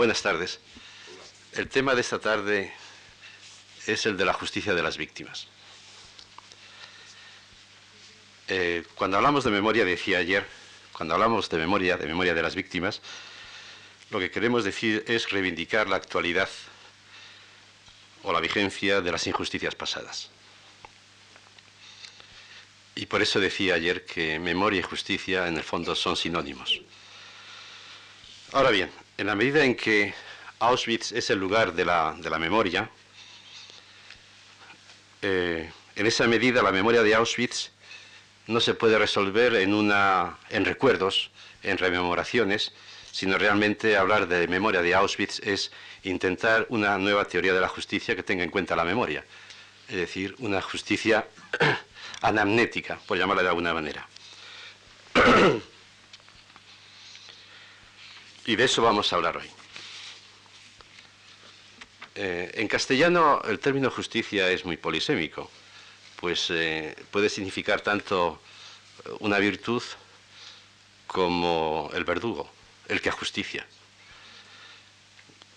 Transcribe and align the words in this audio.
Buenas 0.00 0.22
tardes. 0.22 0.60
El 1.52 1.68
tema 1.68 1.94
de 1.94 2.00
esta 2.00 2.18
tarde 2.18 2.72
es 3.86 4.06
el 4.06 4.16
de 4.16 4.24
la 4.24 4.32
justicia 4.32 4.72
de 4.72 4.82
las 4.82 4.96
víctimas. 4.96 5.46
Eh, 8.48 8.82
cuando 8.94 9.18
hablamos 9.18 9.44
de 9.44 9.50
memoria, 9.50 9.84
decía 9.84 10.16
ayer, 10.16 10.46
cuando 10.94 11.12
hablamos 11.12 11.50
de 11.50 11.58
memoria, 11.58 11.98
de 11.98 12.06
memoria 12.06 12.32
de 12.32 12.40
las 12.40 12.54
víctimas, 12.54 13.02
lo 14.08 14.18
que 14.20 14.30
queremos 14.30 14.64
decir 14.64 15.04
es 15.06 15.28
reivindicar 15.28 15.86
la 15.86 15.96
actualidad 15.96 16.48
o 18.22 18.32
la 18.32 18.40
vigencia 18.40 19.02
de 19.02 19.12
las 19.12 19.26
injusticias 19.26 19.74
pasadas. 19.74 20.30
Y 22.94 23.04
por 23.04 23.20
eso 23.20 23.38
decía 23.38 23.74
ayer 23.74 24.06
que 24.06 24.38
memoria 24.38 24.80
y 24.80 24.82
justicia 24.82 25.46
en 25.46 25.58
el 25.58 25.62
fondo 25.62 25.94
son 25.94 26.16
sinónimos. 26.16 26.80
Ahora 28.52 28.70
bien, 28.70 28.90
en 29.16 29.28
la 29.28 29.36
medida 29.36 29.64
en 29.64 29.76
que 29.76 30.12
Auschwitz 30.58 31.12
es 31.12 31.30
el 31.30 31.38
lugar 31.38 31.72
de 31.72 31.84
la, 31.84 32.16
memoria, 32.40 32.90
eh, 35.22 35.70
en 35.94 36.06
esa 36.06 36.26
medida 36.26 36.60
la 36.60 36.72
memoria 36.72 37.04
de 37.04 37.14
Auschwitz 37.14 37.70
no 38.48 38.58
se 38.58 38.74
puede 38.74 38.98
resolver 38.98 39.54
en, 39.54 39.72
una, 39.72 40.36
en 40.48 40.64
recuerdos, 40.64 41.30
en 41.62 41.78
rememoraciones, 41.78 42.72
sino 43.12 43.38
realmente 43.38 43.96
hablar 43.96 44.26
de 44.26 44.48
memoria 44.48 44.82
de 44.82 44.96
Auschwitz 44.96 45.38
es 45.44 45.70
intentar 46.02 46.66
una 46.70 46.98
nueva 46.98 47.26
teoría 47.26 47.54
de 47.54 47.60
la 47.60 47.68
justicia 47.68 48.16
que 48.16 48.24
tenga 48.24 48.42
en 48.42 48.50
cuenta 48.50 48.74
la 48.74 48.84
memoria, 48.84 49.24
es 49.88 49.94
decir, 49.94 50.34
una 50.40 50.60
justicia 50.60 51.24
anamnética, 52.20 52.98
por 53.06 53.16
llamarla 53.16 53.44
de 53.44 53.48
alguna 53.48 53.74
manera. 53.74 54.08
y 58.50 58.56
de 58.56 58.64
eso 58.64 58.82
vamos 58.82 59.12
a 59.12 59.16
hablar 59.16 59.36
hoy. 59.36 59.48
Eh, 62.16 62.50
en 62.54 62.66
castellano 62.66 63.40
el 63.44 63.60
término 63.60 63.92
justicia 63.92 64.50
es 64.50 64.64
muy 64.64 64.76
polisémico, 64.76 65.48
pues 66.16 66.48
eh, 66.50 66.96
puede 67.12 67.28
significar 67.28 67.80
tanto 67.80 68.42
una 69.20 69.38
virtud 69.38 69.84
como 71.06 71.90
el 71.94 72.02
verdugo, 72.02 72.50
el 72.88 73.00
que 73.00 73.10
ajusticia. 73.10 73.64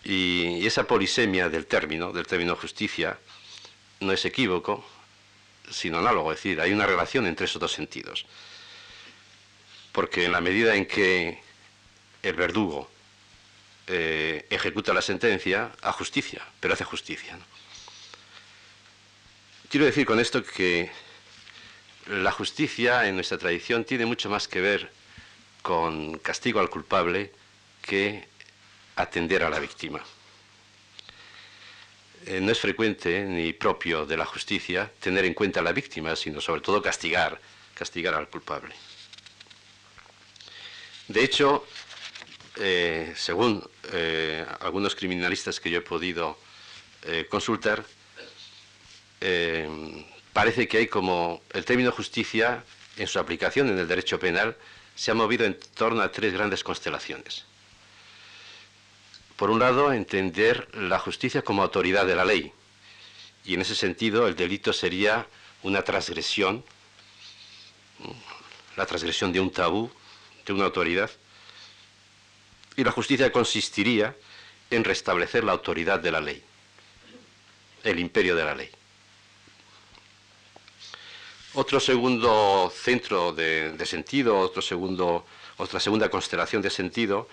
Y 0.03 0.63
esa 0.67 0.83
polisemia 0.83 1.50
del 1.50 1.66
término, 1.66 2.13
del 2.13 2.28
término 2.28 2.55
justicia, 2.55 3.17
no 4.02 4.11
es 4.11 4.23
equívoco, 4.23 4.85
sino 5.72 5.97
análogo, 5.97 6.31
es 6.31 6.38
decir, 6.38 6.61
hay 6.61 6.72
una 6.72 6.85
relación 6.85 7.25
entre 7.25 7.45
esos 7.45 7.59
dos 7.59 7.72
sentidos. 7.72 8.28
Porque 9.91 10.25
en 10.25 10.31
la 10.31 10.41
medida 10.41 10.75
en 10.75 10.85
que 10.85 11.41
el 12.23 12.35
verdugo 12.35 12.89
eh, 13.88 14.45
ejecuta 14.49 14.93
la 14.93 15.02
sentencia, 15.02 15.71
a 15.81 15.91
justicia, 15.91 16.41
pero 16.59 16.73
hace 16.73 16.85
justicia. 16.85 17.38
Quiero 19.69 19.85
decir 19.85 20.05
con 20.05 20.19
esto 20.19 20.44
que 20.44 20.89
la 22.07 22.31
justicia 22.31 23.07
en 23.07 23.16
nuestra 23.16 23.38
tradición 23.38 23.83
tiene 23.83 24.05
mucho 24.05 24.29
más 24.29 24.47
que 24.47 24.61
ver 24.61 24.91
con 25.61 26.17
castigo 26.19 26.59
al 26.59 26.69
culpable 26.69 27.31
que 27.81 28.27
atender 28.95 29.44
a 29.44 29.49
la 29.49 29.59
víctima. 29.59 30.01
Eh, 32.25 32.39
no 32.39 32.51
es 32.51 32.59
frecuente 32.59 33.25
ni 33.25 33.51
propio 33.51 34.05
de 34.05 34.16
la 34.16 34.25
justicia 34.25 34.89
tener 34.99 35.25
en 35.25 35.33
cuenta 35.33 35.59
a 35.59 35.63
la 35.63 35.73
víctima, 35.73 36.16
sino 36.16 36.39
sobre 36.39 36.61
todo 36.61 36.81
castigar, 36.81 37.39
castigar 37.73 38.13
al 38.13 38.29
culpable. 38.29 38.73
De 41.09 41.21
hecho, 41.23 41.66
eh, 42.57 43.13
según 43.15 43.67
eh, 43.91 44.45
algunos 44.59 44.95
criminalistas 44.95 45.59
que 45.59 45.69
yo 45.69 45.79
he 45.79 45.81
podido 45.81 46.37
consultar, 47.29 47.83
parece 50.31 50.69
que 50.69 50.77
hay 50.77 50.87
como 50.87 51.41
el 51.51 51.65
término 51.65 51.91
justicia 51.91 52.63
en 52.95 53.07
su 53.07 53.19
aplicación 53.19 53.67
en 53.67 53.78
el 53.78 53.89
derecho 53.89 54.19
penal 54.19 54.55
se 54.95 55.11
ha 55.11 55.13
movido 55.13 55.45
en 55.45 55.59
torno 55.75 56.01
a 56.01 56.11
tres 56.11 56.33
grandes 56.33 56.63
constelaciones. 56.63 57.45
Por 59.35 59.49
un 59.49 59.59
lado, 59.59 59.91
entender 59.91 60.69
la 60.75 60.99
justicia 60.99 61.41
como 61.41 61.63
autoridad 61.63 62.05
de 62.05 62.16
la 62.16 62.25
ley. 62.25 62.53
Y 63.44 63.55
en 63.55 63.61
ese 63.61 63.75
sentido, 63.75 64.28
el 64.28 64.35
delito 64.35 64.72
sería 64.72 65.28
una 65.63 65.81
transgresión, 65.81 66.63
la 68.78 68.85
transgresión 68.85 69.33
de 69.33 69.39
un 69.39 69.51
tabú, 69.51 69.91
de 70.45 70.53
una 70.53 70.66
autoridad. 70.66 71.09
Y 72.75 72.84
la 72.84 72.91
justicia 72.91 73.31
consistiría 73.31 74.16
en 74.69 74.84
restablecer 74.84 75.44
la 75.44 75.51
autoridad 75.51 76.00
de 76.00 76.11
la 76.11 76.19
ley, 76.19 76.44
el 77.84 78.00
imperio 78.00 78.35
de 78.35 78.44
la 78.44 78.56
ley. 78.56 78.69
Otro 81.56 81.79
segundo 81.79 82.73
centro 82.75 83.31
de, 83.31 83.78
sentido, 83.85 84.39
otro 84.39 84.61
segundo, 84.61 85.25
otra 85.57 85.79
segunda 85.79 86.09
constelación 86.09 86.63
de 86.63 86.72
sentido 86.72 87.29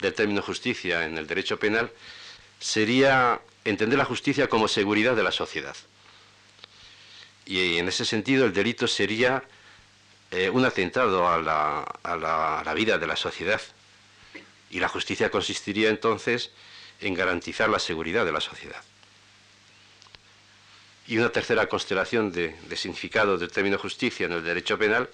del 0.00 0.12
término 0.12 0.42
justicia 0.42 1.06
en 1.06 1.16
el 1.16 1.26
derecho 1.26 1.58
penal 1.58 1.90
sería 2.60 3.40
entender 3.64 3.98
la 3.98 4.04
justicia 4.04 4.48
como 4.48 4.68
seguridad 4.68 5.16
de 5.16 5.22
la 5.22 5.32
sociedad. 5.32 5.76
Y 7.46 7.78
en 7.78 7.88
ese 7.88 8.04
sentido 8.04 8.44
el 8.44 8.52
delito 8.52 8.86
sería 8.86 9.42
eh, 10.30 10.50
un 10.50 10.66
atentado 10.66 11.26
a 11.26 11.38
la, 11.40 11.82
a 12.02 12.62
la 12.64 12.74
vida 12.74 12.98
de 12.98 13.06
la 13.06 13.16
sociedad. 13.16 13.62
Y 14.74 14.80
la 14.80 14.88
justicia 14.88 15.30
consistiría 15.30 15.88
entonces 15.88 16.50
en 17.00 17.14
garantizar 17.14 17.70
la 17.70 17.78
seguridad 17.78 18.26
de 18.26 18.32
la 18.32 18.42
sociedad. 18.42 18.82
Y 21.06 21.16
una 21.16 21.30
tercera 21.30 21.66
constelación 21.66 22.30
de, 22.30 22.54
significado 22.76 23.38
del 23.38 23.50
término 23.50 23.78
justicia 23.78 24.26
en 24.26 24.32
el 24.32 24.44
derecho 24.44 24.78
penal 24.78 25.08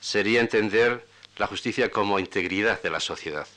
sería 0.00 0.40
entender 0.40 1.04
la 1.38 1.48
justicia 1.48 1.90
como 1.90 2.20
integridad 2.20 2.80
de 2.82 2.90
la 2.90 3.00
sociedad 3.00 3.48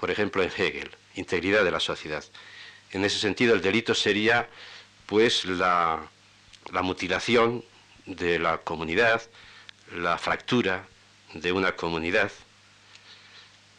por 0.00 0.10
ejemplo, 0.10 0.42
en 0.42 0.48
Hegel, 0.48 0.90
integridad 1.14 1.62
de 1.62 1.70
la 1.70 1.78
sociedad. 1.78 2.24
En 2.90 3.04
ese 3.04 3.18
sentido, 3.18 3.54
el 3.54 3.60
delito 3.60 3.94
sería, 3.94 4.48
pues, 5.04 5.44
la, 5.44 6.08
mutilación 6.82 7.62
de 8.06 8.38
la 8.38 8.56
comunidad, 8.62 9.20
la 9.94 10.16
fractura 10.16 10.88
de 11.34 11.52
una 11.52 11.76
comunidad, 11.76 12.32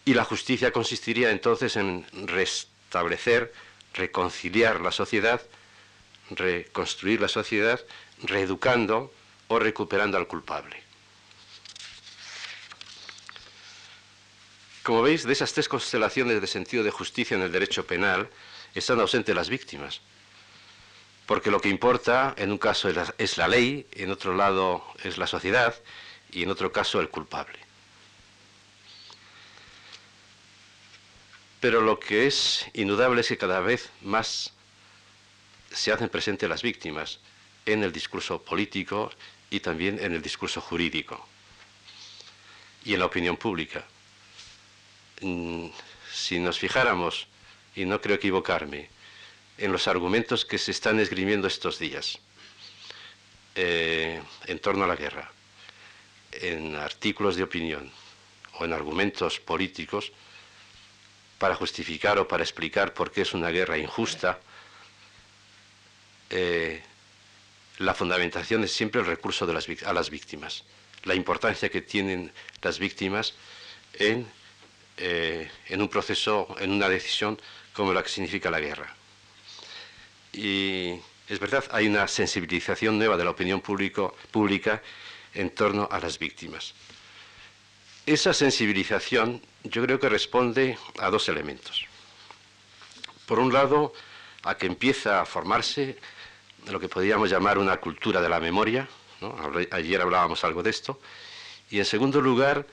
y 0.05 0.13
la 0.13 0.23
justicia 0.23 0.71
consistiría 0.71 1.31
entonces 1.31 1.75
en 1.75 2.05
restablecer, 2.27 3.53
reconciliar 3.93 4.81
la 4.81 4.91
sociedad, 4.91 5.41
reconstruir 6.29 7.21
la 7.21 7.27
sociedad, 7.27 7.79
reeducando 8.23 9.13
o 9.47 9.59
recuperando 9.59 10.17
al 10.17 10.27
culpable. 10.27 10.81
Como 14.83 15.03
veis, 15.03 15.23
de 15.23 15.33
esas 15.33 15.53
tres 15.53 15.69
constelaciones 15.69 16.41
de 16.41 16.47
sentido 16.47 16.83
de 16.83 16.89
justicia 16.89 17.37
en 17.37 17.43
el 17.43 17.51
derecho 17.51 17.85
penal 17.85 18.29
están 18.73 18.99
ausentes 18.99 19.35
las 19.35 19.49
víctimas. 19.49 20.01
Porque 21.27 21.51
lo 21.51 21.61
que 21.61 21.69
importa 21.69 22.33
en 22.37 22.51
un 22.51 22.57
caso 22.57 22.89
es 22.89 23.37
la, 23.37 23.47
ley, 23.47 23.87
en 23.91 24.09
otro 24.09 24.35
lado 24.35 24.83
es 25.03 25.17
la 25.19 25.27
sociedad 25.27 25.75
y 26.31 26.43
en 26.43 26.49
otro 26.49 26.71
caso 26.71 26.99
el 26.99 27.09
culpable. 27.09 27.59
Pero 31.61 31.79
lo 31.81 31.99
que 31.99 32.25
es 32.25 32.65
indudable 32.73 33.21
es 33.21 33.27
que 33.27 33.37
cada 33.37 33.61
vez 33.61 33.91
más 34.01 34.51
se 35.71 35.93
hacen 35.93 36.09
presentes 36.09 36.49
las 36.49 36.63
víctimas 36.63 37.19
en 37.67 37.83
el 37.83 37.93
discurso 37.93 38.41
político 38.41 39.11
y 39.51 39.59
también 39.59 40.03
en 40.03 40.13
el 40.13 40.23
discurso 40.23 40.59
jurídico 40.59 41.25
y 42.83 42.93
en 42.93 42.99
la 42.99 43.05
opinión 43.05 43.37
pública. 43.37 43.85
Mm, 45.21 45.67
si 46.11 46.39
nos 46.39 46.57
fijáramos, 46.57 47.27
y 47.75 47.85
no 47.85 48.01
creo 48.01 48.15
equivocarme, 48.15 48.89
en 49.59 49.71
los 49.71 49.87
argumentos 49.87 50.45
que 50.45 50.57
se 50.57 50.71
están 50.71 50.99
esgrimiendo 50.99 51.47
estos 51.47 51.77
días 51.77 52.17
eh, 53.53 54.19
en 54.47 54.59
torno 54.59 54.85
a 54.85 54.87
la 54.87 54.95
guerra, 54.95 55.31
en 56.31 56.75
artículos 56.75 57.35
de 57.35 57.43
opinión 57.43 57.91
o 58.57 58.65
en 58.65 58.73
argumentos 58.73 59.39
políticos 59.39 60.11
para 61.41 61.55
justificar 61.55 62.19
o 62.19 62.27
para 62.27 62.43
explicar 62.43 62.93
por 62.93 63.09
qué 63.09 63.21
es 63.23 63.33
una 63.33 63.49
guerra 63.49 63.75
injusta, 63.75 64.39
eh, 66.29 66.79
la 67.79 67.95
fundamentación 67.95 68.63
es 68.63 68.71
siempre 68.71 69.01
el 69.01 69.07
recurso 69.07 69.45
a 69.45 69.93
las 69.93 70.11
víctimas, 70.11 70.63
la 71.03 71.15
importancia 71.15 71.69
que 71.69 71.81
tienen 71.81 72.31
las 72.61 72.77
víctimas 72.77 73.33
eh, 73.95 74.23
en 74.97 75.81
un 75.81 75.89
proceso, 75.89 76.55
en 76.59 76.73
una 76.73 76.87
decisión 76.87 77.41
como 77.73 77.91
la 77.91 78.03
que 78.03 78.09
significa 78.09 78.51
la 78.51 78.59
guerra. 78.59 78.95
Y 80.33 80.93
es 81.27 81.39
verdad, 81.39 81.65
hay 81.71 81.87
una 81.87 82.07
sensibilización 82.07 82.99
nueva 82.99 83.17
de 83.17 83.23
la 83.23 83.31
opinión 83.31 83.61
pública 83.61 84.83
en 85.33 85.49
torno 85.49 85.89
a 85.91 85.99
las 85.99 86.19
víctimas. 86.19 86.75
Esa 88.05 88.31
sensibilización 88.31 89.41
yo 89.63 89.83
creo 89.83 89.99
que 89.99 90.09
responde 90.09 90.77
a 90.99 91.09
dos 91.09 91.29
elementos. 91.29 91.85
por 93.25 93.39
un 93.39 93.53
lado, 93.53 93.93
a 94.43 94.57
que 94.57 94.65
empieza 94.65 95.21
a 95.21 95.25
formarse 95.25 95.97
lo 96.67 96.79
que 96.79 96.89
podríamos 96.89 97.29
llamar 97.29 97.57
una 97.57 97.77
cultura 97.77 98.19
de 98.19 98.27
la 98.27 98.41
memoria, 98.41 98.89
ayer 99.71 100.01
hablábamos 100.01 100.43
algo 100.43 100.61
de 100.63 100.69
esto, 100.69 100.99
y 101.69 101.79
en 101.79 101.85
segundo 101.85 102.19
lugar, 102.19 102.67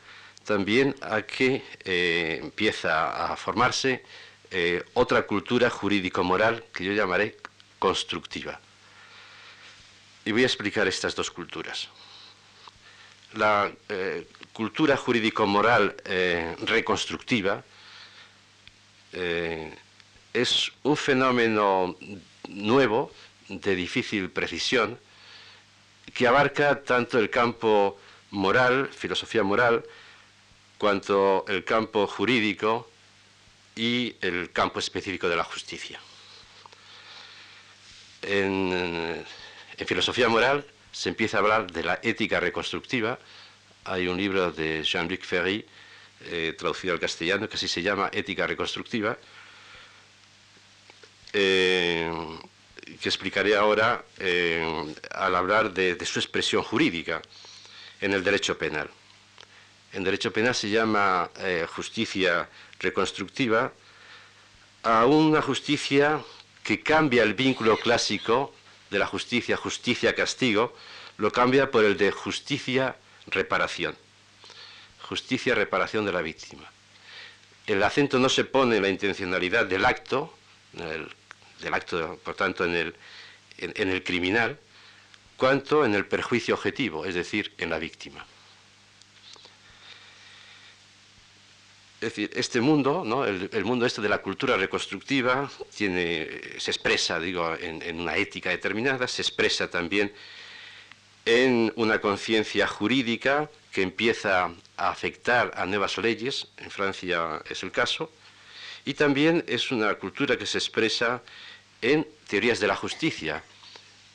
también 0.45 0.97
a 1.01 1.23
que 1.23 1.63
eh, 1.85 2.41
empieza 2.43 3.33
a 3.33 3.37
formarse 3.37 4.03
eh, 4.51 4.83
otra 4.95 5.23
cultura 5.27 5.71
jurídico-moral 5.71 6.65
que 6.73 6.85
yo 6.85 6.93
llamaré 6.93 7.37
constructiva. 7.79 8.61
Y 10.25 10.33
voy 10.33 10.43
a 10.43 10.47
explicar 10.47 10.89
estas 10.89 11.15
dos 11.15 11.31
culturas. 11.31 11.89
La 13.35 13.71
eh, 13.89 14.27
cultura 14.53 14.97
jurídico-moral 14.97 15.97
reconstructiva 16.67 17.63
es 20.33 20.73
un 20.83 20.97
fenómeno 20.97 21.97
nuevo 22.49 23.13
de 23.49 23.75
difícil 23.75 24.31
precisión 24.31 24.99
que 26.15 26.27
abarca 26.27 26.83
tanto 26.83 27.19
el 27.19 27.31
campo 27.31 27.99
moral, 28.31 28.89
filosofía 28.93 29.43
moral, 29.43 29.85
cuanto 30.79 31.45
el 31.49 31.65
campo 31.65 32.07
jurídico 32.07 32.91
y 33.75 34.15
el 34.21 34.51
campo 34.53 34.79
específico 34.79 35.29
de 35.29 35.37
la 35.37 35.45
justicia. 35.45 36.01
En, 38.23 39.25
filosofía 39.87 40.29
moral 40.29 40.67
se 40.93 41.09
empieza 41.09 41.39
a 41.39 41.41
hablar 41.41 41.71
de 41.71 41.83
la 41.83 42.01
ética 42.03 42.41
reconstructiva. 42.41 43.19
Hay 43.85 44.09
un 44.09 44.17
libro 44.17 44.53
de 44.53 44.83
Jean-Luc 44.83 45.23
Ferry, 45.23 45.65
eh, 46.27 46.55
traducido 46.59 46.95
al 46.95 47.01
castellano, 47.01 47.49
que 47.49 47.57
así 47.57 47.69
se 47.69 47.83
llama 47.83 48.11
Ética 48.13 48.47
reconstructiva, 48.47 49.17
eh, 51.33 52.11
que 53.01 53.09
explicaré 53.09 53.55
ahora 53.57 54.05
eh, 54.19 54.95
al 55.11 55.37
hablar 55.37 55.73
de, 55.73 55.97
su 56.05 56.19
expresión 56.19 56.63
jurídica 56.63 57.23
en 58.01 58.13
el 58.13 58.25
derecho 58.25 58.59
penal. 58.59 58.91
En 59.93 60.05
derecho 60.05 60.33
penal 60.33 60.55
se 60.55 60.69
llama 60.69 61.31
justicia 61.75 62.49
reconstructiva 62.79 63.73
a 64.83 65.07
una 65.07 65.41
justicia 65.41 66.23
que 66.63 66.83
cambia 66.83 67.23
el 67.23 67.35
vínculo 67.35 67.79
clásico 67.79 68.55
de 68.91 68.99
la 68.99 69.07
justicia, 69.07 69.57
justicia-castigo, 69.57 70.75
lo 71.19 71.31
cambia 71.33 71.71
por 71.71 71.85
el 71.85 71.97
de 71.97 72.11
justicia-reparación. 72.11 73.97
Justicia-reparación 75.03 76.05
de 76.05 76.13
la 76.13 76.23
víctima. 76.23 76.71
El 77.67 77.83
acento 77.83 78.19
no 78.19 78.29
se 78.29 78.45
pone 78.45 78.77
en 78.77 78.83
la 78.83 78.89
intencionalidad 78.89 79.67
del 79.67 79.85
acto, 79.85 80.35
del 80.73 81.75
acto, 81.75 82.19
por 82.25 82.35
tanto, 82.35 82.65
en 82.65 82.75
el, 82.75 82.95
en, 83.59 83.91
el 83.91 84.03
criminal, 84.03 84.59
cuanto 85.37 85.85
en 85.85 85.95
el 85.95 86.07
perjuicio 86.07 86.55
objetivo, 86.55 87.05
es 87.05 87.15
decir, 87.15 87.53
en 87.59 87.71
la 87.71 87.79
víctima. 87.79 88.25
Es 92.01 92.11
decir, 92.11 92.31
este 92.35 92.61
mundo, 92.61 93.03
¿no? 93.05 93.25
el, 93.25 93.65
mundo 93.65 93.85
este 93.85 94.01
de 94.01 94.09
la 94.09 94.19
cultura 94.19 94.57
reconstructiva, 94.57 95.51
tiene, 95.77 96.29
se 96.59 96.71
expresa, 96.71 97.19
digo, 97.19 97.57
en, 97.57 97.83
en, 97.83 98.01
una 98.01 98.17
ética 98.17 98.51
determinada, 98.51 99.09
se 99.09 99.23
expresa 99.23 99.69
también 99.69 100.13
en 101.25 101.73
una 101.75 102.01
conciencia 102.01 102.69
jurídica 102.69 103.51
que 103.73 103.83
empieza 103.83 104.53
a 104.77 104.91
afectar 104.91 105.53
a 105.57 105.67
nuevas 105.67 105.99
leyes, 105.99 106.47
en 106.57 106.71
Francia 106.71 107.43
es 107.51 107.63
el 107.65 107.73
caso, 107.73 108.11
y 108.85 108.95
también 108.95 109.45
es 109.47 109.71
una 109.71 109.95
cultura 109.97 110.39
que 110.39 110.47
se 110.47 110.59
expresa 110.59 111.21
en 111.83 112.07
teorías 112.27 112.61
de 112.61 112.67
la 112.67 112.77
justicia. 112.77 113.43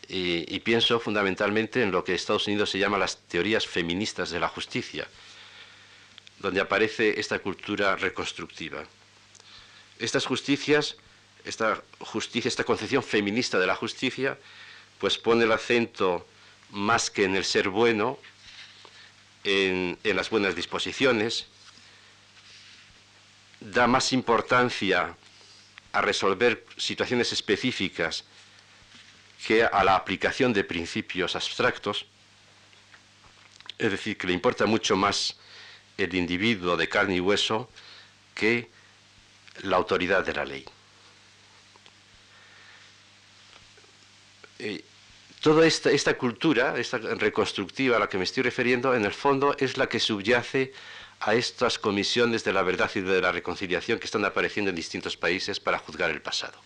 Y, 0.07 0.59
pienso 0.59 0.99
fundamentalmente 0.99 1.81
en 1.81 1.91
lo 1.91 2.03
que 2.03 2.13
Estados 2.13 2.47
Unidos 2.47 2.69
se 2.69 2.79
llama 2.79 2.97
las 2.97 3.17
teorías 3.27 3.65
feministas 3.65 4.31
de 4.31 4.39
la 4.39 4.49
justicia, 4.49 5.07
donde 6.43 6.59
aparece 6.59 7.19
esta 7.21 7.39
cultura 7.39 7.95
reconstructiva. 7.95 8.83
Estas 9.97 10.25
justicias, 10.25 10.97
esta 11.45 11.81
justicia, 11.99 12.49
esta 12.49 12.65
concepción 12.65 13.01
feminista 13.01 13.57
de 13.57 13.65
la 13.65 13.77
justicia, 13.77 14.37
pues 14.99 15.17
pone 15.17 15.45
el 15.45 15.51
acento 15.53 16.27
más 16.71 17.09
que 17.09 17.23
en 17.23 17.37
el 17.37 17.45
ser 17.45 17.69
bueno, 17.69 18.19
en 19.45 19.97
las 20.03 20.29
buenas 20.29 20.53
disposiciones, 20.53 21.47
da 23.61 23.87
más 23.87 24.11
importancia 24.11 25.15
a 25.93 26.01
resolver 26.01 26.65
situaciones 26.75 27.31
específicas 27.31 28.25
que 29.47 29.63
a 29.63 29.83
la 29.85 29.95
aplicación 29.95 30.51
de 30.51 30.65
principios 30.65 31.37
abstractos, 31.37 32.05
es 33.77 33.91
decir, 33.91 34.17
que 34.17 34.27
le 34.27 34.33
importa 34.33 34.65
mucho 34.65 34.97
más 34.97 35.37
el 35.97 36.13
individuo 36.15 36.77
de 36.77 36.89
carne 36.89 37.15
y 37.15 37.19
hueso 37.19 37.69
que 38.33 38.69
la 39.61 39.77
autoridad 39.77 40.25
de 40.25 40.33
la 40.33 40.45
ley. 40.45 40.65
toda 45.41 45.67
esta, 45.67 45.91
esta, 45.91 46.17
cultura, 46.17 46.77
esta 46.77 46.97
reconstructiva 46.97 47.97
a 47.97 47.99
la 47.99 48.07
que 48.07 48.17
me 48.17 48.23
estoy 48.23 48.43
refiriendo, 48.43 48.95
en 48.95 49.03
el 49.03 49.11
fondo 49.11 49.53
es 49.59 49.77
la 49.77 49.89
que 49.89 49.99
subyace 49.99 50.71
a 51.19 51.35
estas 51.35 51.77
comisiones 51.77 52.45
de 52.45 52.53
la 52.53 52.63
verdad 52.63 52.89
y 52.95 53.01
de 53.01 53.21
la 53.21 53.31
reconciliación 53.31 53.99
que 53.99 54.05
están 54.05 54.23
apareciendo 54.23 54.69
en 54.69 54.75
distintos 54.75 55.17
países 55.17 55.59
para 55.59 55.79
juzgar 55.79 56.11
el 56.11 56.21
pasado. 56.21 56.57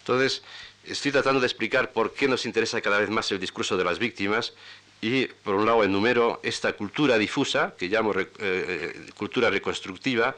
Entonces, 0.00 0.42
estoy 0.84 1.12
tratando 1.12 1.40
de 1.40 1.46
explicar 1.46 1.92
por 1.92 2.12
qué 2.12 2.28
nos 2.28 2.44
interesa 2.44 2.82
cada 2.82 2.98
vez 2.98 3.08
más 3.08 3.32
el 3.32 3.40
discurso 3.40 3.78
de 3.78 3.84
las 3.84 3.98
víctimas 3.98 4.52
y, 5.04 5.26
por 5.26 5.54
un 5.54 5.66
lado, 5.66 5.84
enumero 5.84 6.40
esta 6.42 6.72
cultura 6.72 7.18
difusa, 7.18 7.74
que 7.76 7.88
llamo 7.88 8.18
eh, 8.18 8.26
eh, 8.38 9.10
cultura 9.14 9.50
reconstructiva, 9.50 10.34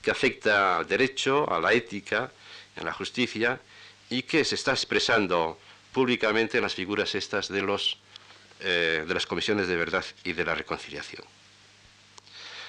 que 0.00 0.12
afecta 0.12 0.78
al 0.78 0.86
derecho, 0.86 1.52
a 1.52 1.58
la 1.58 1.72
ética, 1.72 2.30
a 2.76 2.84
la 2.84 2.92
justicia, 2.92 3.60
y 4.08 4.22
que 4.22 4.44
se 4.44 4.54
está 4.54 4.70
expresando 4.70 5.58
públicamente 5.92 6.58
en 6.58 6.62
las 6.62 6.76
figuras 6.76 7.16
estas 7.16 7.48
de, 7.48 7.62
los, 7.62 7.98
eh, 8.60 9.04
de 9.08 9.12
las 9.12 9.26
comisiones 9.26 9.66
de 9.66 9.74
verdad 9.74 10.04
y 10.22 10.34
de 10.34 10.44
la 10.44 10.54
reconciliación. 10.54 11.24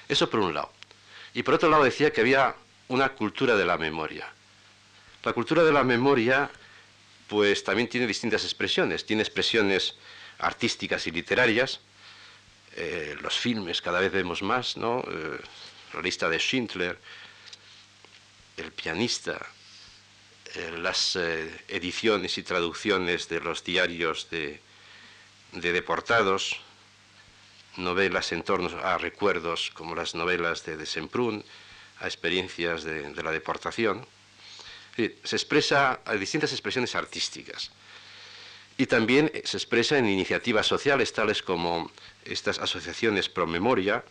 Eso 0.09 0.31
por 0.31 0.39
un 0.39 0.55
lado. 0.55 0.71
Y 1.35 1.43
por 1.43 1.53
otro 1.53 1.69
lado 1.69 1.83
decía 1.83 2.11
que 2.11 2.21
había 2.21 2.55
una 2.87 3.09
cultura 3.09 3.55
de 3.55 3.65
la 3.65 3.77
memoria. 3.77 4.27
La 5.23 5.33
cultura 5.33 5.63
de 5.63 5.71
la 5.71 5.83
memoria 5.83 6.49
pues 7.27 7.63
también 7.63 7.89
tiene 7.89 8.07
distintas 8.07 8.43
expresiones. 8.43 9.05
Tiene 9.05 9.21
expresiones 9.21 9.93
artísticas 10.39 11.07
y 11.07 11.11
literarias. 11.11 11.79
Eh, 12.75 13.15
los 13.21 13.37
filmes 13.37 13.81
cada 13.81 13.99
vez 13.99 14.11
vemos 14.11 14.41
más, 14.41 14.77
¿no? 14.77 15.03
Eh, 15.09 15.39
la 15.93 16.01
lista 16.01 16.29
de 16.29 16.37
Schindler, 16.37 16.99
el 18.57 18.71
pianista, 18.71 19.39
eh, 20.55 20.75
las 20.77 21.15
ediciones 21.67 22.37
y 22.37 22.43
traducciones 22.43 23.29
de 23.29 23.39
los 23.39 23.63
diarios 23.63 24.29
de, 24.29 24.61
de 25.53 25.71
deportados, 25.71 26.57
novelas 27.77 28.31
en 28.31 28.43
torno 28.43 28.69
a 28.83 28.97
recuerdos 28.97 29.71
como 29.73 29.95
las 29.95 30.15
novelas 30.15 30.65
de, 30.65 30.77
de 30.77 30.85
Semprún, 30.85 31.43
a 31.99 32.05
experiencias 32.05 32.83
de, 32.83 33.23
la 33.23 33.31
deportación. 33.31 34.05
Se 34.95 35.35
expresa 35.35 36.01
a 36.05 36.13
distintas 36.13 36.51
expresiones 36.51 36.95
artísticas. 36.95 37.71
Y 38.77 38.85
también 38.85 39.31
se 39.43 39.57
expresa 39.57 39.97
en 39.97 40.07
iniciativas 40.07 40.67
sociales 40.67 41.11
tales 41.11 41.41
como 41.41 41.91
estas 42.25 42.59
asociaciones 42.59 43.27
pro 43.27 43.47
memoria, 43.47 44.03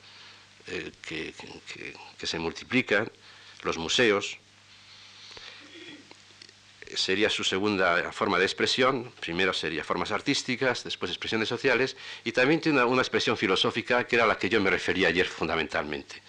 eh, 0.66 0.90
que, 1.02 1.32
se 2.26 2.38
multiplican, 2.40 3.10
los 3.62 3.78
museos, 3.78 4.38
sería 6.94 7.30
su 7.30 7.44
segunda 7.44 8.10
forma 8.10 8.38
de 8.38 8.44
expresión. 8.44 9.12
Primero 9.20 9.52
sería 9.52 9.84
formas 9.84 10.10
artísticas, 10.10 10.82
después 10.82 11.10
expresiones 11.12 11.48
sociales, 11.48 11.96
y 12.24 12.32
también 12.32 12.60
tiene 12.60 12.82
una, 12.82 13.02
expresión 13.02 13.36
filosófica 13.36 14.06
que 14.06 14.16
era 14.16 14.24
a 14.24 14.28
la 14.28 14.38
que 14.38 14.48
yo 14.48 14.60
me 14.60 14.70
refería 14.70 15.08
ayer 15.08 15.26
fundamentalmente. 15.26 16.20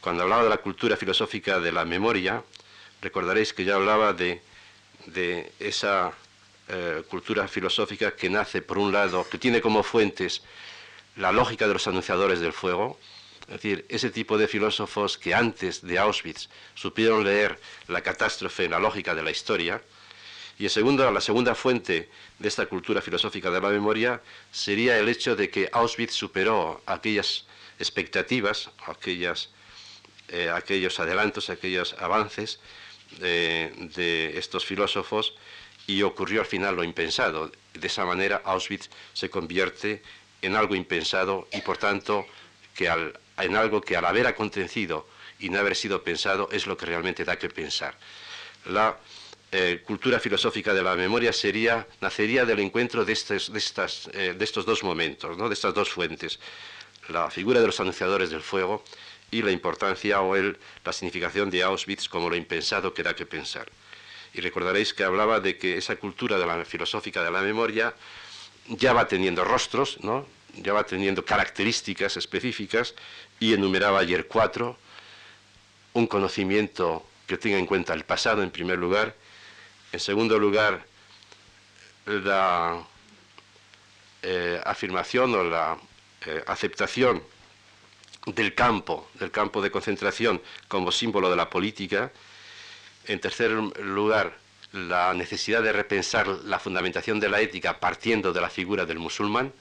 Cuando 0.00 0.24
hablaba 0.24 0.42
de 0.42 0.50
la 0.50 0.58
cultura 0.58 0.96
filosófica 0.96 1.60
de 1.60 1.70
la 1.70 1.84
memoria, 1.84 2.42
recordaréis 3.00 3.52
que 3.52 3.64
yo 3.64 3.76
hablaba 3.76 4.12
de, 4.12 4.42
esa 5.60 6.12
eh, 6.66 7.02
cultura 7.10 7.46
filosófica 7.46 8.16
que 8.16 8.30
nace, 8.30 8.62
por 8.62 8.78
un 8.78 8.90
lado, 8.90 9.28
que 9.28 9.36
tiene 9.36 9.60
como 9.60 9.82
fuentes 9.82 10.42
la 11.16 11.30
lógica 11.30 11.68
de 11.68 11.74
los 11.74 11.86
anunciadores 11.86 12.40
del 12.40 12.54
fuego, 12.54 12.98
es 13.42 13.48
decir, 13.48 13.84
ese 13.90 14.08
tipo 14.08 14.38
de 14.38 14.48
filósofos 14.48 15.18
que 15.18 15.34
antes 15.34 15.82
de 15.82 15.98
Auschwitz 15.98 16.48
supieron 16.74 17.22
leer 17.22 17.60
la 17.88 18.00
catástrofe 18.00 18.64
en 18.64 18.70
la 18.70 18.78
lógica 18.78 19.14
de 19.14 19.22
la 19.22 19.30
historia, 19.30 19.82
y 20.58 20.66
segundo, 20.70 21.10
la 21.10 21.20
segunda 21.20 21.54
fuente 21.54 22.08
de 22.38 22.48
esta 22.48 22.64
cultura 22.64 23.02
filosófica 23.02 23.50
de 23.50 23.60
la 23.60 23.68
memoria 23.68 24.22
sería 24.50 24.98
el 24.98 25.10
hecho 25.10 25.36
de 25.36 25.50
que 25.50 25.68
Auschwitz 25.70 26.14
superó 26.14 26.82
aquellas 26.86 27.44
expectativas, 27.78 28.70
aquellas, 28.86 29.50
eh, 30.28 30.48
aquellos 30.48 30.98
adelantos, 30.98 31.50
aquellos 31.50 31.94
avances 31.98 32.58
de 33.20 34.32
estos 34.38 34.64
filósofos 34.64 35.34
y 35.86 36.02
ocurrió 36.02 36.40
al 36.40 36.46
final 36.46 36.76
lo 36.76 36.84
impensado. 36.84 37.50
De 37.72 37.86
esa 37.86 38.04
manera 38.04 38.42
Auschwitz 38.44 38.88
se 39.12 39.30
convierte 39.30 40.02
en 40.42 40.56
algo 40.56 40.74
impensado 40.74 41.48
y 41.52 41.60
por 41.60 41.78
tanto 41.78 42.26
en 42.78 43.56
algo 43.56 43.80
que 43.80 43.96
al 43.96 44.04
haber 44.04 44.26
acontecido 44.26 45.06
y 45.38 45.48
no 45.48 45.58
haber 45.58 45.76
sido 45.76 46.02
pensado 46.02 46.48
es 46.52 46.66
lo 46.66 46.76
que 46.76 46.86
realmente 46.86 47.24
da 47.24 47.38
que 47.38 47.48
pensar. 47.48 47.96
La 48.66 48.98
eh, 49.52 49.82
cultura 49.84 50.18
filosófica 50.18 50.74
de 50.74 50.82
la 50.82 50.96
memoria 50.96 51.32
sería, 51.32 51.86
nacería 52.00 52.44
del 52.44 52.60
encuentro 52.60 53.04
de, 53.04 53.12
eh, 53.12 54.36
estos 54.40 54.66
dos 54.66 54.82
momentos, 54.82 55.38
de 55.38 55.54
estas 55.54 55.74
dos 55.74 55.90
fuentes, 55.90 56.40
la 57.08 57.30
figura 57.30 57.60
de 57.60 57.66
los 57.66 57.78
anunciadores 57.80 58.30
del 58.30 58.40
fuego 58.40 58.82
y 59.30 59.42
la 59.42 59.50
importancia 59.50 60.20
o 60.20 60.36
el, 60.36 60.58
la 60.84 60.92
significación 60.92 61.50
de 61.50 61.62
Auschwitz 61.62 62.08
como 62.08 62.30
lo 62.30 62.36
impensado 62.36 62.94
que 62.94 63.02
da 63.02 63.14
que 63.14 63.26
pensar. 63.26 63.70
Y 64.34 64.40
recordaréis 64.40 64.92
que 64.92 65.04
hablaba 65.04 65.40
de 65.40 65.56
que 65.56 65.78
esa 65.78 65.96
cultura 65.96 66.38
de 66.38 66.46
la 66.46 66.64
filosófica 66.64 67.22
de 67.22 67.30
la 67.30 67.40
memoria 67.40 67.94
ya 68.68 68.92
va 68.92 69.06
teniendo 69.06 69.44
rostros, 69.44 69.98
¿no? 70.02 70.26
ya 70.56 70.72
va 70.72 70.84
teniendo 70.84 71.24
características 71.24 72.16
específicas 72.16 72.94
y 73.40 73.54
enumeraba 73.54 74.00
ayer 74.00 74.26
cuatro. 74.26 74.76
Un 75.92 76.06
conocimiento 76.06 77.06
que 77.26 77.38
tenga 77.38 77.58
en 77.58 77.66
cuenta 77.66 77.94
el 77.94 78.04
pasado 78.04 78.42
en 78.42 78.50
primer 78.50 78.78
lugar. 78.78 79.14
En 79.92 80.00
segundo 80.00 80.38
lugar, 80.38 80.84
la 82.06 82.84
eh, 84.22 84.60
afirmación 84.64 85.34
o 85.34 85.44
la 85.44 85.78
eh, 86.26 86.42
aceptación 86.46 87.22
del 88.26 88.54
campo, 88.54 89.08
del 89.14 89.30
campo 89.30 89.62
de 89.62 89.70
concentración 89.70 90.40
como 90.66 90.90
símbolo 90.90 91.30
de 91.30 91.36
la 91.36 91.50
política 91.50 92.10
en 93.06 93.20
tercer 93.20 93.50
lugar, 93.50 94.36
la 94.72 95.14
necesidad 95.14 95.62
de 95.62 95.72
repensar 95.72 96.26
la 96.26 96.58
fundamentación 96.58 97.20
de 97.20 97.28
la 97.28 97.40
ética 97.40 97.78
partiendo 97.78 98.32
de 98.32 98.40
la 98.40 98.50
figura 98.50 98.84
del 98.84 98.98
musulmán, 98.98 99.52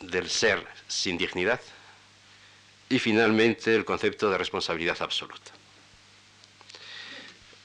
del 0.00 0.30
ser 0.30 0.66
sin 0.88 1.18
dignidad. 1.18 1.60
Y 2.88 2.98
finalmente 2.98 3.74
el 3.74 3.84
concepto 3.84 4.30
de 4.30 4.38
responsabilidad 4.38 4.96
absoluta. 5.00 5.50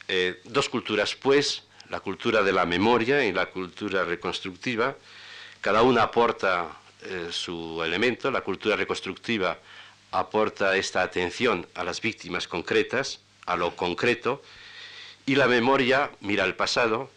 Eh, 0.07 0.41
dos 0.45 0.67
culturas, 0.67 1.15
pues, 1.15 1.63
la 1.89 1.99
cultura 1.99 2.41
de 2.41 2.51
la 2.51 2.65
memoria 2.65 3.23
y 3.23 3.31
la 3.31 3.45
cultura 3.45 4.03
reconstructiva, 4.03 4.97
cada 5.61 5.83
una 5.83 6.03
aporta 6.03 6.79
eh, 7.03 7.29
su 7.31 7.81
elemento, 7.83 8.29
la 8.31 8.41
cultura 8.41 8.75
reconstructiva 8.75 9.57
aporta 10.11 10.77
esta 10.77 11.01
atención 11.01 11.67
a 11.73 11.83
las 11.83 12.01
víctimas 12.01 12.47
concretas, 12.47 13.19
a 13.45 13.55
lo 13.55 13.75
concreto, 13.75 14.43
y 15.25 15.35
la 15.35 15.47
memoria 15.47 16.11
mira 16.19 16.43
al 16.43 16.55
pasado 16.55 17.09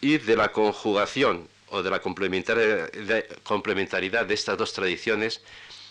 y 0.00 0.18
de 0.18 0.36
la 0.36 0.52
conjugación 0.52 1.48
o 1.68 1.82
de 1.82 1.90
la 1.90 2.00
complementariedad 2.00 4.26
de 4.26 4.34
estas 4.34 4.58
dos 4.58 4.72
tradiciones 4.72 5.40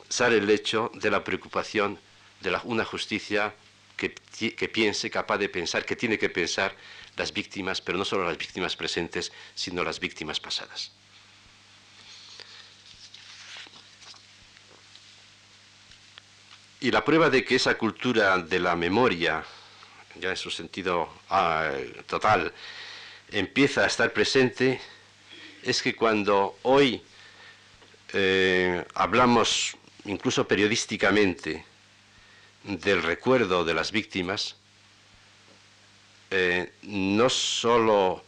sale 0.09 0.37
el 0.37 0.49
hecho 0.49 0.91
de 0.95 1.09
la 1.09 1.23
preocupación 1.23 1.99
de 2.41 2.57
una 2.63 2.85
justicia 2.85 3.53
que, 3.95 4.13
que, 4.13 4.69
piense, 4.69 5.09
capaz 5.09 5.37
de 5.37 5.49
pensar, 5.49 5.85
que 5.85 5.95
tiene 5.95 6.17
que 6.17 6.29
pensar 6.29 6.75
las 7.17 7.33
víctimas, 7.33 7.81
pero 7.81 7.97
no 7.97 8.05
solo 8.05 8.25
las 8.25 8.37
víctimas 8.37 8.75
presentes, 8.75 9.31
sino 9.55 9.83
las 9.83 9.99
víctimas 9.99 10.39
pasadas. 10.39 10.91
Y 16.81 16.91
la 16.91 17.03
prueba 17.03 17.29
de 17.29 17.43
que 17.43 17.55
esa 17.55 17.77
cultura 17.77 18.37
de 18.37 18.59
la 18.59 18.75
memoria, 18.75 19.43
ya 20.15 20.29
en 20.29 20.37
su 20.37 20.49
sentido 20.49 21.09
ah, 21.29 21.71
total, 22.07 22.53
empieza 23.31 23.81
a 23.81 23.87
estar 23.87 24.13
presente, 24.13 24.79
es 25.61 25.81
que 25.81 25.93
cuando 25.93 26.57
hoy 26.63 27.01
eh, 28.13 28.85
hablamos, 28.93 29.75
incluso 30.05 30.47
periodísticamente, 30.47 31.65
del 32.63 33.03
recuerdo 33.03 33.65
de 33.65 33.73
las 33.73 33.91
víctimas, 33.91 34.55
eh, 36.31 36.71
no 36.83 37.29
solo 37.29 38.23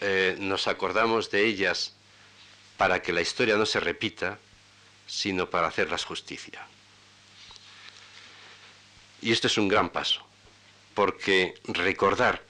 eh, 0.00 0.34
nos 0.38 0.66
acordamos 0.66 1.30
de 1.30 1.46
ellas 1.46 1.94
para 2.76 3.02
que 3.02 3.12
la 3.12 3.20
historia 3.20 3.56
no 3.56 3.66
se 3.66 3.78
repita, 3.78 4.38
sino 5.06 5.48
para 5.48 5.68
hacerlas 5.68 6.04
justicia. 6.04 6.66
Y 9.22 9.32
esto 9.32 9.48
es 9.48 9.58
un 9.58 9.68
gran 9.68 9.90
paso, 9.90 10.22
porque 10.94 11.54
recordar 11.64 12.42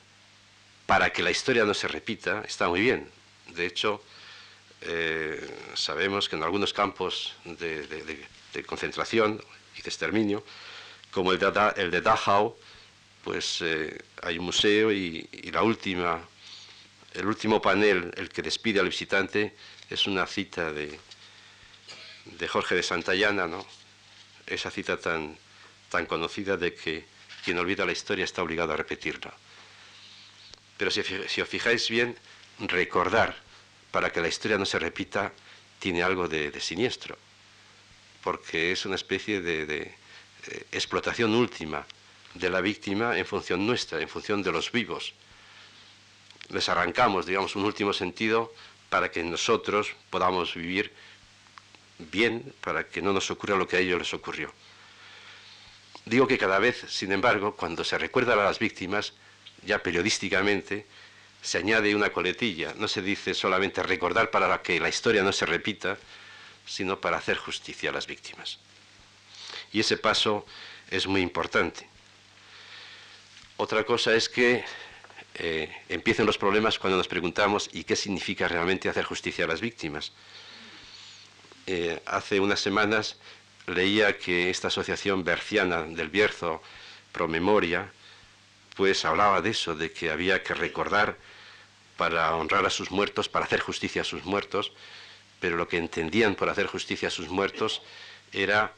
para 0.87 1.13
que 1.13 1.23
la 1.23 1.31
historia 1.31 1.65
no 1.65 1.75
se 1.75 1.89
repita 1.89 2.43
está 2.47 2.69
muy 2.69 2.81
bien. 2.81 3.09
De 3.49 3.67
hecho, 3.67 4.03
eh, 4.83 5.49
sabemos 5.75 6.29
que 6.29 6.37
en 6.37 6.43
algunos 6.43 6.73
campos 6.73 7.35
de, 7.45 8.27
concentración 8.67 9.43
y 9.77 9.83
de 9.83 9.89
exterminio, 9.89 10.45
como 11.11 11.33
el 11.33 11.39
de, 11.39 11.73
el 11.77 11.91
de 11.91 12.01
Dachau, 12.01 12.57
pues 13.25 13.59
eh, 13.63 13.99
hay 14.23 14.39
un 14.39 14.47
museo 14.47 14.93
y, 14.93 15.29
la 15.53 15.63
última, 15.63 16.21
el 17.15 17.27
último 17.27 17.61
panel, 17.61 18.13
el 18.17 18.29
que 18.29 18.43
despide 18.43 18.81
al 18.81 18.87
visitante, 18.87 19.55
es 19.89 20.07
una 20.07 20.27
cita 20.27 20.73
de, 20.73 20.99
de 22.25 22.49
Jorge 22.49 22.77
de 22.77 22.83
Santayana, 22.83 23.47
¿no? 23.47 23.67
Esa 24.47 24.71
cita 24.71 24.97
tan, 24.97 25.37
tan 25.91 26.07
conocida 26.07 26.57
de 26.57 26.75
que 26.75 27.05
quien 27.45 27.59
olvida 27.59 27.85
la 27.85 27.93
historia 27.93 28.25
está 28.25 28.43
obligado 28.43 28.73
a 28.73 28.77
repetirla. 28.77 29.35
Pero 30.79 30.91
si, 30.91 31.01
os 31.01 31.49
fijáis 31.49 31.91
bien, 31.91 32.17
recordar 32.61 33.37
para 33.91 34.11
que 34.11 34.21
la 34.21 34.29
historia 34.29 34.57
no 34.57 34.65
se 34.65 34.79
repita 34.79 35.33
tiene 35.79 36.03
algo 36.03 36.29
de, 36.29 36.59
siniestro, 36.61 37.19
porque 38.23 38.73
es 38.73 38.87
una 38.87 38.95
especie 38.95 39.41
de, 39.41 39.93
explotación 40.73 41.35
última 41.35 41.85
de 42.35 42.49
la 42.49 42.61
víctima 42.61 43.19
en 43.19 43.27
función 43.27 43.67
nuestra, 43.67 44.01
en 44.01 44.09
función 44.09 44.43
de 44.43 44.53
los 44.53 44.73
vivos. 44.73 45.13
Les 46.49 46.69
arrancamos, 46.69 47.27
digamos, 47.27 47.57
un 47.57 47.65
último 47.65 47.93
sentido 47.93 48.53
para 48.89 49.11
que 49.11 49.23
nosotros 49.23 49.95
podamos 50.09 50.55
vivir 50.55 50.93
bien, 51.99 52.55
para 52.61 52.89
que 52.89 53.03
no 53.03 53.13
nos 53.13 53.31
ocurra 53.31 53.57
lo 53.57 53.69
que 53.69 53.77
a 53.77 53.81
ellos 53.81 53.99
les 53.99 54.15
ocurrió. 54.15 54.53
Digo 56.11 56.27
que 56.27 56.39
cada 56.39 56.59
vez, 56.59 56.87
sin 56.89 57.13
embargo, 57.13 57.55
cuando 57.55 57.85
se 57.85 57.97
recuerda 57.97 58.33
a 58.33 58.37
las 58.37 58.59
víctimas, 58.59 59.13
ya 59.65 59.81
periodísticamente, 59.81 60.85
se 61.41 61.59
añade 61.59 61.95
una 61.95 62.11
coletilla. 62.11 62.75
No 62.77 62.89
se 62.89 63.01
dice 63.01 63.33
solamente 63.33 63.81
recordar 63.85 64.33
para 64.33 64.61
que 64.61 64.81
la 64.81 64.89
historia 64.89 65.23
no 65.23 65.31
se 65.31 65.47
repita, 65.47 65.99
sino 66.67 67.01
para 67.01 67.19
hacer 67.19 67.37
justicia 67.37 67.91
a 67.91 67.93
las 67.93 68.09
víctimas. 68.09 68.59
Y 69.71 69.79
ese 69.79 69.99
paso 69.99 70.45
es 70.91 71.07
muy 71.07 71.21
importante. 71.21 71.89
Otra 73.57 73.85
cosa 73.85 74.13
es 74.13 74.29
que 74.29 74.65
eh, 75.35 75.73
empiecen 75.89 76.27
los 76.27 76.39
problemas 76.39 76.81
cuando 76.81 76.97
nos 76.97 77.07
preguntamos 77.07 77.71
¿y 77.73 77.85
qué 77.85 77.95
significa 77.95 78.49
realmente 78.49 78.89
hacer 78.89 79.05
justicia 79.05 79.45
a 79.45 79.49
las 79.49 79.61
víctimas? 79.61 80.11
Eh, 81.69 82.03
hace 82.05 82.41
unas 82.41 82.59
semanas 82.59 83.17
leía 83.75 84.19
que 84.19 84.51
esta 84.51 84.69
asociación 84.69 85.25
berciana 85.25 85.83
del 85.83 86.09
Bierzo, 86.09 86.63
Promemoria, 87.13 87.91
pues 88.77 89.05
hablaba 89.05 89.41
de 89.41 89.51
eso, 89.51 89.75
de 89.75 89.93
que 89.93 90.11
había 90.11 90.43
que 90.43 90.55
recordar 90.55 91.17
para 91.97 92.35
honrar 92.35 92.65
a 92.67 92.71
sus 92.71 92.91
muertos, 92.91 93.29
para 93.29 93.45
hacer 93.45 93.61
justicia 93.61 94.03
a 94.03 94.05
sus 94.05 94.25
muertos, 94.25 94.73
pero 95.41 95.57
lo 95.57 95.69
que 95.69 95.77
entendían 95.77 96.35
por 96.35 96.49
hacer 96.49 96.67
justicia 96.67 97.09
a 97.09 97.11
sus 97.11 97.29
muertos 97.29 97.83
era 98.33 98.73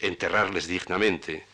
enterrarles 0.00 0.66
dignamente, 0.66 1.46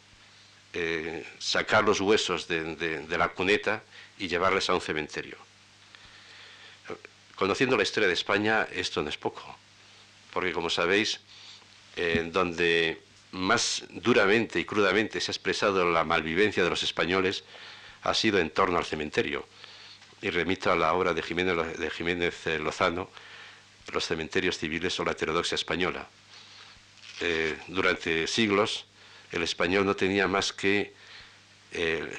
eh, 0.73 1.26
sacar 1.38 1.85
los 1.85 2.00
huesos 2.00 2.49
de 2.49 3.18
la 3.18 3.28
cuneta 3.28 3.82
y 4.18 4.28
llevarles 4.28 4.68
a 4.70 4.75
un 4.75 4.80
cementerio. 4.80 5.37
Conociendo 7.37 7.76
la 7.76 7.85
historia 7.85 8.08
de 8.08 8.14
España, 8.14 8.66
esto 8.73 9.02
no 9.02 9.11
es 9.11 9.16
poco, 9.16 9.56
porque 10.32 10.52
como 10.52 10.70
sabéis, 10.70 11.20
donde 12.33 12.99
más 13.33 13.85
duramente 13.90 14.59
y 14.61 14.64
crudamente 14.64 15.21
se 15.21 15.31
ha 15.31 15.35
expresado 15.35 15.90
la 15.90 16.05
malvivencia 16.05 16.62
de 16.64 16.71
los 16.71 16.83
españoles 16.83 17.45
ha 18.02 18.14
sido 18.14 18.38
en 18.38 18.50
torno 18.50 18.78
al 18.78 18.85
cementerio. 18.85 19.47
Y 20.23 20.31
remito 20.31 20.73
a 20.73 20.76
la 20.76 20.93
obra 20.95 21.14
de 21.14 21.23
Jiménez, 21.23 21.78
de 21.78 21.90
Jiménez 21.90 22.47
eh, 22.47 22.59
Lozano, 22.59 23.11
Los 23.93 24.07
cementerios 24.07 24.59
civiles 24.59 24.99
o 25.00 25.05
la 25.05 25.12
heterodoxia 25.12 25.55
española. 25.55 26.07
Eh, 27.21 27.57
durante 27.69 28.26
siglos 28.26 28.85
el 29.33 29.43
español 29.43 29.85
no 29.85 29.97
tenía 29.97 30.28
más 30.28 30.52
que 30.52 30.95
eh, 31.73 32.11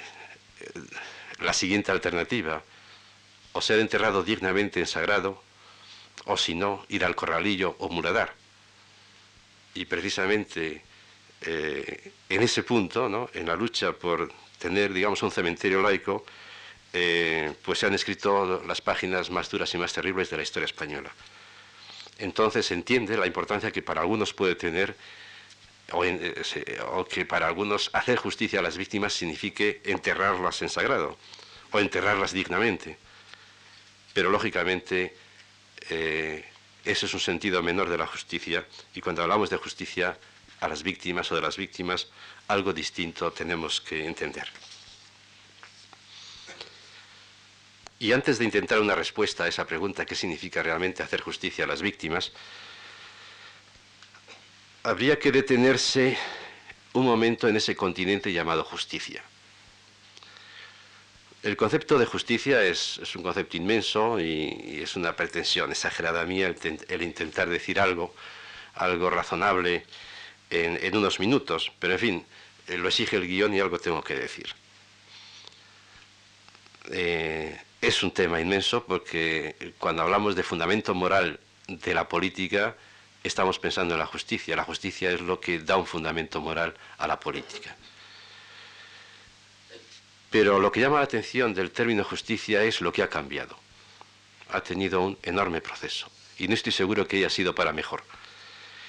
la 1.40 1.54
siguiente 1.54 1.92
alternativa, 1.92 2.64
o 3.54 3.62
ser 3.62 3.80
enterrado 3.80 4.24
dignamente 4.24 4.80
en 4.80 4.88
sagrado, 4.88 5.42
o 6.26 6.38
si 6.38 6.54
no, 6.54 6.86
ir 6.90 7.04
al 7.06 7.16
corralillo 7.16 7.76
o 7.80 7.90
muradar 7.90 8.39
y 9.74 9.86
precisamente 9.86 10.82
eh, 11.42 12.12
en 12.28 12.42
ese 12.42 12.64
punto, 12.64 13.30
en 13.34 13.46
la 13.46 13.56
lucha 13.56 13.94
por 13.94 14.32
tener, 14.58 14.94
digamos, 14.94 15.24
un 15.24 15.32
cementerio 15.32 15.82
laico, 15.82 16.26
eh, 16.92 17.54
pues 17.64 17.80
se 17.80 17.86
han 17.86 17.94
escrito 17.94 18.64
las 18.68 18.82
páginas 18.82 19.30
más 19.30 19.50
duras 19.50 19.74
y 19.74 19.78
más 19.78 19.94
terribles 19.94 20.30
de 20.30 20.38
la 20.38 20.44
historia 20.44 20.66
española. 20.66 21.12
Entonces 22.18 22.66
se 22.66 22.74
entiende 22.74 23.16
la 23.16 23.28
importancia 23.28 23.72
que 23.72 23.82
para 23.82 24.02
algunos 24.02 24.34
puede 24.34 24.56
tener, 24.56 24.96
o, 25.92 26.04
o 26.92 27.06
que 27.06 27.26
para 27.26 27.48
algunos 27.48 27.90
hacer 27.94 28.18
justicia 28.18 28.60
a 28.60 28.62
las 28.62 28.78
víctimas 28.78 29.14
signifique 29.14 29.82
enterrarlas 29.86 30.62
en 30.62 30.70
sagrado, 30.70 31.18
o 31.72 31.80
enterrarlas 31.80 32.34
dignamente. 32.34 32.98
Pero 34.14 34.30
lógicamente 34.30 35.16
eh, 35.90 36.44
ese 36.86 37.06
es 37.06 37.14
un 37.14 37.20
sentido 37.20 37.62
menor 37.62 37.90
de 37.90 37.98
la 37.98 38.08
justicia 38.08 38.66
y 38.94 39.02
cuando 39.02 39.22
hablamos 39.22 39.50
de 39.50 39.58
justicia 39.58 40.18
a 40.60 40.68
las 40.68 40.84
víctimas 40.84 41.32
o 41.32 41.36
de 41.36 41.42
las 41.42 41.58
víctimas, 41.58 42.08
algo 42.48 42.74
distinto 42.74 43.32
tenemos 43.32 43.82
que 43.82 44.06
entender. 44.06 44.48
Y 48.00 48.14
antes 48.14 48.40
de 48.40 48.46
intentar 48.46 48.80
una 48.80 48.96
respuesta 48.96 49.44
a 49.44 49.48
esa 49.48 49.68
pregunta, 49.68 50.06
¿qué 50.06 50.16
significa 50.16 50.64
realmente 50.64 51.04
hacer 51.04 51.22
justicia 51.22 51.66
a 51.66 51.68
las 51.68 51.82
víctimas? 51.82 52.32
Habría 54.84 55.20
que 55.20 55.34
detenerse 55.34 56.18
un 56.94 57.06
momento 57.06 57.50
en 57.50 57.58
ese 57.58 57.76
continente 57.76 58.32
llamado 58.32 58.64
justicia. 58.64 59.22
El 61.42 61.56
concepto 61.56 61.98
de 61.98 62.06
justicia 62.06 62.64
es, 62.64 63.00
un 63.16 63.24
concepto 63.24 63.56
inmenso 63.56 64.20
y, 64.20 64.82
es 64.84 64.96
una 64.98 65.16
pretensión 65.16 65.72
exagerada 65.72 66.26
mía 66.26 66.54
el, 66.90 67.02
intentar 67.02 67.50
decir 67.50 67.80
algo, 67.80 68.14
algo 68.76 69.10
razonable 69.10 69.86
en, 70.50 70.98
unos 70.98 71.20
minutos, 71.20 71.72
pero 71.80 71.94
en 71.94 72.00
fin, 72.00 72.26
eh, 72.68 72.78
lo 72.78 72.90
exige 72.90 73.16
el 73.16 73.28
guion 73.28 73.54
y 73.54 73.60
algo 73.60 73.80
tengo 73.80 74.04
que 74.04 74.16
decir. 74.16 74.48
Eh, 76.92 77.58
es 77.82 78.04
un 78.04 78.12
tema 78.12 78.42
inmenso 78.42 78.86
porque 78.86 79.74
cuando 79.78 80.02
hablamos 80.02 80.36
de 80.36 80.44
fundamento 80.44 80.94
moral 80.94 81.40
de 81.68 81.94
la 81.94 82.10
política, 82.10 82.76
estamos 83.24 83.60
pensando 83.60 83.94
en 83.94 84.00
la 84.00 84.08
justicia. 84.08 84.58
La 84.58 84.66
justicia 84.66 85.12
es 85.12 85.22
lo 85.22 85.40
que 85.40 85.60
da 85.60 85.78
un 85.78 85.86
fundamento 85.86 86.42
moral 86.42 86.74
a 86.98 87.08
la 87.08 87.18
política. 87.18 87.78
Pero 90.30 90.60
lo 90.60 90.72
que 90.72 90.80
llama 90.80 90.98
la 90.98 91.04
atención 91.04 91.54
del 91.54 91.72
término 91.72 92.04
justicia 92.04 92.64
es 92.64 92.82
lo 92.82 92.94
que 92.94 93.02
ha 93.02 93.10
cambiado. 93.10 93.58
Ha 94.52 94.62
tenido 94.62 95.02
un 95.02 95.18
enorme 95.24 95.62
proceso 95.62 96.10
y 96.38 96.48
no 96.48 96.54
estoy 96.54 96.72
seguro 96.72 97.08
que 97.08 97.18
haya 97.18 97.30
sido 97.30 97.56
para 97.56 97.74
mejor. 97.74 98.04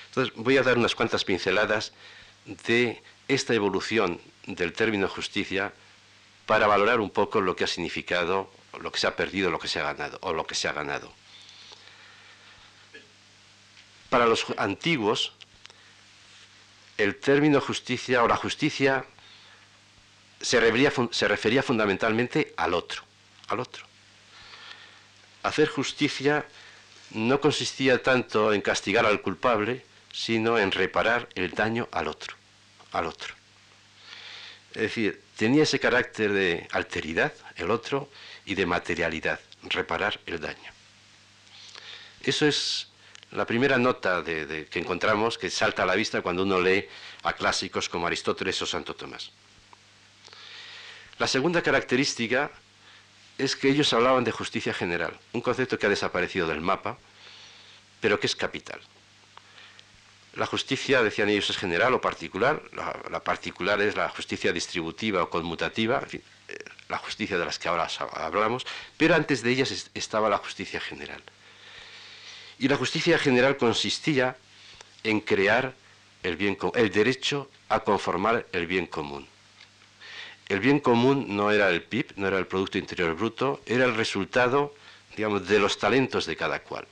Entonces 0.09 0.35
voy 0.37 0.57
a 0.57 0.63
dar 0.63 0.77
unas 0.77 0.95
cuantas 0.95 1.25
pinceladas 1.25 1.93
de 2.45 3.03
esta 3.29 3.55
evolución 3.55 4.21
del 4.47 4.73
término 4.73 5.09
justicia 5.09 5.73
para 6.47 6.67
valorar 6.67 7.01
un 7.01 7.11
poco 7.11 7.41
lo 7.41 7.55
que 7.55 7.65
ha 7.65 7.69
significado, 7.69 8.51
lo 8.81 8.91
que 8.91 8.99
se 8.99 9.07
ha 9.07 9.17
perdido, 9.17 9.51
lo 9.51 9.59
que 9.59 9.69
se 9.69 9.81
ha 9.81 9.85
ganado 9.85 10.19
o 10.23 10.33
lo 10.33 10.47
que 10.47 10.55
se 10.55 10.69
ha 10.69 10.73
ganado. 10.73 11.13
Para 14.09 14.27
los 14.27 14.47
antiguos, 14.57 15.33
el 16.99 17.17
término 17.17 17.61
justicia 17.61 18.23
o 18.25 18.29
la 18.29 18.37
justicia 18.37 19.05
se 20.41 20.59
refería, 20.61 21.63
fundamentalmente 21.63 22.55
al 22.57 22.75
otro, 22.75 23.03
al 23.49 23.61
otro. 23.61 23.85
Hacer 25.43 25.69
justicia 25.69 26.47
no 27.11 27.41
consistía 27.41 28.03
tanto 28.03 28.53
en 28.53 28.61
castigar 28.61 29.07
al 29.07 29.21
culpable, 29.21 29.85
sino 30.13 30.59
en 30.59 30.73
reparar 30.73 31.29
el 31.35 31.51
daño 31.51 31.89
al 31.93 32.09
otro, 32.09 32.37
al 32.93 33.07
otro. 33.07 33.35
Es 34.75 34.83
decir, 34.83 35.23
tenía 35.37 35.65
ese 35.65 35.81
carácter 35.81 36.33
de 36.33 36.69
alteridad, 36.73 37.33
el 37.57 37.71
otro, 37.71 38.09
y 38.45 38.55
de 38.55 38.67
materialidad, 38.67 39.41
reparar 39.63 40.21
el 40.27 40.41
daño. 40.41 40.73
Eso 42.23 42.47
es 42.47 42.89
la 43.33 43.47
primera 43.47 43.79
nota 43.79 44.23
que 44.25 44.69
encontramos 44.75 45.39
que 45.39 45.51
salta 45.51 45.83
a 45.83 45.87
la 45.87 45.95
vista 45.95 46.23
cuando 46.23 46.43
uno 46.43 46.61
lee 46.61 46.89
a 47.23 47.33
clásicos 47.33 47.89
como 47.89 48.07
Aristóteles 48.07 48.61
o 48.63 48.67
Santo 48.67 48.95
Tomás. 48.95 49.31
La 51.21 51.27
segunda 51.27 51.61
característica 51.61 52.51
es 53.37 53.55
que 53.55 53.69
ellos 53.69 53.93
hablaban 53.93 54.25
de 54.25 54.33
justicia 54.33 54.73
general, 54.73 55.13
un 55.35 55.43
concepto 55.43 55.79
que 55.79 55.85
ha 55.85 55.91
desaparecido 55.91 56.47
del 56.47 56.63
mapa, 56.63 56.97
pero 58.01 58.19
que 58.19 58.27
es 58.27 58.35
capital. 58.35 58.81
La 60.35 60.47
justicia, 60.47 61.03
decían 61.03 61.29
ellos, 61.29 61.51
es 61.51 61.59
general 61.59 61.93
o 61.93 62.01
particular. 62.01 62.63
La, 62.73 63.21
particular 63.21 63.83
es 63.83 63.97
la 63.97 64.09
justicia 64.09 64.51
distributiva 64.51 65.23
o 65.23 65.29
conmutativa, 65.29 66.03
eh, 66.11 66.23
la 66.89 66.97
justicia 66.97 67.37
de 67.37 67.45
las 67.45 67.59
que 67.59 67.69
ahora 67.69 67.87
hablamos, 68.15 68.67
pero 68.97 69.15
antes 69.15 69.43
de 69.43 69.51
ellas 69.51 69.91
estaba 69.93 70.31
la 70.31 70.39
justicia 70.39 70.81
general. 70.81 71.23
Y 72.59 72.67
la 72.67 72.79
justicia 72.79 73.19
general 73.19 73.59
consistía 73.59 74.39
en 75.05 75.21
crear 75.21 75.75
el, 76.23 76.37
bien, 76.37 76.57
el 76.77 76.91
derecho 76.91 77.51
a 77.69 77.81
conformar 77.81 78.47
el 78.53 78.67
bien 78.67 78.87
común 78.87 79.30
el 80.51 80.59
bien 80.59 80.81
común 80.81 81.37
no 81.37 81.53
era 81.53 81.71
el 81.71 81.81
PIB, 81.81 82.15
no 82.17 82.27
era 82.27 82.37
el 82.37 82.47
Producto 82.49 82.77
Interior 82.77 83.15
Bruto, 83.15 83.63
era 83.67 83.85
el 83.85 83.95
resultado, 83.95 84.75
digamos, 85.17 85.47
de 85.47 85.61
los 85.61 85.79
talentos 85.79 86.27
de 86.27 86.35
cada 86.35 86.59
cual. 86.65 86.89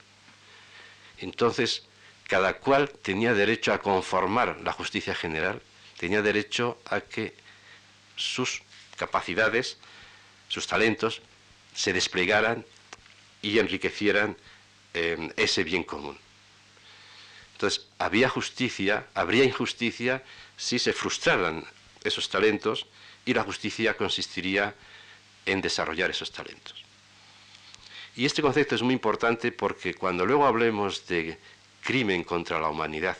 Entonces, 1.18 1.82
cada 2.28 2.58
cual 2.58 2.88
tenía 3.02 3.34
derecho 3.34 3.72
a 3.72 3.80
conformar 3.80 4.60
la 4.62 4.72
justicia 4.72 5.12
general, 5.12 5.60
tenía 5.98 6.22
derecho 6.22 6.78
a 6.84 7.00
que 7.00 7.34
sus 8.14 8.62
capacidades, 8.96 9.78
sus 10.46 10.68
talentos, 10.68 11.20
se 11.74 11.92
desplegaran 11.92 12.64
y 13.42 13.58
enriquecieran 13.58 14.36
eh, 14.94 15.32
ese 15.36 15.64
bien 15.64 15.82
común. 15.82 16.16
Entonces, 17.54 17.88
había 17.98 18.28
justicia, 18.28 19.08
habría 19.14 19.42
injusticia 19.42 20.22
si 20.56 20.78
se 20.78 20.92
frustraran 20.92 21.64
esos 22.04 22.28
talentos 22.28 22.86
y 23.28 23.34
la 23.34 23.42
justicia 23.42 23.94
consistiría 23.94 24.74
en 25.44 25.60
desarrollar 25.60 26.10
esos 26.10 26.32
talentos. 26.32 26.82
Y 28.16 28.24
este 28.24 28.40
concepto 28.40 28.74
es 28.74 28.80
muy 28.80 28.94
importante 28.94 29.52
porque 29.52 29.92
cuando 29.92 30.24
luego 30.24 30.46
hablemos 30.46 31.06
de 31.06 31.38
crimen 31.82 32.24
contra 32.24 32.58
la 32.58 32.70
humanidad, 32.70 33.18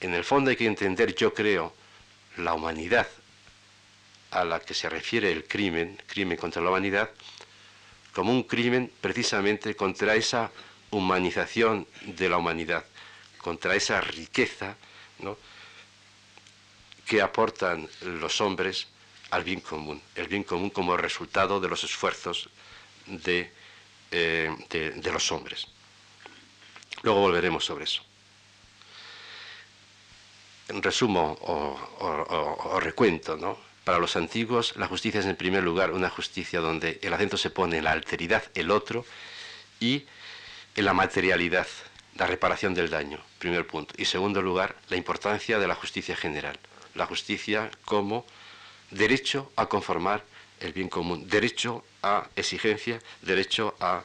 en 0.00 0.14
el 0.14 0.22
fondo 0.22 0.50
hay 0.50 0.56
que 0.56 0.66
entender, 0.66 1.12
yo 1.16 1.34
creo, 1.34 1.74
la 2.36 2.54
humanidad 2.54 3.08
a 4.30 4.44
la 4.44 4.60
que 4.60 4.74
se 4.74 4.88
refiere 4.88 5.32
el 5.32 5.42
crimen, 5.42 6.00
crimen 6.06 6.38
contra 6.38 6.62
la 6.62 6.70
humanidad, 6.70 7.10
como 8.14 8.30
un 8.30 8.44
crimen 8.44 8.92
precisamente 9.00 9.74
contra 9.74 10.14
esa 10.14 10.52
humanización 10.92 11.88
de 12.02 12.28
la 12.28 12.36
humanidad, 12.36 12.84
contra 13.38 13.74
esa 13.74 14.00
riqueza, 14.00 14.76
¿no? 15.18 15.36
Que 17.06 17.20
aportan 17.20 17.88
los 18.02 18.40
hombres 18.40 18.86
al 19.30 19.44
bien 19.44 19.60
común, 19.60 20.00
el 20.14 20.28
bien 20.28 20.44
común 20.44 20.70
como 20.70 20.96
resultado 20.96 21.58
de 21.58 21.68
los 21.68 21.84
esfuerzos 21.84 22.50
de, 23.06 23.50
eh, 24.10 24.54
los 25.04 25.32
hombres. 25.32 25.66
Luego 27.02 27.20
volveremos 27.20 27.64
sobre 27.64 27.84
eso. 27.84 28.02
En 30.68 30.82
resumo 30.82 31.38
o, 31.40 32.78
recuento, 32.80 33.36
¿no? 33.36 33.58
Para 33.84 33.98
los 33.98 34.16
antiguos, 34.16 34.76
la 34.76 34.86
justicia 34.86 35.20
es 35.20 35.26
en 35.26 35.36
primer 35.36 35.64
lugar 35.64 35.92
una 35.92 36.10
justicia 36.10 36.60
donde 36.60 37.00
el 37.02 37.12
acento 37.12 37.36
se 37.36 37.50
pone 37.50 37.78
en 37.78 37.84
la 37.84 37.92
alteridad, 37.92 38.44
el 38.54 38.70
otro, 38.70 39.04
y 39.80 40.06
en 40.76 40.84
la 40.84 40.92
materialidad, 40.92 41.66
la 42.16 42.26
reparación 42.26 42.74
del 42.74 42.90
daño, 42.90 43.18
primer 43.38 43.66
punto. 43.66 43.94
Y 43.96 44.04
segundo 44.04 44.40
lugar, 44.40 44.76
la 44.88 44.96
importancia 44.96 45.58
de 45.58 45.66
la 45.66 45.74
justicia 45.74 46.14
general 46.14 46.58
la 46.94 47.06
justicia 47.06 47.70
como 47.84 48.26
derecho 48.90 49.50
a 49.56 49.66
conformar 49.66 50.24
el 50.60 50.72
bien 50.72 50.88
común, 50.88 51.28
derecho 51.28 51.84
a 52.02 52.28
exigencia, 52.36 53.00
derecho 53.22 53.74
a, 53.80 54.04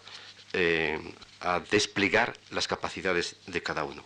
eh, 0.53 0.99
a 1.41 1.59
desplegar 1.59 2.37
las 2.51 2.67
capacidades 2.67 3.35
de 3.45 3.61
cada 3.61 3.83
uno. 3.83 4.03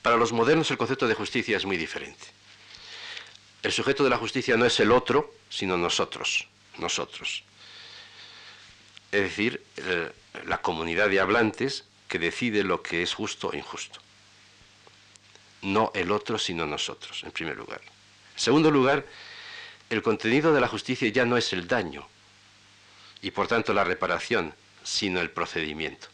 Para 0.00 0.16
los 0.16 0.32
modernos 0.32 0.70
el 0.70 0.78
concepto 0.78 1.06
de 1.06 1.14
justicia 1.14 1.56
es 1.56 1.64
muy 1.64 1.76
diferente. 1.76 2.26
El 3.62 3.72
sujeto 3.72 4.02
de 4.02 4.10
la 4.10 4.18
justicia 4.18 4.56
no 4.56 4.64
es 4.64 4.80
el 4.80 4.90
otro, 4.90 5.34
sino 5.48 5.76
nosotros, 5.76 6.48
nosotros. 6.78 7.44
Es 9.12 9.22
decir, 9.22 9.62
eh, 9.76 10.10
la 10.46 10.60
comunidad 10.62 11.08
de 11.10 11.20
hablantes 11.20 11.84
que 12.08 12.18
decide 12.18 12.64
lo 12.64 12.82
que 12.82 13.02
es 13.02 13.14
justo 13.14 13.48
o 13.48 13.54
injusto 13.54 14.00
no 15.62 15.90
el 15.94 16.10
otro, 16.10 16.38
sino 16.38 16.66
nosotros, 16.66 17.22
en 17.24 17.30
primer 17.30 17.56
lugar. 17.56 17.80
En 17.80 18.40
segundo 18.40 18.70
lugar, 18.70 19.06
el 19.90 20.02
contenido 20.02 20.52
de 20.52 20.60
la 20.60 20.68
justicia 20.68 21.08
ya 21.08 21.24
no 21.24 21.36
es 21.36 21.52
el 21.52 21.66
daño 21.66 22.06
y 23.20 23.30
por 23.30 23.46
tanto 23.46 23.72
la 23.72 23.84
reparación, 23.84 24.54
sino 24.82 25.20
el 25.20 25.30
procedimiento. 25.30 26.08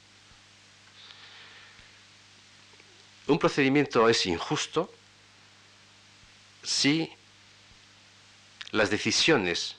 Un 3.27 3.39
procedimiento 3.39 4.09
es 4.09 4.27
injusto 4.27 4.93
si 6.63 7.13
las 8.71 8.91
decisiones 8.91 9.77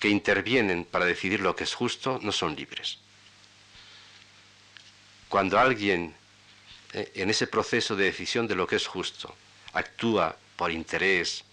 que 0.00 0.08
intervienen 0.08 0.84
para 0.84 1.04
decidir 1.04 1.40
lo 1.40 1.54
que 1.54 1.64
es 1.64 1.74
justo 1.74 2.18
no 2.22 2.32
son 2.32 2.56
libres. 2.56 2.98
Cuando 5.28 5.58
alguien 5.58 6.14
eh, 6.92 7.12
en 7.14 7.30
ese 7.30 7.46
proceso 7.46 7.96
de 7.96 8.04
decisión 8.04 8.46
de 8.46 8.54
lo 8.54 8.66
que 8.66 8.76
es 8.76 8.86
justo 8.86 9.34
actúa 9.72 10.36
por 10.56 10.70
interés 10.70 11.44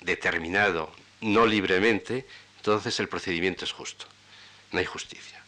determinado, 0.00 0.92
no 1.20 1.46
libremente, 1.46 2.26
entonces 2.56 2.98
el 3.00 3.08
procedimiento 3.08 3.64
es 3.64 3.72
justo. 3.72 4.06
No 4.72 4.78
hay 4.78 4.84
justicia. 4.84 5.42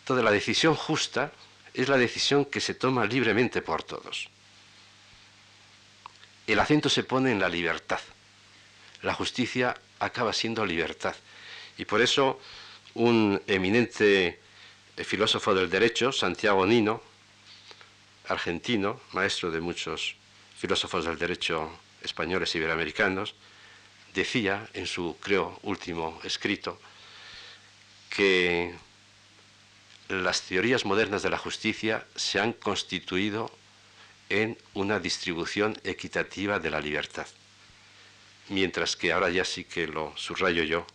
Entonces 0.00 0.24
la 0.24 0.30
decisión 0.30 0.74
justa 0.74 1.32
es 1.74 1.88
la 1.88 1.96
decisión 1.96 2.44
que 2.44 2.60
se 2.60 2.74
toma 2.74 3.04
libremente 3.04 3.62
por 3.62 3.82
todos. 3.82 4.28
El 6.46 6.58
acento 6.58 6.88
se 6.88 7.04
pone 7.04 7.30
en 7.30 7.40
la 7.40 7.48
libertad. 7.48 8.00
La 9.02 9.14
justicia 9.14 9.76
acaba 9.98 10.32
siendo 10.32 10.64
libertad. 10.64 11.14
Y 11.76 11.84
por 11.84 12.00
eso 12.00 12.40
un 12.94 13.40
eminente 13.46 14.40
filósofo 14.96 15.54
del 15.54 15.70
derecho, 15.70 16.10
Santiago 16.10 16.66
Nino, 16.66 17.02
argentino, 18.28 19.00
maestro 19.12 19.50
de 19.50 19.60
muchos 19.60 20.14
filósofos 20.56 21.04
del 21.04 21.18
derecho 21.18 21.70
españoles 22.02 22.54
y 22.54 22.58
iberoamericanos, 22.58 23.34
decía 24.14 24.68
en 24.74 24.86
su, 24.86 25.16
creo, 25.20 25.58
último 25.62 26.20
escrito, 26.24 26.78
que 28.10 28.74
las 30.08 30.42
teorías 30.42 30.84
modernas 30.84 31.22
de 31.22 31.30
la 31.30 31.38
justicia 31.38 32.06
se 32.16 32.40
han 32.40 32.52
constituido 32.52 33.50
en 34.28 34.58
una 34.74 34.98
distribución 34.98 35.78
equitativa 35.84 36.58
de 36.58 36.70
la 36.70 36.80
libertad, 36.80 37.26
mientras 38.48 38.96
que 38.96 39.12
ahora 39.12 39.30
ya 39.30 39.44
sí 39.44 39.64
que 39.64 39.86
lo 39.86 40.16
subrayo 40.16 40.62
yo, 40.64 40.86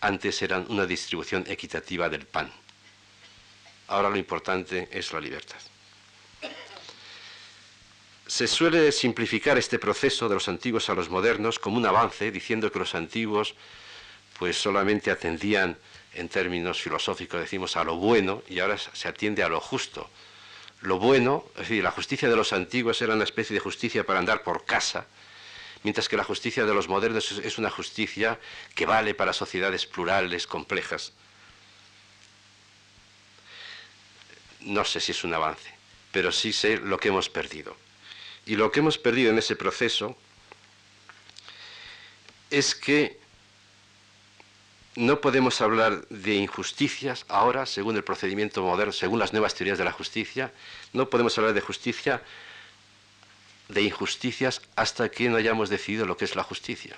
antes 0.00 0.42
eran 0.42 0.66
una 0.68 0.86
distribución 0.86 1.44
equitativa 1.48 2.08
del 2.08 2.26
pan. 2.26 2.52
Ahora 3.88 4.10
lo 4.10 4.16
importante 4.16 4.88
es 4.90 5.12
la 5.12 5.20
libertad. 5.20 5.60
Se 8.26 8.48
suele 8.48 8.90
simplificar 8.90 9.56
este 9.56 9.78
proceso 9.78 10.28
de 10.28 10.34
los 10.34 10.48
antiguos 10.48 10.90
a 10.90 10.94
los 10.94 11.08
modernos 11.08 11.60
como 11.60 11.76
un 11.76 11.86
avance, 11.86 12.32
diciendo 12.32 12.72
que 12.72 12.80
los 12.80 12.96
antiguos 12.96 13.54
pues 14.38 14.60
solamente 14.60 15.12
atendían 15.12 15.78
en 16.12 16.28
términos 16.28 16.82
filosóficos, 16.82 17.40
decimos, 17.40 17.76
a 17.76 17.84
lo 17.84 17.96
bueno 17.96 18.42
y 18.48 18.58
ahora 18.58 18.78
se 18.78 19.06
atiende 19.06 19.44
a 19.44 19.48
lo 19.48 19.60
justo. 19.60 20.10
Lo 20.82 20.98
bueno, 20.98 21.44
es 21.54 21.68
decir, 21.68 21.84
la 21.84 21.92
justicia 21.92 22.28
de 22.28 22.34
los 22.34 22.52
antiguos 22.52 23.00
era 23.00 23.14
una 23.14 23.24
especie 23.24 23.54
de 23.54 23.60
justicia 23.60 24.04
para 24.04 24.18
andar 24.18 24.42
por 24.42 24.64
casa, 24.64 25.06
mientras 25.84 26.08
que 26.08 26.16
la 26.16 26.24
justicia 26.24 26.66
de 26.66 26.74
los 26.74 26.88
modernos 26.88 27.30
es 27.30 27.58
una 27.58 27.70
justicia 27.70 28.40
que 28.74 28.86
vale 28.86 29.14
para 29.14 29.32
sociedades 29.32 29.86
plurales, 29.86 30.48
complejas. 30.48 31.12
No 34.62 34.84
sé 34.84 34.98
si 34.98 35.12
es 35.12 35.22
un 35.22 35.32
avance, 35.32 35.70
pero 36.10 36.32
sí 36.32 36.52
sé 36.52 36.78
lo 36.78 36.98
que 36.98 37.08
hemos 37.08 37.28
perdido. 37.28 37.85
Y 38.46 38.54
lo 38.54 38.70
que 38.70 38.80
hemos 38.80 38.96
perdido 38.96 39.30
en 39.30 39.38
ese 39.38 39.56
proceso 39.56 40.16
es 42.48 42.76
que 42.76 43.18
no 44.94 45.20
podemos 45.20 45.60
hablar 45.60 46.06
de 46.08 46.36
injusticias 46.36 47.26
ahora, 47.28 47.66
según 47.66 47.96
el 47.96 48.04
procedimiento 48.04 48.62
moderno, 48.62 48.92
según 48.92 49.18
las 49.18 49.32
nuevas 49.32 49.54
teorías 49.54 49.78
de 49.78 49.84
la 49.84 49.92
justicia, 49.92 50.52
no 50.92 51.10
podemos 51.10 51.36
hablar 51.36 51.52
de 51.54 51.60
justicia, 51.60 52.22
de 53.68 53.82
injusticias, 53.82 54.62
hasta 54.76 55.10
que 55.10 55.28
no 55.28 55.36
hayamos 55.36 55.68
decidido 55.68 56.06
lo 56.06 56.16
que 56.16 56.24
es 56.24 56.36
la 56.36 56.44
justicia. 56.44 56.96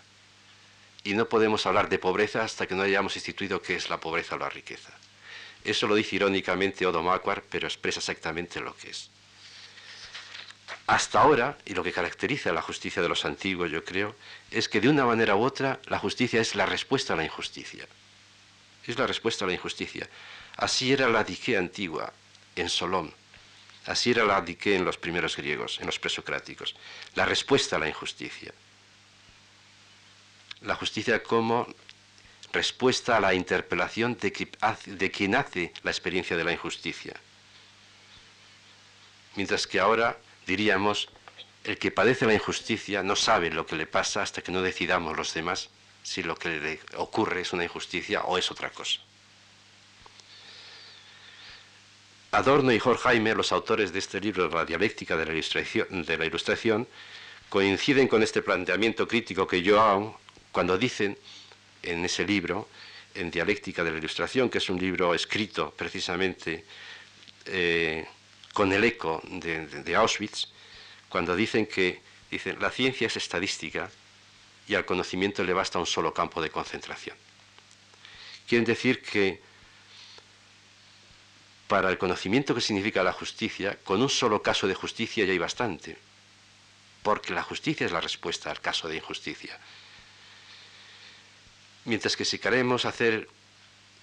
Y 1.02 1.14
no 1.14 1.28
podemos 1.28 1.64
hablar 1.64 1.88
de 1.88 1.98
pobreza 1.98 2.44
hasta 2.44 2.66
que 2.66 2.74
no 2.74 2.82
hayamos 2.82 3.16
instituido 3.16 3.62
qué 3.62 3.74
es 3.74 3.88
la 3.88 3.98
pobreza 3.98 4.36
o 4.36 4.38
la 4.38 4.50
riqueza. 4.50 4.92
Eso 5.64 5.88
lo 5.88 5.94
dice 5.94 6.16
irónicamente 6.16 6.86
Odo 6.86 7.02
pero 7.50 7.66
expresa 7.66 8.00
exactamente 8.00 8.60
lo 8.60 8.76
que 8.76 8.90
es. 8.90 9.10
Hasta 10.88 11.20
ahora, 11.20 11.58
y 11.66 11.74
lo 11.74 11.84
que 11.84 11.92
caracteriza 11.92 12.50
la 12.50 12.62
justicia 12.62 13.02
de 13.02 13.10
los 13.10 13.26
antiguos, 13.26 13.70
yo 13.70 13.84
creo, 13.84 14.16
es 14.50 14.70
que 14.70 14.80
de 14.80 14.88
una 14.88 15.04
manera 15.04 15.36
u 15.36 15.42
otra 15.42 15.80
la 15.84 15.98
justicia 15.98 16.40
es 16.40 16.54
la 16.54 16.64
respuesta 16.64 17.12
a 17.12 17.16
la 17.16 17.24
injusticia. 17.24 17.86
Es 18.86 18.98
la 18.98 19.06
respuesta 19.06 19.44
a 19.44 19.48
la 19.48 19.52
injusticia. 19.52 20.08
Así 20.56 20.90
era 20.90 21.06
la 21.10 21.24
dique 21.24 21.58
antigua, 21.58 22.10
en 22.56 22.70
Solón. 22.70 23.12
Así 23.84 24.12
era 24.12 24.24
la 24.24 24.40
dique 24.40 24.76
en 24.76 24.86
los 24.86 24.96
primeros 24.96 25.36
griegos, 25.36 25.78
en 25.78 25.84
los 25.84 25.98
presocráticos. 25.98 26.74
La 27.16 27.26
respuesta 27.26 27.76
a 27.76 27.80
la 27.80 27.88
injusticia. 27.88 28.54
La 30.62 30.74
justicia 30.74 31.22
como 31.22 31.66
respuesta 32.50 33.18
a 33.18 33.20
la 33.20 33.34
interpelación 33.34 34.16
de, 34.16 34.48
de 34.86 35.10
quien 35.10 35.34
hace 35.34 35.70
la 35.82 35.90
experiencia 35.90 36.34
de 36.34 36.44
la 36.44 36.52
injusticia. 36.52 37.14
Mientras 39.36 39.66
que 39.66 39.80
ahora 39.80 40.16
diríamos, 40.48 41.08
el 41.62 41.78
que 41.78 41.90
padece 41.92 42.26
la 42.26 42.32
injusticia 42.34 43.02
no 43.02 43.14
sabe 43.14 43.50
lo 43.50 43.66
que 43.66 43.76
le 43.76 43.86
pasa 43.86 44.22
hasta 44.22 44.42
que 44.42 44.50
no 44.50 44.62
decidamos 44.62 45.16
los 45.16 45.34
demás 45.34 45.68
si 46.02 46.22
lo 46.22 46.34
que 46.36 46.48
le 46.58 46.80
ocurre 46.96 47.42
es 47.42 47.52
una 47.52 47.64
injusticia 47.64 48.22
o 48.22 48.38
es 48.38 48.50
otra 48.50 48.70
cosa. 48.70 49.00
Adorno 52.32 52.72
y 52.72 52.80
Horkheimer, 52.82 53.36
los 53.36 53.52
autores 53.52 53.92
de 53.92 53.98
este 53.98 54.20
libro, 54.20 54.48
La 54.48 54.64
dialéctica 54.64 55.16
de 55.16 55.26
la, 55.26 56.24
ilustración, 56.24 56.88
coinciden 57.48 58.08
con 58.08 58.22
este 58.22 58.40
planteamiento 58.42 59.06
crítico 59.06 59.46
que 59.46 59.62
yo 59.62 59.80
hago 59.80 60.18
cuando 60.52 60.78
dicen 60.78 61.18
en 61.82 62.04
ese 62.04 62.24
libro, 62.24 62.68
en 63.14 63.30
Dialéctica 63.30 63.84
de 63.84 63.90
la 63.90 63.98
Ilustración, 63.98 64.48
que 64.48 64.58
es 64.58 64.68
un 64.70 64.78
libro 64.78 65.14
escrito 65.14 65.74
precisamente 65.76 66.64
eh, 67.46 68.06
con 68.58 68.72
el 68.72 68.82
eco 68.82 69.22
de, 69.22 69.94
Auschwitz, 69.94 70.48
cuando 71.08 71.36
dicen 71.36 71.64
que 71.64 72.02
dicen, 72.28 72.58
la 72.58 72.72
ciencia 72.72 73.06
es 73.06 73.16
estadística 73.16 73.88
y 74.66 74.74
al 74.74 74.84
conocimiento 74.84 75.44
le 75.44 75.52
basta 75.52 75.78
un 75.78 75.86
solo 75.86 76.12
campo 76.12 76.42
de 76.42 76.50
concentración. 76.50 77.16
Quieren 78.48 78.64
decir 78.64 79.00
que 79.00 79.40
para 81.68 81.88
el 81.88 81.98
conocimiento 81.98 82.52
que 82.52 82.60
significa 82.60 83.04
la 83.04 83.12
justicia, 83.12 83.78
con 83.84 84.02
un 84.02 84.10
solo 84.10 84.42
caso 84.42 84.66
de 84.66 84.74
justicia 84.74 85.24
ya 85.24 85.30
hay 85.30 85.38
bastante, 85.38 85.96
porque 87.04 87.32
la 87.32 87.44
justicia 87.44 87.86
es 87.86 87.92
la 87.92 88.00
respuesta 88.00 88.50
al 88.50 88.60
caso 88.60 88.88
de 88.88 88.96
injusticia. 88.96 89.56
Mientras 91.84 92.16
que 92.16 92.24
si 92.24 92.40
queremos 92.40 92.86
hacer 92.86 93.28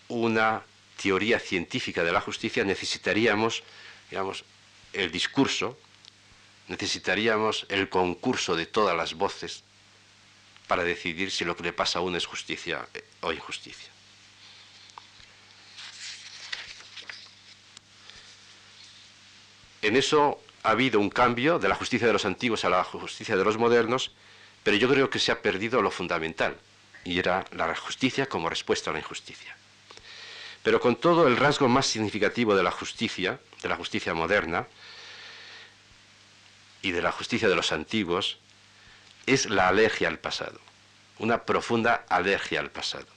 una 0.08 0.64
teoría 1.04 1.42
científica 1.42 2.06
de 2.06 2.14
la 2.14 2.22
justicia, 2.22 2.64
necesitaríamos 2.64 3.62
digamos, 4.10 4.44
el 4.94 5.12
discurso, 5.12 5.78
necesitaríamos 6.68 7.66
el 7.70 7.90
concurso 7.90 8.56
de 8.56 8.66
todas 8.66 8.96
las 8.96 9.14
voces 9.14 9.64
para 10.68 10.84
decidir 10.84 11.32
si 11.32 11.46
lo 11.46 11.56
que 11.56 11.64
le 11.64 11.74
pasa 11.74 12.00
a 12.00 12.02
uno 12.02 12.18
es 12.18 12.26
justicia 12.26 12.88
eh, 12.94 13.04
o 13.22 13.32
injusticia. 13.32 13.90
En 19.82 19.96
eso 19.96 20.42
ha 20.64 20.72
habido 20.72 21.00
un 21.00 21.10
cambio 21.10 21.60
de 21.60 21.70
la 21.70 21.76
justicia 21.76 22.08
de 22.08 22.14
los 22.14 22.26
antiguos 22.26 22.66
a 22.66 22.70
la 22.70 22.84
justicia 22.84 23.36
de 23.36 23.44
los 23.44 23.58
modernos, 23.58 24.12
pero 24.64 24.78
yo 24.78 24.90
creo 24.90 25.12
que 25.12 25.20
se 25.20 25.32
ha 25.32 25.44
perdido 25.44 25.84
lo 25.84 25.92
fundamental, 25.92 26.58
y 27.04 27.20
era 27.20 27.46
la 27.52 27.76
justicia 27.76 28.28
como 28.28 28.50
respuesta 28.50 28.90
a 28.90 28.94
la 28.94 29.00
injusticia. 29.00 29.56
Pero 30.64 30.80
con 30.80 30.96
todo 30.96 31.28
el 31.28 31.38
rasgo 31.38 31.68
más 31.68 31.86
significativo 31.86 32.56
de 32.56 32.64
la 32.64 32.72
justicia, 32.72 33.40
de 33.66 33.70
la 33.70 33.78
justicia 33.78 34.14
moderna 34.14 34.68
y 36.84 36.92
de 36.92 37.02
la 37.02 37.12
justicia 37.12 37.50
de 37.50 37.56
los 37.56 37.72
antiguos, 37.72 38.38
es 39.26 39.50
la 39.50 39.68
alergia 39.68 40.08
al 40.08 40.20
pasado, 40.20 40.60
una 41.18 41.46
profunda 41.46 42.06
alergia 42.08 42.60
al 42.60 42.70
pasado. 42.70 43.08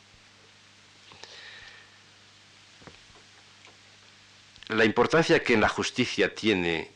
La 4.68 4.86
importancia 4.86 5.44
que 5.44 5.52
en 5.52 5.60
la 5.60 5.68
justicia 5.68 6.34
tiene 6.34 6.92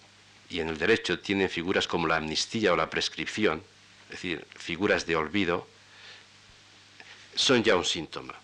y 0.48 0.60
en 0.60 0.70
el 0.70 0.78
derecho 0.78 1.20
tienen 1.20 1.50
figuras 1.50 1.86
como 1.86 2.06
la 2.06 2.16
amnistía 2.16 2.72
o 2.72 2.76
la 2.76 2.88
prescripción, 2.88 3.62
es 4.04 4.12
decir, 4.12 4.46
figuras 4.56 5.04
de 5.04 5.16
olvido, 5.16 5.68
son 7.34 7.62
ya 7.62 7.76
un 7.76 7.84
síntoma. 7.84 8.34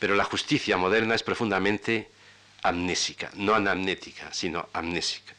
Pero 0.00 0.16
la 0.16 0.24
justicia 0.24 0.76
moderna 0.76 1.14
es 1.14 1.22
profundamente 1.22 2.10
amnésica, 2.64 3.30
no 3.34 3.54
anamnética, 3.54 4.32
sino 4.32 4.68
amnésica. 4.72 5.32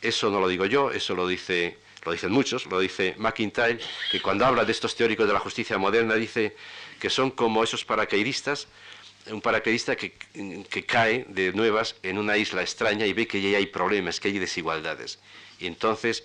Eso 0.00 0.30
no 0.30 0.40
lo 0.40 0.48
digo 0.48 0.64
yo, 0.64 0.90
eso 0.90 1.14
lo 1.14 1.28
dice 1.28 1.76
lo 2.04 2.12
dicen 2.12 2.32
muchos, 2.32 2.64
lo 2.66 2.78
dice 2.78 3.14
McIntyre, 3.18 3.80
que 4.10 4.22
cuando 4.22 4.46
habla 4.46 4.64
de 4.64 4.72
estos 4.72 4.96
teóricos 4.96 5.26
de 5.26 5.32
la 5.34 5.40
justicia 5.40 5.76
moderna 5.76 6.14
dice 6.14 6.56
que 6.98 7.10
son 7.10 7.30
como 7.32 7.62
esos 7.62 7.84
paracaidistas 7.84 8.68
un 9.26 9.40
paracaidista 9.42 9.94
que, 9.94 10.14
que, 10.70 10.86
cae 10.86 11.26
de 11.28 11.52
nuevas 11.52 11.96
en 12.02 12.16
una 12.16 12.38
isla 12.38 12.62
extraña 12.62 13.04
y 13.04 13.12
ve 13.12 13.26
que 13.26 13.42
ya 13.42 13.58
hay 13.58 13.66
problemas, 13.66 14.20
que 14.20 14.28
hay 14.28 14.38
desigualdades. 14.38 15.18
Y 15.58 15.66
entonces 15.66 16.24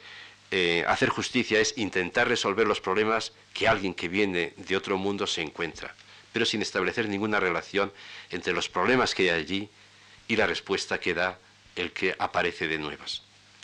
eh, 0.51 0.86
hacer 0.88 1.09
justicia 1.09 1.59
es 1.59 1.77
intentar 1.77 2.27
resolver 2.27 2.67
los 2.67 2.79
problemas 2.79 3.33
que 3.53 3.67
alguien 3.67 3.93
que 3.93 4.07
viene 4.07 4.53
de 4.55 4.77
otro 4.77 4.97
mundo 4.97 5.27
se 5.27 5.41
encuentra, 5.41 5.95
pero 6.34 6.46
sin 6.46 6.62
establecer 6.62 7.08
ninguna 7.08 7.39
relación 7.39 7.93
entre 8.30 8.54
los 8.54 8.67
problemas 8.67 9.15
que 9.15 9.32
hay 9.32 9.39
allí 9.39 9.69
y 10.28 10.36
la 10.36 10.48
respuesta 10.48 11.00
que 11.00 11.13
da 11.13 11.39
el 11.76 11.91
que 11.91 12.15
aparece 12.19 12.67
de 12.67 12.78
nuevas, 12.78 13.22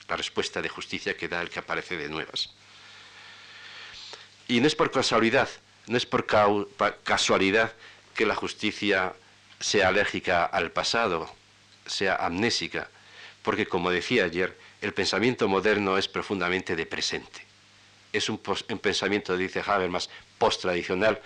la 0.08 0.16
respuesta 0.16 0.62
de 0.62 0.70
justicia 0.70 1.18
que 1.18 1.28
da 1.28 1.42
el 1.42 1.50
que 1.50 1.60
aparece 1.60 1.98
de 1.98 2.08
nuevas. 2.08 2.52
Y 4.48 4.62
no 4.62 4.68
es 4.68 4.76
por 4.76 4.92
casualidad, 4.92 5.50
no 5.88 5.98
es 5.98 6.06
por 6.06 6.26
casualidad 7.04 7.74
que 8.16 8.26
la 8.26 8.36
justicia 8.36 9.14
sea 9.60 9.90
alérgica 9.90 10.46
al 10.46 10.72
pasado, 10.72 11.30
sea 11.86 12.16
amnésica, 12.16 12.90
porque 13.44 13.66
como 13.66 13.92
decía 13.92 14.26
ayer, 14.26 14.58
el 14.82 14.94
pensamiento 14.94 15.48
moderno 15.48 15.98
es 15.98 16.08
profundamente 16.08 16.76
de 16.76 16.86
presente. 16.86 17.46
Es 18.12 18.30
un, 18.30 18.40
pensamiento, 18.40 19.38
dice 19.38 19.62
Habermas, 19.66 20.10
post-tradicional, 20.38 21.22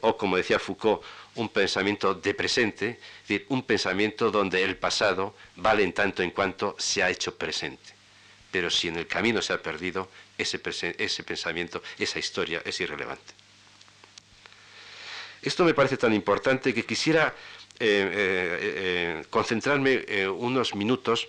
o 0.00 0.16
como 0.16 0.36
decía 0.36 0.58
Foucault, 0.58 1.02
un 1.36 1.48
pensamiento 1.48 2.14
de 2.14 2.34
presente, 2.34 3.00
es 3.22 3.28
decir, 3.28 3.46
un 3.48 3.62
pensamiento 3.62 4.30
donde 4.30 4.62
el 4.62 4.76
pasado 4.76 5.34
vale 5.56 5.82
en 5.82 5.92
tanto 5.92 6.22
en 6.22 6.30
cuanto 6.30 6.76
se 6.78 7.02
ha 7.02 7.10
hecho 7.10 7.36
presente. 7.36 7.94
Pero 8.50 8.70
si 8.70 8.88
en 8.88 8.96
el 8.96 9.06
camino 9.06 9.42
se 9.42 9.52
ha 9.52 9.60
perdido, 9.60 10.08
ese, 10.38 10.58
pensamiento, 10.58 11.82
esa 11.98 12.18
historia 12.18 12.62
es 12.64 12.80
irrelevante. 12.80 13.32
Esto 15.42 15.64
me 15.64 15.74
parece 15.74 15.96
tan 15.96 16.14
importante 16.14 16.72
que 16.72 16.84
quisiera 16.84 17.34
eh, 17.78 17.80
eh, 17.80 18.58
eh, 18.60 19.24
concentrarme 19.28 20.28
unos 20.28 20.74
minutos 20.74 21.28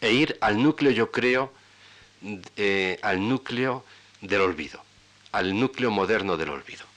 e 0.00 0.12
ir 0.12 0.36
al 0.40 0.62
núcleo, 0.62 0.92
yo 0.92 1.10
creo, 1.10 1.52
al 3.02 3.28
núcleo 3.28 3.84
del 4.20 4.40
olvido, 4.42 4.82
al 5.32 5.58
núcleo 5.58 5.90
moderno 5.90 6.36
del 6.36 6.50
olvido. 6.50 6.87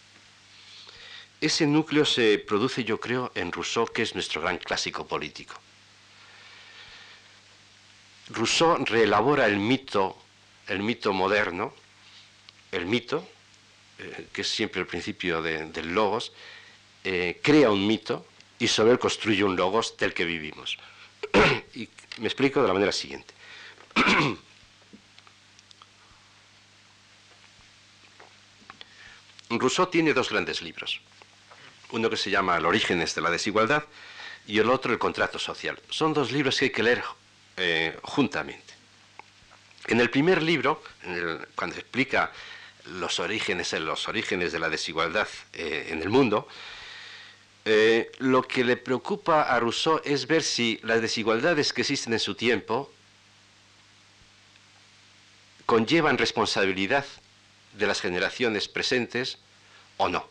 Ese 1.41 1.65
núcleo 1.65 2.05
se 2.05 2.37
produce, 2.37 2.83
yo 2.83 2.99
creo, 2.99 3.31
en 3.33 3.51
Rousseau, 3.51 3.87
que 3.87 4.03
es 4.03 4.13
nuestro 4.13 4.41
gran 4.41 4.59
clásico 4.59 5.07
político. 5.07 5.55
Rousseau 8.29 8.85
reelabora 8.85 9.47
el 9.47 9.57
mito, 9.57 10.21
el 10.67 10.83
mito 10.83 11.13
moderno, 11.13 11.73
el 12.71 12.85
mito, 12.85 13.27
eh, 13.97 14.27
que 14.31 14.41
es 14.41 14.47
siempre 14.49 14.81
el 14.81 14.87
principio 14.87 15.41
del 15.41 15.93
logos, 15.95 16.31
eh, 17.03 17.39
crea 17.41 17.71
un 17.71 17.87
mito 17.87 18.23
y 18.59 18.67
sobre 18.67 18.91
él 18.91 18.99
construye 18.99 19.43
un 19.43 19.55
logos 19.55 19.97
del 19.97 20.13
que 20.13 20.25
vivimos. 20.25 20.77
y 21.73 21.89
me 22.19 22.27
explico 22.27 22.61
de 22.61 22.67
la 22.67 22.73
manera 22.75 22.91
siguiente. 22.91 23.33
Rousseau 29.49 29.87
tiene 29.87 30.13
dos 30.13 30.29
grandes 30.29 30.61
libros. 30.61 31.01
Uno 31.91 32.09
que 32.09 32.17
se 32.17 32.29
llama 32.29 32.57
El 32.57 32.65
orígenes 32.65 33.15
de 33.15 33.21
la 33.21 33.29
desigualdad 33.29 33.83
y 34.47 34.59
el 34.59 34.69
otro 34.69 34.91
El 34.91 34.99
contrato 34.99 35.39
social. 35.39 35.79
Son 35.89 36.13
dos 36.13 36.31
libros 36.31 36.57
que 36.57 36.65
hay 36.65 36.71
que 36.71 36.83
leer 36.83 37.03
eh, 37.57 37.97
juntamente. 38.03 38.73
En 39.87 39.99
el 39.99 40.09
primer 40.09 40.41
libro, 40.41 40.83
cuando 41.55 41.75
se 41.75 41.81
explica 41.81 42.31
los 42.85 43.19
orígenes, 43.19 43.73
los 43.73 44.07
orígenes 44.07 44.51
de 44.51 44.59
la 44.59 44.69
desigualdad 44.69 45.27
eh, 45.53 45.87
en 45.89 46.01
el 46.01 46.09
mundo, 46.09 46.47
eh, 47.65 48.11
lo 48.19 48.43
que 48.43 48.63
le 48.63 48.77
preocupa 48.77 49.43
a 49.43 49.59
Rousseau 49.59 50.01
es 50.03 50.25
ver 50.25 50.41
si 50.43 50.79
las 50.83 51.01
desigualdades 51.01 51.73
que 51.73 51.81
existen 51.81 52.13
en 52.13 52.19
su 52.19 52.35
tiempo 52.35 52.91
conllevan 55.67 56.17
responsabilidad 56.17 57.05
de 57.73 57.87
las 57.87 58.01
generaciones 58.01 58.67
presentes 58.67 59.37
o 59.97 60.09
no. 60.09 60.27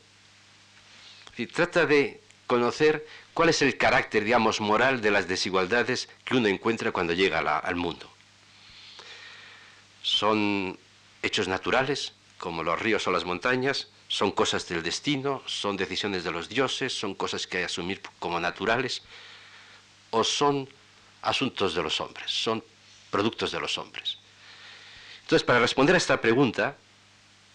Trata 1.46 1.86
de 1.86 2.20
conocer 2.46 3.06
cuál 3.34 3.48
es 3.48 3.62
el 3.62 3.76
carácter, 3.76 4.24
digamos, 4.24 4.60
moral 4.60 5.00
de 5.00 5.10
las 5.10 5.28
desigualdades 5.28 6.08
que 6.24 6.36
uno 6.36 6.48
encuentra 6.48 6.92
cuando 6.92 7.12
llega 7.12 7.38
al 7.38 7.76
mundo. 7.76 8.10
¿Son 10.02 10.78
hechos 11.22 11.48
naturales, 11.48 12.12
como 12.38 12.62
los 12.62 12.80
ríos 12.80 13.06
o 13.06 13.12
las 13.12 13.24
montañas? 13.24 13.88
¿Son 14.08 14.32
cosas 14.32 14.66
del 14.68 14.82
destino? 14.82 15.42
¿Son 15.46 15.76
decisiones 15.76 16.24
de 16.24 16.32
los 16.32 16.48
dioses? 16.48 16.92
¿Son 16.92 17.14
cosas 17.14 17.46
que 17.46 17.58
hay 17.58 17.62
que 17.62 17.66
asumir 17.66 18.02
como 18.18 18.40
naturales? 18.40 19.02
¿O 20.10 20.24
son 20.24 20.68
asuntos 21.22 21.74
de 21.74 21.82
los 21.82 22.00
hombres? 22.00 22.30
¿Son 22.30 22.64
productos 23.10 23.52
de 23.52 23.60
los 23.60 23.78
hombres? 23.78 24.18
Entonces, 25.22 25.46
para 25.46 25.60
responder 25.60 25.94
a 25.94 25.98
esta 25.98 26.20
pregunta, 26.20 26.76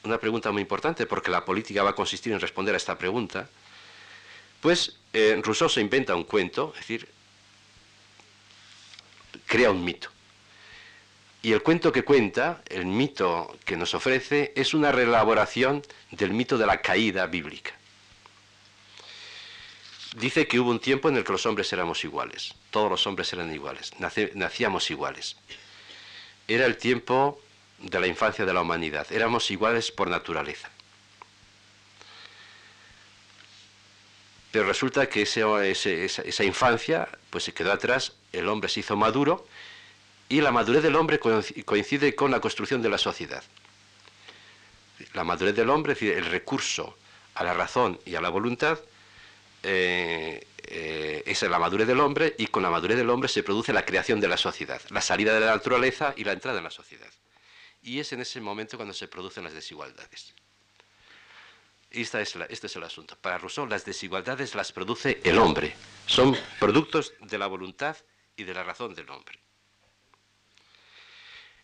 una 0.04 0.18
pregunta 0.20 0.52
muy 0.52 0.62
importante 0.62 1.06
porque 1.06 1.30
la 1.32 1.44
política 1.44 1.84
va 1.84 1.90
a 1.90 1.96
consistir 1.96 2.32
en 2.32 2.40
responder 2.40 2.74
a 2.74 2.78
esta 2.78 2.98
pregunta, 2.98 3.50
pues 4.66 4.96
eh, 5.14 5.40
Rousseau 5.44 5.70
se 5.70 5.80
inventa 5.80 6.16
un 6.16 6.24
cuento, 6.24 6.72
es 6.74 6.80
decir, 6.80 7.08
crea 9.46 9.70
un 9.70 9.86
mito. 9.86 10.10
Y 11.44 11.52
el 11.52 11.62
cuento 11.62 11.92
que 11.92 12.02
cuenta, 12.02 12.64
el 12.66 12.88
mito 12.88 13.60
que 13.64 13.78
nos 13.78 13.94
ofrece, 13.94 14.54
es 14.56 14.74
una 14.74 14.92
reelaboración 14.92 15.84
del 16.10 16.32
mito 16.32 16.58
de 16.58 16.66
la 16.66 16.82
caída 16.82 17.28
bíblica. 17.28 17.74
Dice 20.16 20.48
que 20.48 20.60
hubo 20.60 20.72
un 20.72 20.80
tiempo 20.80 21.10
en 21.10 21.18
el 21.18 21.24
que 21.24 21.34
los 21.34 21.46
hombres 21.46 21.72
éramos 21.72 22.04
iguales, 22.04 22.56
todos 22.72 22.90
los 22.90 23.06
hombres 23.06 23.32
eran 23.34 23.54
iguales, 23.54 23.92
nacíamos 24.34 24.90
iguales. 24.90 25.38
Era 26.48 26.66
el 26.66 26.78
tiempo 26.78 27.40
de 27.78 28.00
la 28.00 28.08
infancia 28.08 28.46
de 28.46 28.54
la 28.56 28.62
humanidad, 28.62 29.06
éramos 29.12 29.52
iguales 29.52 29.92
por 29.92 30.10
naturaleza. 30.10 30.72
Pero 34.56 34.68
resulta 34.68 35.10
que 35.10 35.24
esa, 35.24 36.46
infancia 36.46 37.10
pues 37.30 37.44
se 37.44 37.54
quedó 37.54 37.74
atrás, 37.74 38.14
el 38.32 38.48
hombre 38.48 38.70
se 38.70 38.80
hizo 38.80 38.96
maduro 38.96 39.46
y 40.30 40.40
la 40.40 40.50
madurez 40.50 40.82
del 40.82 40.96
hombre 40.96 41.20
coincide 41.20 42.16
con 42.16 42.32
la 42.32 42.40
construcción 42.40 42.82
de 42.82 42.88
la 42.88 42.98
sociedad. 42.98 43.44
La 45.14 45.26
madurez 45.26 45.58
del 45.58 45.70
hombre, 45.70 45.92
es 45.92 46.00
decir, 46.00 46.18
el 46.18 46.28
recurso 46.28 46.96
a 47.34 47.44
la 47.44 47.54
razón 47.54 48.00
y 48.06 48.16
a 48.16 48.22
la 48.22 48.30
voluntad, 48.30 48.80
eh, 49.62 50.48
eh, 50.64 51.24
es 51.26 51.42
la 51.42 51.60
madurez 51.60 51.86
del 51.86 52.00
hombre 52.00 52.34
y 52.38 52.48
con 52.48 52.64
la 52.64 52.70
madurez 52.70 52.96
del 52.96 53.10
hombre 53.10 53.28
se 53.28 53.44
produce 53.44 53.74
la 53.74 53.84
creación 53.84 54.22
de 54.22 54.30
la 54.30 54.38
sociedad, 54.38 54.82
la 54.90 55.02
salida 55.02 55.34
de 55.34 55.42
la 55.42 55.48
naturaleza 55.48 56.14
y 56.16 56.24
la 56.24 56.32
entrada 56.32 56.60
en 56.60 56.64
la 56.64 56.72
sociedad. 56.72 57.12
Y 57.84 58.00
es 58.00 58.14
en 58.14 58.22
ese 58.22 58.40
momento 58.40 58.78
cuando 58.78 58.94
se 58.94 59.10
producen 59.10 59.44
las 59.44 59.54
desigualdades. 59.54 60.34
Esta 61.96 62.20
es 62.20 62.36
este 62.50 62.68
es 62.68 62.76
el 62.76 62.84
asunto. 62.84 63.18
Para 63.18 63.38
Rousseau 63.38 63.66
las 63.66 63.86
desigualdades 63.86 64.54
las 64.54 64.74
produce 64.74 65.22
el 65.24 65.38
hombre. 65.38 65.74
Son 66.06 66.38
productos 66.60 67.14
de 67.22 67.38
la 67.38 67.48
voluntad 67.48 67.96
y 68.36 68.44
de 68.44 68.54
la 68.54 68.64
razón 68.64 68.94
del 68.94 69.10
hombre. 69.10 69.40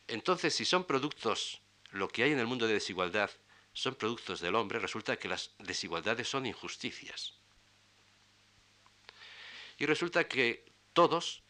Entonces, 0.08 0.56
si 0.56 0.63
son 0.63 0.86
productos, 0.86 1.62
lo 1.89 2.08
que 2.08 2.24
hay 2.24 2.32
en 2.32 2.39
el 2.39 2.48
mundo 2.48 2.65
de 2.65 2.76
desigualdad, 2.76 3.30
son 3.74 3.96
productos 3.96 4.39
del 4.39 4.56
hombre, 4.56 4.80
resulta 4.80 5.17
que 5.17 5.28
las 5.28 5.52
desigualdades 5.60 6.30
son 6.30 6.46
injusticias. 6.46 7.34
Y 9.78 9.86
resulta 9.86 10.30
que 10.30 10.65
todos, 10.94 11.44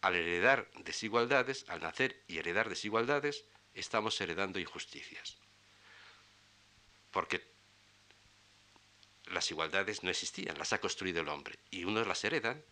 al 0.00 0.14
heredar 0.14 0.70
desigualdades, 0.84 1.66
al 1.68 1.80
nacer 1.80 2.22
y 2.28 2.38
heredar 2.38 2.70
desigualdades, 2.70 3.44
estamos 3.74 4.18
heredando 4.22 4.58
injusticias. 4.58 5.36
Porque 7.10 7.55
las 9.26 9.50
igualdades 9.50 10.02
no 10.02 10.10
existían, 10.10 10.58
las 10.58 10.72
ha 10.72 10.80
construido 10.80 11.20
el 11.20 11.28
hombre. 11.28 11.58
Y 11.70 11.84
unos 11.84 12.06
las 12.06 12.22
heredan 12.24 12.62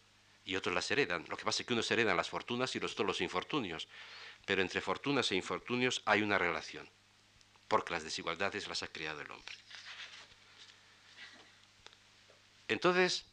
y 0.44 0.56
otros 0.56 0.74
las 0.74 0.90
heredan. 0.90 1.24
Lo 1.28 1.36
que 1.36 1.44
pasa 1.44 1.62
es 1.62 1.66
que 1.66 1.72
unos 1.72 1.90
heredan 1.90 2.16
las 2.16 2.28
fortunas 2.28 2.74
y 2.76 2.80
los 2.80 2.92
otros 2.92 3.06
los 3.06 3.20
infortunios. 3.20 3.88
Pero 4.46 4.62
entre 4.62 4.80
fortunas 4.80 5.30
e 5.32 5.36
infortunios 5.36 6.02
hay 6.04 6.22
una 6.22 6.38
relación, 6.38 6.88
porque 7.68 7.92
las 7.92 8.04
desigualdades 8.04 8.68
las 8.68 8.82
ha 8.82 8.88
creado 8.88 9.20
el 9.20 9.30
hombre. 9.30 9.54
Entonces, 12.68 13.26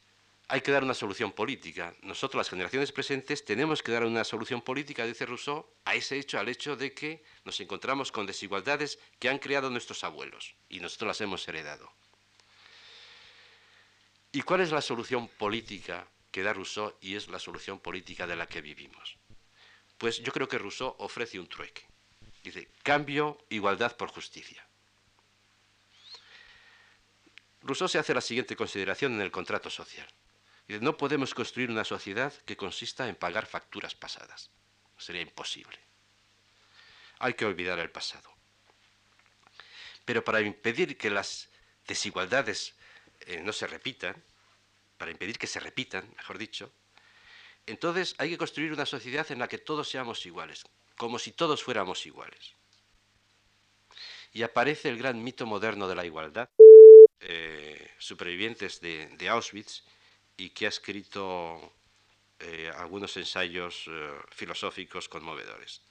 hay 0.47 0.61
que 0.61 0.71
dar 0.71 0.83
una 0.83 0.93
solución 0.93 1.31
política. 1.31 1.95
Nosotros, 2.01 2.39
las 2.39 2.49
generaciones 2.49 2.91
presentes, 2.91 3.45
tenemos 3.45 3.81
que 3.81 3.93
dar 3.93 4.03
una 4.03 4.25
solución 4.25 4.61
política, 4.61 5.05
dice 5.05 5.25
Rousseau, 5.25 5.65
a 5.85 5.95
ese 5.95 6.17
hecho, 6.19 6.39
al 6.39 6.49
hecho 6.49 6.75
de 6.75 6.93
que 6.93 7.23
nos 7.45 7.59
encontramos 7.61 8.11
con 8.11 8.25
desigualdades 8.25 8.99
que 9.19 9.29
han 9.29 9.39
creado 9.39 9.69
nuestros 9.69 10.03
abuelos 10.03 10.55
y 10.67 10.81
nosotros 10.81 11.07
las 11.07 11.21
hemos 11.21 11.47
heredado. 11.47 11.89
¿Y 14.31 14.41
cuál 14.43 14.61
es 14.61 14.71
la 14.71 14.81
solución 14.81 15.27
política 15.27 16.07
que 16.31 16.43
da 16.43 16.53
Rousseau 16.53 16.95
y 17.01 17.15
es 17.15 17.27
la 17.27 17.39
solución 17.39 17.79
política 17.79 18.25
de 18.25 18.37
la 18.37 18.47
que 18.47 18.61
vivimos? 18.61 19.17
Pues 19.97 20.19
yo 20.19 20.31
creo 20.31 20.47
que 20.47 20.57
Rousseau 20.57 20.95
ofrece 20.99 21.39
un 21.39 21.47
trueque. 21.47 21.85
Dice, 22.43 22.69
cambio, 22.81 23.37
igualdad 23.49 23.97
por 23.97 24.09
justicia. 24.09 24.65
Rousseau 27.61 27.89
se 27.89 27.99
hace 27.99 28.13
la 28.13 28.21
siguiente 28.21 28.55
consideración 28.55 29.13
en 29.13 29.21
el 29.21 29.31
contrato 29.31 29.69
social. 29.69 30.07
no 30.79 30.95
podemos 30.95 31.33
construir 31.33 31.69
una 31.69 31.83
sociedad 31.83 32.33
que 32.45 32.55
consista 32.55 33.09
en 33.09 33.15
pagar 33.15 33.45
facturas 33.45 33.93
pasadas. 33.93 34.49
Sería 34.97 35.21
imposible. 35.21 35.77
Hay 37.19 37.33
que 37.33 37.45
olvidar 37.45 37.77
el 37.79 37.91
pasado. 37.91 38.33
Pero 40.05 40.23
para 40.23 40.39
impedir 40.39 40.97
que 40.97 41.09
las 41.09 41.49
desigualdades 41.85 42.75
eh, 43.27 43.41
no 43.41 43.53
se 43.53 43.67
repitan, 43.67 44.15
para 44.97 45.11
impedir 45.11 45.37
que 45.37 45.47
se 45.47 45.59
repitan, 45.59 46.09
mejor 46.17 46.37
dicho, 46.37 46.71
entonces 47.65 48.15
hay 48.17 48.29
que 48.29 48.37
construir 48.37 48.73
una 48.73 48.85
sociedad 48.85 49.29
en 49.31 49.39
la 49.39 49.47
que 49.47 49.57
todos 49.57 49.89
seamos 49.89 50.25
iguales, 50.25 50.63
como 50.97 51.19
si 51.19 51.31
todos 51.31 51.63
fuéramos 51.63 52.05
iguales. 52.05 52.55
Y 54.33 54.43
aparece 54.43 54.89
el 54.89 54.97
gran 54.97 55.23
mito 55.23 55.45
moderno 55.45 55.87
de 55.87 55.95
la 55.95 56.05
igualdad, 56.05 56.49
eh, 57.19 57.91
supervivientes 57.99 58.79
de, 58.81 59.29
Auschwitz, 59.29 59.83
y 60.37 60.49
que 60.51 60.65
ha 60.65 60.69
escrito 60.69 61.73
eh, 62.39 62.71
algunos 62.75 63.15
ensayos 63.17 63.89
filosóficos 64.31 65.07
conmovedores. 65.09 65.81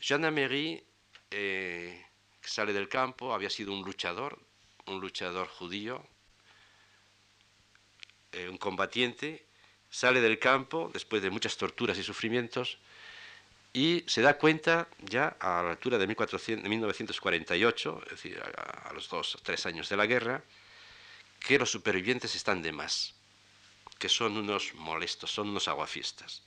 Jean 0.00 0.24
Améry 0.24 0.84
sale 2.42 2.72
del 2.72 2.88
campo, 2.88 3.32
había 3.32 3.50
sido 3.50 3.72
un 3.72 3.82
luchador, 3.82 4.38
un 4.86 5.00
luchador 5.00 5.48
judío, 5.48 6.06
un 8.48 8.58
combatiente, 8.58 9.46
sale 9.90 10.20
del 10.20 10.38
campo 10.38 10.90
después 10.92 11.22
de 11.22 11.30
muchas 11.30 11.56
torturas 11.56 11.96
y 11.98 12.02
sufrimientos 12.02 12.78
y 13.72 14.04
se 14.06 14.22
da 14.22 14.38
cuenta 14.38 14.88
ya 15.00 15.36
a 15.40 15.62
la 15.62 15.70
altura 15.70 15.98
de 15.98 16.06
1948, 16.06 18.02
es 18.04 18.10
decir, 18.10 18.40
a, 18.40 18.92
los 18.92 19.08
dos 19.08 19.34
o 19.34 19.38
tres 19.38 19.66
años 19.66 19.88
de 19.88 19.96
la 19.96 20.06
guerra, 20.06 20.44
que 21.40 21.58
los 21.58 21.72
supervivientes 21.72 22.36
están 22.36 22.62
de 22.62 22.70
más, 22.70 23.14
que 23.98 24.08
son 24.08 24.36
unos 24.36 24.74
molestos, 24.74 25.32
son 25.32 25.48
unos 25.48 25.66
aguafiestas. 25.66 26.42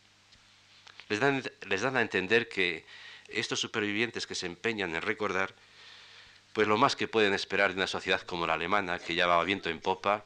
Les 1.10 1.20
dan, 1.20 1.44
les 1.68 1.82
dan 1.82 1.98
a 1.98 2.02
entender 2.02 2.48
que 2.48 2.86
estos 3.28 3.60
supervivientes 3.60 4.26
que 4.26 4.36
se 4.36 4.46
empeñan 4.46 4.96
en 4.96 5.02
recordar, 5.02 5.54
pues 6.58 6.68
lo 6.68 6.80
más 6.80 6.96
que 6.96 7.08
pueden 7.08 7.36
esperar 7.36 7.70
de 7.70 7.76
una 7.76 7.86
sociedad 7.86 8.20
como 8.22 8.48
la 8.48 8.56
alemana, 8.56 8.98
que 8.98 9.14
ya 9.14 9.28
va 9.28 9.44
viento 9.44 9.70
en 9.70 9.80
popa, 9.80 10.26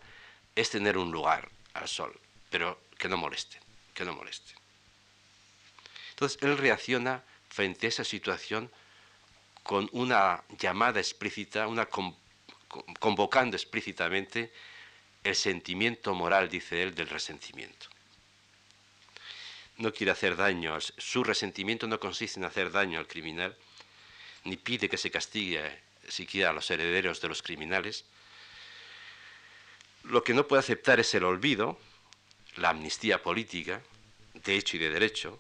es 0.56 0.70
tener 0.70 0.98
un 0.98 1.12
lugar 1.12 1.50
al 1.74 1.90
sol. 1.90 2.18
Pero 2.50 2.80
que 2.98 3.10
no 3.10 3.18
molesten, 3.18 3.60
que 3.94 4.06
no 4.06 4.14
molesten. 4.14 4.56
Entonces 6.12 6.42
él 6.42 6.58
reacciona 6.58 7.22
frente 7.50 7.86
a 7.86 7.90
esa 7.90 8.06
situación 8.06 8.72
con 9.64 9.90
una 9.92 10.42
llamada 10.58 11.02
explícita, 11.02 11.68
una 11.68 11.90
convocando 13.02 13.58
explícitamente 13.58 14.54
el 15.26 15.36
sentimiento 15.36 16.16
moral, 16.16 16.48
dice 16.48 16.82
él, 16.82 16.96
del 16.96 17.10
resentimiento. 17.10 17.88
No 19.80 19.92
quiere 19.92 20.14
hacer 20.14 20.38
daño, 20.38 20.80
su 20.80 21.26
resentimiento 21.26 21.88
no 21.88 22.00
consiste 22.00 22.40
en 22.40 22.46
hacer 22.46 22.72
daño 22.72 23.00
al 23.00 23.08
criminal, 23.08 23.54
ni 24.46 24.56
pide 24.56 24.88
que 24.88 24.98
se 24.98 25.12
castigue 25.12 25.91
siquiera 26.12 26.50
a 26.50 26.54
los 26.54 26.70
herederos 26.70 27.22
de 27.22 27.28
los 27.30 27.42
criminales. 27.42 28.06
Lo 30.04 30.24
que 30.24 30.34
no 30.34 30.48
puede 30.48 30.60
aceptar 30.60 31.00
es 31.00 31.14
el 31.14 31.24
olvido, 31.24 31.80
la 32.56 32.70
amnistía 32.70 33.22
política, 33.22 33.82
de 34.34 34.56
hecho 34.56 34.78
y 34.78 34.80
de 34.80 34.90
derecho, 34.90 35.40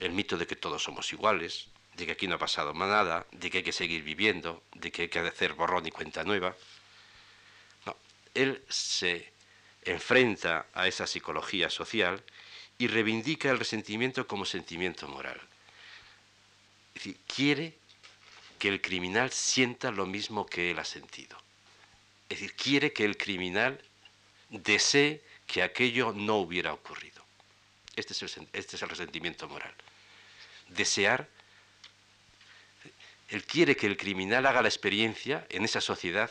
el 0.00 0.12
mito 0.12 0.36
de 0.36 0.46
que 0.46 0.56
todos 0.56 0.82
somos 0.82 1.12
iguales, 1.12 1.68
de 1.94 2.06
que 2.06 2.12
aquí 2.12 2.26
no 2.26 2.36
ha 2.36 2.38
pasado 2.38 2.72
nada, 2.72 3.26
de 3.30 3.50
que 3.50 3.58
hay 3.58 3.64
que 3.64 3.72
seguir 3.72 4.02
viviendo, 4.02 4.62
de 4.74 4.90
que 4.90 5.02
hay 5.02 5.08
que 5.08 5.20
hacer 5.20 5.54
borrón 5.54 5.86
y 5.86 5.90
cuenta 5.90 6.24
nueva. 6.24 6.56
No, 7.86 7.96
él 8.34 8.64
se 8.68 9.32
enfrenta 9.82 10.66
a 10.74 10.88
esa 10.88 11.06
psicología 11.06 11.70
social 11.70 12.22
y 12.78 12.88
reivindica 12.88 13.50
el 13.50 13.58
resentimiento 13.58 14.26
como 14.26 14.44
sentimiento 14.44 15.06
moral. 15.08 15.40
Es 16.94 17.04
decir, 17.04 17.16
quiere 17.26 17.74
que 18.64 18.70
el 18.70 18.80
criminal 18.80 19.30
sienta 19.30 19.90
lo 19.90 20.06
mismo 20.06 20.46
que 20.46 20.70
él 20.70 20.78
ha 20.78 20.86
sentido. 20.86 21.36
Es 22.30 22.40
decir, 22.40 22.56
quiere 22.56 22.94
que 22.94 23.04
el 23.04 23.18
criminal 23.18 23.78
desee 24.48 25.22
que 25.46 25.62
aquello 25.62 26.14
no 26.14 26.36
hubiera 26.36 26.72
ocurrido. 26.72 27.22
Este 27.94 28.14
es 28.14 28.22
el, 28.22 28.48
este 28.54 28.76
es 28.76 28.82
el 28.82 28.88
resentimiento 28.88 29.46
moral. 29.50 29.74
Desear, 30.68 31.28
él 33.28 33.44
quiere 33.44 33.76
que 33.76 33.86
el 33.86 33.98
criminal 33.98 34.46
haga 34.46 34.62
la 34.62 34.68
experiencia 34.68 35.46
en 35.50 35.62
esa 35.66 35.82
sociedad 35.82 36.30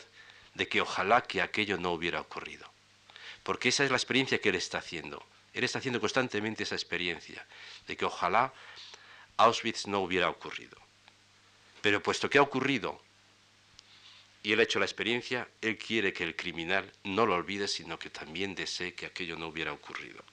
de 0.54 0.66
que 0.66 0.80
ojalá 0.80 1.22
que 1.22 1.40
aquello 1.40 1.76
no 1.76 1.92
hubiera 1.92 2.20
ocurrido. 2.20 2.68
Porque 3.44 3.68
esa 3.68 3.84
es 3.84 3.92
la 3.92 3.96
experiencia 3.96 4.40
que 4.40 4.48
él 4.48 4.56
está 4.56 4.78
haciendo. 4.78 5.24
Él 5.52 5.62
está 5.62 5.78
haciendo 5.78 6.00
constantemente 6.00 6.64
esa 6.64 6.74
experiencia 6.74 7.46
de 7.86 7.96
que 7.96 8.04
ojalá 8.04 8.52
Auschwitz 9.36 9.86
no 9.86 10.00
hubiera 10.00 10.28
ocurrido. 10.28 10.83
Pero 11.84 12.02
puesto 12.02 12.30
que 12.30 12.38
ha 12.38 12.42
ocurrido 12.42 12.98
y 14.42 14.52
él 14.52 14.60
ha 14.60 14.62
hecho 14.62 14.78
la 14.78 14.86
experiencia, 14.86 15.46
él 15.60 15.76
quiere 15.76 16.14
que 16.14 16.24
el 16.24 16.34
criminal 16.34 16.90
no 17.04 17.26
lo 17.26 17.34
olvide, 17.34 17.68
sino 17.68 17.98
que 17.98 18.08
también 18.08 18.54
desee 18.54 18.94
que 18.94 19.04
aquello 19.04 19.36
no 19.36 19.48
hubiera 19.48 19.70
ocurrido. 19.70 20.24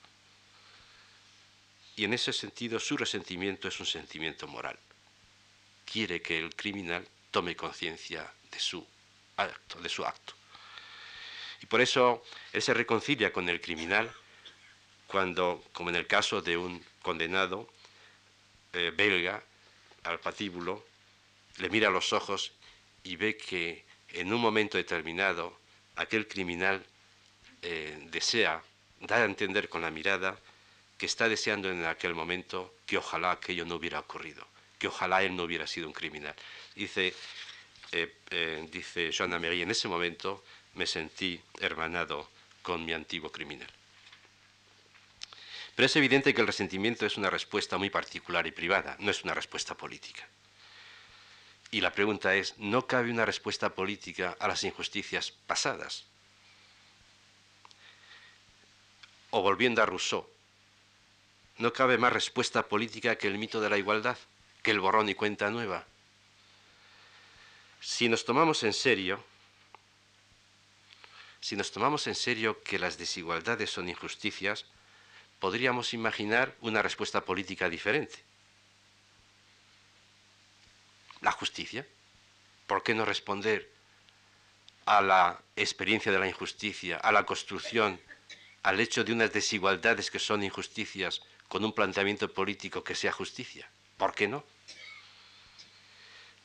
Y 1.97 2.05
en 2.05 2.13
ese 2.13 2.31
sentido 2.31 2.79
su 2.79 2.95
resentimiento 2.95 3.67
es 3.67 3.77
un 3.81 3.85
sentimiento 3.85 4.47
moral. 4.47 4.79
Quiere 5.83 6.21
que 6.21 6.39
el 6.39 6.55
criminal 6.55 7.05
tome 7.31 7.57
conciencia 7.57 8.31
de 8.49 8.59
su 8.61 8.87
acto, 9.35 9.81
de 9.81 9.89
su 9.89 10.05
acto. 10.05 10.33
Y 11.61 11.65
por 11.65 11.81
eso 11.81 12.23
él 12.53 12.61
se 12.61 12.73
reconcilia 12.73 13.33
con 13.33 13.49
el 13.49 13.59
criminal 13.59 14.09
cuando, 15.05 15.61
como 15.73 15.89
en 15.89 15.97
el 15.97 16.07
caso 16.07 16.41
de 16.41 16.55
un 16.55 16.81
condenado 17.01 17.67
eh, 18.71 18.93
belga 18.95 19.43
al 20.03 20.17
patíbulo, 20.21 20.89
le 21.57 21.69
mira 21.69 21.89
a 21.89 21.91
los 21.91 22.13
ojos 22.13 22.53
y 23.03 23.15
ve 23.15 23.37
que 23.37 23.85
en 24.09 24.33
un 24.33 24.41
momento 24.41 24.77
determinado 24.77 25.57
aquel 25.95 26.27
criminal 26.27 26.85
eh, 27.61 27.97
desea 28.11 28.61
dar 28.99 29.21
a 29.21 29.25
entender 29.25 29.69
con 29.69 29.81
la 29.81 29.91
mirada 29.91 30.37
que 30.97 31.05
está 31.05 31.27
deseando 31.27 31.69
en 31.69 31.85
aquel 31.85 32.13
momento 32.13 32.75
que 32.85 32.97
ojalá 32.97 33.31
aquello 33.31 33.65
no 33.65 33.75
hubiera 33.75 33.99
ocurrido, 33.99 34.47
que 34.77 34.87
ojalá 34.87 35.23
él 35.23 35.35
no 35.35 35.43
hubiera 35.43 35.65
sido 35.65 35.87
un 35.87 35.93
criminal. 35.93 36.35
Dice, 36.75 37.13
eh, 37.91 38.15
eh, 38.29 38.67
dice 38.71 39.11
Joana 39.15 39.37
en 39.37 39.71
ese 39.71 39.87
momento 39.87 40.43
me 40.75 40.85
sentí 40.85 41.41
hermanado 41.59 42.29
con 42.61 42.85
mi 42.85 42.93
antiguo 42.93 43.31
criminal. 43.31 43.69
Pero 45.75 45.85
es 45.85 45.95
evidente 45.95 46.33
que 46.33 46.41
el 46.41 46.47
resentimiento 46.47 47.05
es 47.05 47.17
una 47.17 47.29
respuesta 47.29 47.77
muy 47.77 47.89
particular 47.89 48.45
y 48.45 48.51
privada, 48.51 48.95
no 48.99 49.09
es 49.09 49.23
una 49.23 49.33
respuesta 49.33 49.75
política. 49.75 50.27
Y 51.73 51.79
la 51.79 51.93
pregunta 51.93 52.35
es, 52.35 52.57
¿no 52.57 52.85
cabe 52.85 53.09
una 53.09 53.25
respuesta 53.25 53.73
política 53.73 54.35
a 54.39 54.49
las 54.49 54.65
injusticias 54.65 55.31
pasadas? 55.31 56.03
O 59.29 59.41
volviendo 59.41 59.81
a 59.81 59.85
Rousseau, 59.85 60.27
¿no 61.59 61.71
cabe 61.71 61.97
más 61.97 62.11
respuesta 62.11 62.67
política 62.67 63.15
que 63.15 63.27
el 63.27 63.37
mito 63.37 63.61
de 63.61 63.69
la 63.69 63.77
igualdad, 63.77 64.17
que 64.61 64.71
el 64.71 64.81
borrón 64.81 65.07
y 65.07 65.15
cuenta 65.15 65.49
nueva? 65.49 65.85
Si 67.79 68.09
nos 68.09 68.25
tomamos 68.25 68.63
en 68.63 68.73
serio, 68.73 69.23
si 71.39 71.55
nos 71.55 71.71
tomamos 71.71 72.05
en 72.07 72.15
serio 72.15 72.61
que 72.63 72.79
las 72.79 72.97
desigualdades 72.97 73.69
son 73.69 73.87
injusticias, 73.87 74.65
podríamos 75.39 75.93
imaginar 75.93 76.53
una 76.59 76.81
respuesta 76.81 77.21
política 77.23 77.69
diferente 77.69 78.30
la 81.21 81.31
justicia. 81.31 81.87
¿Por 82.67 82.83
qué 82.83 82.93
no 82.93 83.05
responder 83.05 83.69
a 84.85 85.01
la 85.01 85.41
experiencia 85.55 86.11
de 86.11 86.19
la 86.19 86.27
injusticia, 86.27 86.97
a 86.97 87.11
la 87.11 87.25
construcción, 87.25 87.99
al 88.63 88.79
hecho 88.79 89.03
de 89.03 89.13
unas 89.13 89.31
desigualdades 89.31 90.11
que 90.11 90.19
son 90.19 90.43
injusticias 90.43 91.21
con 91.47 91.63
un 91.63 91.73
planteamiento 91.73 92.31
político 92.33 92.83
que 92.83 92.95
sea 92.95 93.11
justicia? 93.11 93.69
¿Por 93.97 94.13
qué 94.13 94.27
no? 94.27 94.43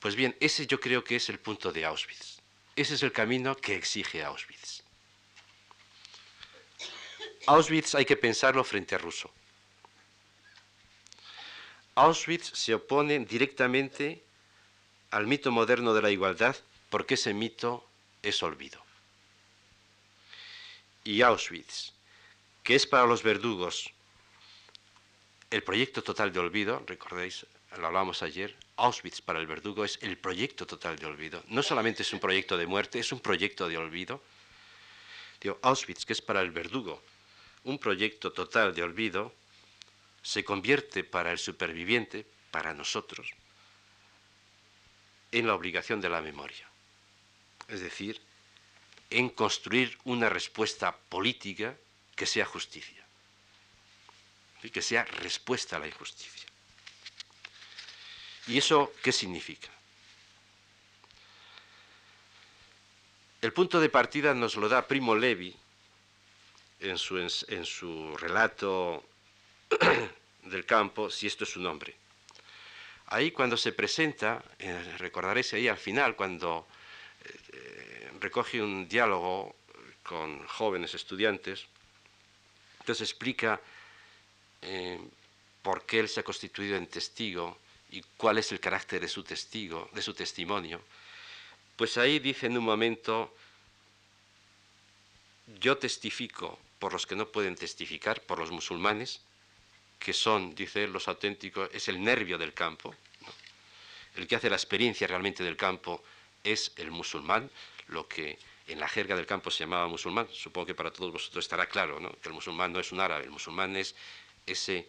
Pues 0.00 0.14
bien, 0.14 0.36
ese 0.40 0.66
yo 0.66 0.78
creo 0.78 1.02
que 1.02 1.16
es 1.16 1.28
el 1.28 1.38
punto 1.38 1.72
de 1.72 1.84
Auschwitz. 1.84 2.40
Ese 2.76 2.94
es 2.94 3.02
el 3.02 3.12
camino 3.12 3.56
que 3.56 3.74
exige 3.74 4.22
Auschwitz. 4.22 4.82
Auschwitz 7.46 7.94
hay 7.94 8.04
que 8.04 8.16
pensarlo 8.16 8.62
frente 8.64 8.94
a 8.94 8.98
Rousseau. 8.98 9.30
Auschwitz 11.94 12.50
se 12.52 12.74
opone 12.74 13.18
directamente 13.20 14.25
al 15.16 15.26
mito 15.26 15.50
moderno 15.50 15.94
de 15.94 16.02
la 16.02 16.10
igualdad 16.10 16.54
porque 16.90 17.14
ese 17.14 17.32
mito 17.32 17.88
es 18.22 18.42
olvido. 18.42 18.84
Y 21.04 21.22
Auschwitz, 21.22 21.94
que 22.62 22.74
es 22.74 22.86
para 22.86 23.06
los 23.06 23.22
verdugos 23.22 23.90
el 25.50 25.62
proyecto 25.62 26.02
total 26.02 26.34
de 26.34 26.40
olvido, 26.40 26.84
recordéis 26.86 27.46
lo 27.78 27.86
hablamos 27.86 28.22
ayer, 28.22 28.54
Auschwitz 28.76 29.22
para 29.22 29.38
el 29.38 29.46
verdugo 29.46 29.86
es 29.86 29.98
el 30.02 30.18
proyecto 30.18 30.66
total 30.66 30.98
de 30.98 31.06
olvido. 31.06 31.42
No 31.48 31.62
solamente 31.62 32.02
es 32.02 32.12
un 32.12 32.20
proyecto 32.20 32.58
de 32.58 32.66
muerte, 32.66 32.98
es 32.98 33.10
un 33.10 33.20
proyecto 33.20 33.68
de 33.68 33.78
olvido. 33.78 34.22
Digo, 35.40 35.58
Auschwitz, 35.62 36.04
que 36.04 36.12
es 36.12 36.20
para 36.20 36.42
el 36.42 36.50
verdugo 36.50 37.02
un 37.64 37.78
proyecto 37.78 38.32
total 38.32 38.74
de 38.74 38.82
olvido, 38.82 39.32
se 40.22 40.44
convierte 40.44 41.04
para 41.04 41.32
el 41.32 41.38
superviviente, 41.38 42.26
para 42.50 42.74
nosotros, 42.74 43.32
en 45.32 45.46
la 45.46 45.54
obligación 45.54 46.00
de 46.00 46.08
la 46.08 46.20
memoria. 46.20 46.68
Es 47.68 47.80
decir, 47.80 48.20
en 49.10 49.28
construir 49.28 49.98
una 50.04 50.28
respuesta 50.28 50.96
política 50.96 51.76
que 52.14 52.26
sea 52.26 52.44
justicia, 52.44 53.04
y 54.62 54.70
que 54.70 54.82
sea 54.82 55.04
respuesta 55.04 55.76
a 55.76 55.78
la 55.78 55.86
injusticia. 55.86 56.48
¿Y 58.48 58.58
eso 58.58 58.92
qué 59.02 59.12
significa? 59.12 59.68
El 63.42 63.52
punto 63.52 63.80
de 63.80 63.88
partida 63.88 64.34
nos 64.34 64.56
lo 64.56 64.68
da 64.68 64.88
Primo 64.88 65.14
Levi 65.14 65.54
en 66.80 66.98
su, 66.98 67.18
en 67.18 67.64
su 67.64 68.16
relato 68.16 69.04
del 70.42 70.64
campo, 70.66 71.10
si 71.10 71.26
esto 71.26 71.44
es 71.44 71.50
su 71.50 71.60
nombre. 71.60 71.94
Ahí 73.08 73.30
cuando 73.30 73.56
se 73.56 73.72
presenta, 73.72 74.42
eh, 74.58 74.96
recordaréis 74.98 75.52
ahí 75.52 75.68
al 75.68 75.78
final, 75.78 76.16
cuando 76.16 76.66
eh, 77.24 78.10
recoge 78.20 78.60
un 78.60 78.88
diálogo 78.88 79.54
con 80.02 80.44
jóvenes 80.46 80.94
estudiantes, 80.94 81.66
entonces 82.80 83.08
explica 83.08 83.60
eh, 84.62 84.98
por 85.62 85.86
qué 85.86 86.00
él 86.00 86.08
se 86.08 86.20
ha 86.20 86.24
constituido 86.24 86.76
en 86.76 86.86
testigo 86.88 87.58
y 87.90 88.02
cuál 88.16 88.38
es 88.38 88.50
el 88.50 88.60
carácter 88.60 89.00
de 89.00 89.08
su 89.08 89.22
testigo, 89.22 89.88
de 89.92 90.02
su 90.02 90.12
testimonio. 90.12 90.80
Pues 91.76 91.98
ahí 91.98 92.18
dice 92.18 92.46
en 92.46 92.58
un 92.58 92.64
momento, 92.64 93.34
yo 95.60 95.78
testifico 95.78 96.58
por 96.78 96.92
los 96.92 97.06
que 97.06 97.16
no 97.16 97.28
pueden 97.28 97.54
testificar, 97.54 98.20
por 98.22 98.38
los 98.38 98.50
musulmanes, 98.50 99.20
que 100.06 100.12
son, 100.12 100.54
dice 100.54 100.86
los 100.86 101.08
auténticos, 101.08 101.68
es 101.72 101.88
el 101.88 102.00
nervio 102.00 102.38
del 102.38 102.54
campo. 102.54 102.94
El 104.14 104.28
que 104.28 104.36
hace 104.36 104.48
la 104.48 104.54
experiencia 104.54 105.08
realmente 105.08 105.42
del 105.42 105.56
campo 105.56 106.00
es 106.44 106.70
el 106.76 106.92
musulmán, 106.92 107.50
lo 107.88 108.06
que 108.06 108.38
en 108.68 108.78
la 108.78 108.86
jerga 108.86 109.16
del 109.16 109.26
campo 109.26 109.50
se 109.50 109.64
llamaba 109.64 109.88
musulmán. 109.88 110.28
Supongo 110.30 110.68
que 110.68 110.76
para 110.76 110.92
todos 110.92 111.10
vosotros 111.10 111.44
estará 111.44 111.66
claro 111.66 111.98
¿no? 111.98 112.12
que 112.22 112.28
el 112.28 112.34
musulmán 112.36 112.72
no 112.72 112.78
es 112.78 112.92
un 112.92 113.00
árabe, 113.00 113.24
el 113.24 113.32
musulmán 113.32 113.74
es 113.74 113.96
ese 114.46 114.86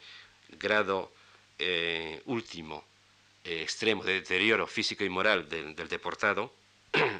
grado 0.49 1.11
eh, 1.57 2.21
último, 2.25 2.85
eh, 3.43 3.63
extremo 3.63 4.03
de 4.03 4.21
deterioro 4.21 4.67
físico 4.67 5.03
y 5.03 5.09
moral 5.09 5.49
del, 5.49 5.75
del 5.75 5.87
deportado. 5.87 6.53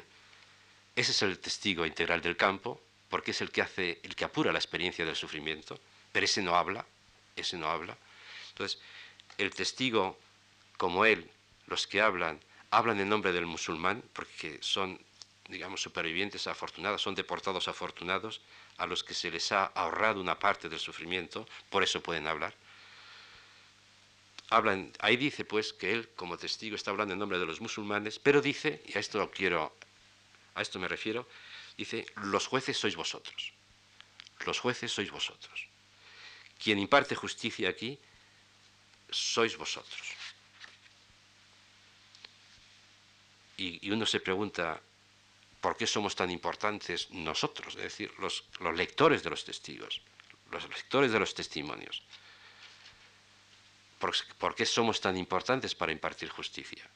ese 0.94 1.10
es 1.10 1.22
el 1.22 1.40
testigo 1.40 1.84
integral 1.84 2.20
del 2.20 2.36
campo, 2.36 2.80
porque 3.08 3.32
es 3.32 3.40
el 3.40 3.50
que 3.50 3.62
hace, 3.62 3.98
el 4.04 4.14
que 4.14 4.24
apura 4.24 4.52
la 4.52 4.60
experiencia 4.60 5.04
del 5.04 5.16
sufrimiento, 5.16 5.80
pero 6.12 6.26
ese 6.26 6.42
no 6.42 6.54
habla, 6.54 6.86
ese 7.40 7.56
no 7.56 7.68
habla. 7.70 7.96
Entonces, 8.50 8.80
el 9.38 9.54
testigo 9.54 10.18
como 10.76 11.04
él, 11.04 11.30
los 11.66 11.86
que 11.86 12.00
hablan, 12.00 12.40
hablan 12.70 13.00
en 13.00 13.08
nombre 13.08 13.32
del 13.32 13.46
musulmán, 13.46 14.02
porque 14.12 14.58
son, 14.60 14.98
digamos, 15.48 15.82
supervivientes 15.82 16.46
afortunados, 16.46 17.02
son 17.02 17.14
deportados 17.14 17.68
afortunados, 17.68 18.40
a 18.78 18.86
los 18.86 19.02
que 19.02 19.14
se 19.14 19.30
les 19.30 19.50
ha 19.52 19.66
ahorrado 19.66 20.20
una 20.20 20.38
parte 20.38 20.68
del 20.68 20.78
sufrimiento, 20.78 21.46
por 21.68 21.82
eso 21.82 22.00
pueden 22.00 22.26
hablar. 22.26 22.54
Hablan, 24.50 24.92
ahí 25.00 25.16
dice 25.16 25.44
pues 25.44 25.74
que 25.74 25.92
él 25.92 26.08
como 26.16 26.38
testigo 26.38 26.74
está 26.74 26.90
hablando 26.90 27.12
en 27.12 27.18
nombre 27.18 27.38
de 27.38 27.44
los 27.44 27.60
musulmanes, 27.60 28.18
pero 28.18 28.40
dice, 28.40 28.82
y 28.86 28.96
a 28.96 29.00
esto 29.00 29.30
quiero, 29.30 29.74
a 30.54 30.62
esto 30.62 30.78
me 30.78 30.88
refiero, 30.88 31.28
dice, 31.76 32.06
los 32.16 32.46
jueces 32.46 32.78
sois 32.78 32.96
vosotros. 32.96 33.52
Los 34.46 34.60
jueces 34.60 34.92
sois 34.92 35.10
vosotros. 35.10 35.68
Quien 36.58 36.78
imparte 36.78 37.14
justicia 37.14 37.68
aquí 37.68 37.98
sois 39.10 39.56
vosotros. 39.56 40.14
Y, 43.56 43.90
uno 43.90 44.06
se 44.06 44.20
pregunta, 44.20 44.80
¿por 45.60 45.76
qué 45.76 45.86
somos 45.86 46.14
tan 46.14 46.30
importantes 46.30 47.10
nosotros? 47.10 47.74
Es 47.76 47.82
decir, 47.82 48.12
los, 48.18 48.44
lectores 48.74 49.22
de 49.22 49.30
los 49.30 49.44
testigos, 49.44 50.02
los 50.50 50.68
lectores 50.68 51.10
de 51.10 51.18
los 51.18 51.34
testimonios. 51.34 52.02
¿Por, 53.98 54.14
¿Por 54.38 54.54
qué 54.54 54.64
somos 54.64 55.00
tan 55.00 55.16
importantes 55.16 55.74
para 55.74 55.90
impartir 55.90 56.28
justicia? 56.28 56.88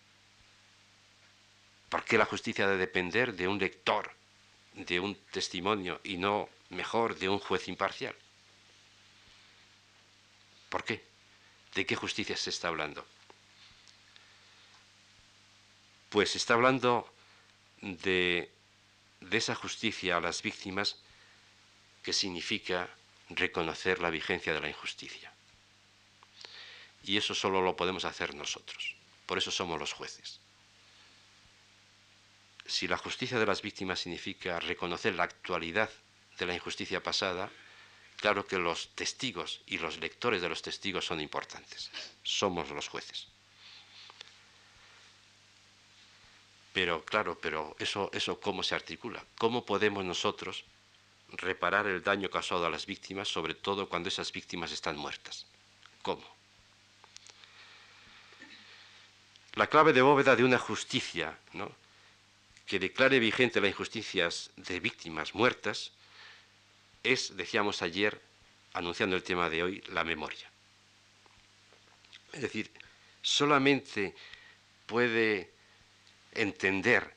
¿Por 1.89 2.05
qué 2.05 2.17
la 2.17 2.25
justicia 2.25 2.67
debe 2.67 2.79
depender 2.79 3.35
de 3.35 3.49
un 3.49 3.59
lector 3.59 4.15
de 4.75 5.01
un 5.01 5.15
testimonio 5.31 6.01
y 6.05 6.17
no 6.17 6.49
mejor 6.71 7.19
de 7.19 7.29
un 7.29 7.39
juez 7.39 7.69
imparcial. 7.69 8.15
¿Por 10.73 10.83
qué? 10.85 11.05
¿De 11.75 11.85
qué 11.87 11.95
justicia 11.95 12.37
se 12.37 12.51
está 12.51 12.68
hablando? 12.68 13.07
Pues 16.09 16.31
se 16.31 16.39
está 16.39 16.55
hablando 16.55 16.91
de, 17.81 18.51
de 19.20 19.37
esa 19.37 19.55
justicia 19.55 20.16
a 20.16 20.20
las 20.20 20.43
víctimas 20.43 20.97
que 22.03 22.12
significa 22.12 22.89
reconocer 23.29 24.01
la 24.01 24.11
vigencia 24.11 24.53
de 24.53 24.61
la 24.61 24.68
injusticia. 24.68 25.33
Y 27.05 27.16
eso 27.16 27.35
solo 27.35 27.61
lo 27.61 27.77
podemos 27.77 28.05
hacer 28.05 28.35
nosotros. 28.35 28.97
Por 29.27 29.39
eso 29.39 29.51
somos 29.51 29.79
los 29.79 29.93
jueces 29.93 30.41
si 32.66 32.89
la 32.89 32.97
justicia 32.97 33.39
de 33.39 33.47
las 33.47 33.62
víctimas 33.62 34.01
significa 34.01 34.61
reconocer 34.61 35.14
la 35.14 35.25
actualidad 35.25 35.91
de 36.39 36.47
la 36.47 36.55
injusticia 36.55 37.03
pasada, 37.03 37.51
claro 38.23 38.47
que 38.47 38.57
los 38.57 38.95
testigos 38.95 39.61
y 39.66 39.79
los 39.79 39.99
lectores 39.99 40.41
de 40.41 40.49
los 40.49 40.62
testigos 40.62 41.05
son 41.05 41.20
importantes. 41.20 41.91
Somos 42.23 42.70
los 42.70 42.87
jueces. 42.87 43.27
Pero 46.73 47.05
claro, 47.05 47.37
pero 47.43 47.75
eso, 47.81 48.11
eso 48.14 48.39
cómo 48.39 48.62
se 48.62 48.77
articula? 48.77 49.27
¿Cómo 49.37 49.66
podemos 49.66 50.05
nosotros 50.05 50.64
reparar 51.31 51.89
el 51.89 52.03
daño 52.03 52.31
causado 52.31 52.64
a 52.64 52.70
las 52.70 52.87
víctimas, 52.87 53.27
sobre 53.27 53.55
todo 53.55 53.89
cuando 53.89 54.09
esas 54.09 54.31
víctimas 54.31 54.70
están 54.70 54.97
muertas? 54.97 55.45
¿Cómo? 56.03 56.25
La 59.55 59.66
clave 59.66 59.93
de 59.93 60.01
bóveda 60.01 60.37
de 60.37 60.45
una 60.45 60.59
justicia, 60.59 61.37
¿no? 61.53 61.75
que 62.66 62.79
declare 62.79 63.18
vigente 63.18 63.61
las 63.61 63.68
injusticias 63.68 64.51
de 64.57 64.79
víctimas 64.79 65.35
muertas 65.35 65.91
es, 67.03 67.37
decíamos 67.37 67.83
ayer, 67.83 68.21
anunciando 68.73 69.17
el 69.17 69.23
tema 69.23 69.51
de 69.51 69.63
hoy, 69.63 69.81
la 69.89 70.05
memoria. 70.05 70.51
Es 72.33 72.43
decir, 72.43 72.71
solamente 73.21 74.15
puede 74.87 75.53
entender 76.35 77.15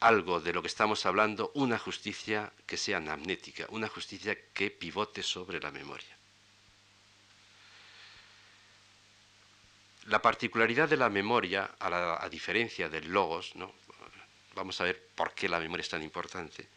algo 0.00 0.40
de 0.40 0.52
lo 0.52 0.62
que 0.62 0.68
estamos 0.68 1.06
hablando 1.06 1.52
una 1.54 1.78
justicia 1.78 2.52
que 2.66 2.76
sea 2.76 2.96
anamnética, 2.96 3.66
una 3.70 3.88
justicia 3.88 4.36
que 4.52 4.70
pivote 4.70 5.22
sobre 5.22 5.60
la 5.60 5.70
memoria. 5.70 6.16
La 10.06 10.20
particularidad 10.20 10.88
de 10.88 10.96
la 10.96 11.08
memoria, 11.08 11.70
a, 11.78 12.24
a 12.24 12.28
diferencia 12.28 12.88
del 12.88 13.08
logos, 13.08 13.54
¿no? 13.54 13.72
vamos 14.54 14.80
a 14.80 14.84
ver 14.84 15.08
por 15.14 15.32
qué 15.34 15.48
la 15.48 15.60
memoria 15.60 15.82
es 15.82 15.88
tan 15.88 16.02
importante. 16.02 16.68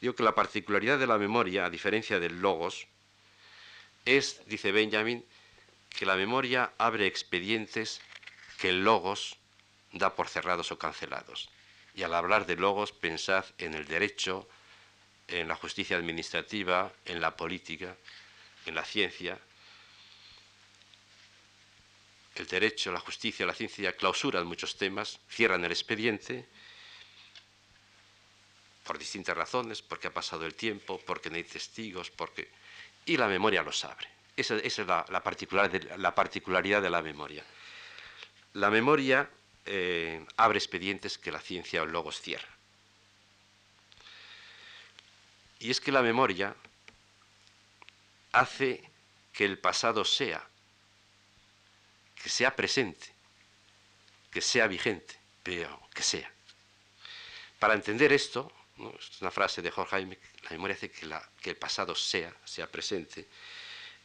Digo 0.00 0.14
que 0.14 0.22
la 0.22 0.34
particularidad 0.34 0.98
de 0.98 1.06
la 1.06 1.18
memoria, 1.18 1.66
a 1.66 1.70
diferencia 1.70 2.18
del 2.18 2.40
logos, 2.40 2.86
es, 4.06 4.40
dice 4.46 4.72
Benjamin, 4.72 5.24
que 5.90 6.06
la 6.06 6.16
memoria 6.16 6.72
abre 6.78 7.06
expedientes 7.06 8.00
que 8.58 8.70
el 8.70 8.82
logos 8.82 9.36
da 9.92 10.14
por 10.14 10.28
cerrados 10.28 10.72
o 10.72 10.78
cancelados. 10.78 11.50
Y 11.94 12.02
al 12.02 12.14
hablar 12.14 12.46
de 12.46 12.56
logos, 12.56 12.92
pensad 12.92 13.44
en 13.58 13.74
el 13.74 13.86
derecho, 13.86 14.48
en 15.28 15.48
la 15.48 15.56
justicia 15.56 15.96
administrativa, 15.96 16.92
en 17.04 17.20
la 17.20 17.36
política, 17.36 17.96
en 18.66 18.74
la 18.74 18.84
ciencia. 18.84 19.38
El 22.36 22.46
derecho, 22.46 22.90
la 22.90 23.00
justicia, 23.00 23.44
la 23.44 23.54
ciencia 23.54 23.94
clausuran 23.96 24.46
muchos 24.46 24.76
temas, 24.78 25.20
cierran 25.28 25.64
el 25.64 25.72
expediente 25.72 26.46
por 28.90 28.98
distintas 28.98 29.36
razones, 29.36 29.82
porque 29.82 30.08
ha 30.08 30.12
pasado 30.12 30.44
el 30.44 30.56
tiempo, 30.56 31.00
porque 31.06 31.30
no 31.30 31.36
hay 31.36 31.44
testigos, 31.44 32.10
porque... 32.10 32.50
Y 33.06 33.16
la 33.16 33.28
memoria 33.28 33.62
los 33.62 33.84
abre. 33.84 34.08
Esa, 34.36 34.56
es 34.56 34.78
la, 34.78 35.04
particularidad 36.12 36.82
de 36.82 36.90
la 36.90 37.00
memoria. 37.00 37.44
La 38.54 38.68
memoria 38.68 39.30
eh, 39.64 40.26
abre 40.36 40.58
expedientes 40.58 41.18
que 41.18 41.30
la 41.30 41.38
ciencia 41.38 41.82
o 41.82 41.86
logos 41.86 42.20
cierra. 42.20 42.48
Y 45.60 45.70
es 45.70 45.80
que 45.80 45.92
la 45.92 46.02
memoria 46.02 46.56
hace 48.32 48.90
que 49.32 49.44
el 49.44 49.56
pasado 49.60 50.04
sea, 50.04 50.44
que 52.20 52.28
sea 52.28 52.56
presente, 52.56 53.06
que 54.32 54.40
sea 54.40 54.66
vigente, 54.66 55.16
pero 55.44 55.80
que 55.94 56.02
sea. 56.02 56.28
Para 57.60 57.74
entender 57.74 58.12
esto, 58.12 58.52
es 58.98 59.20
una 59.20 59.30
frase 59.30 59.62
de 59.62 59.70
Jorge 59.70 59.90
Jaime, 59.90 60.18
la 60.44 60.50
memoria 60.50 60.74
hace 60.74 60.90
que, 60.90 61.50
el 61.50 61.56
pasado 61.56 61.94
sea, 61.94 62.34
sea 62.44 62.70
presente. 62.70 63.28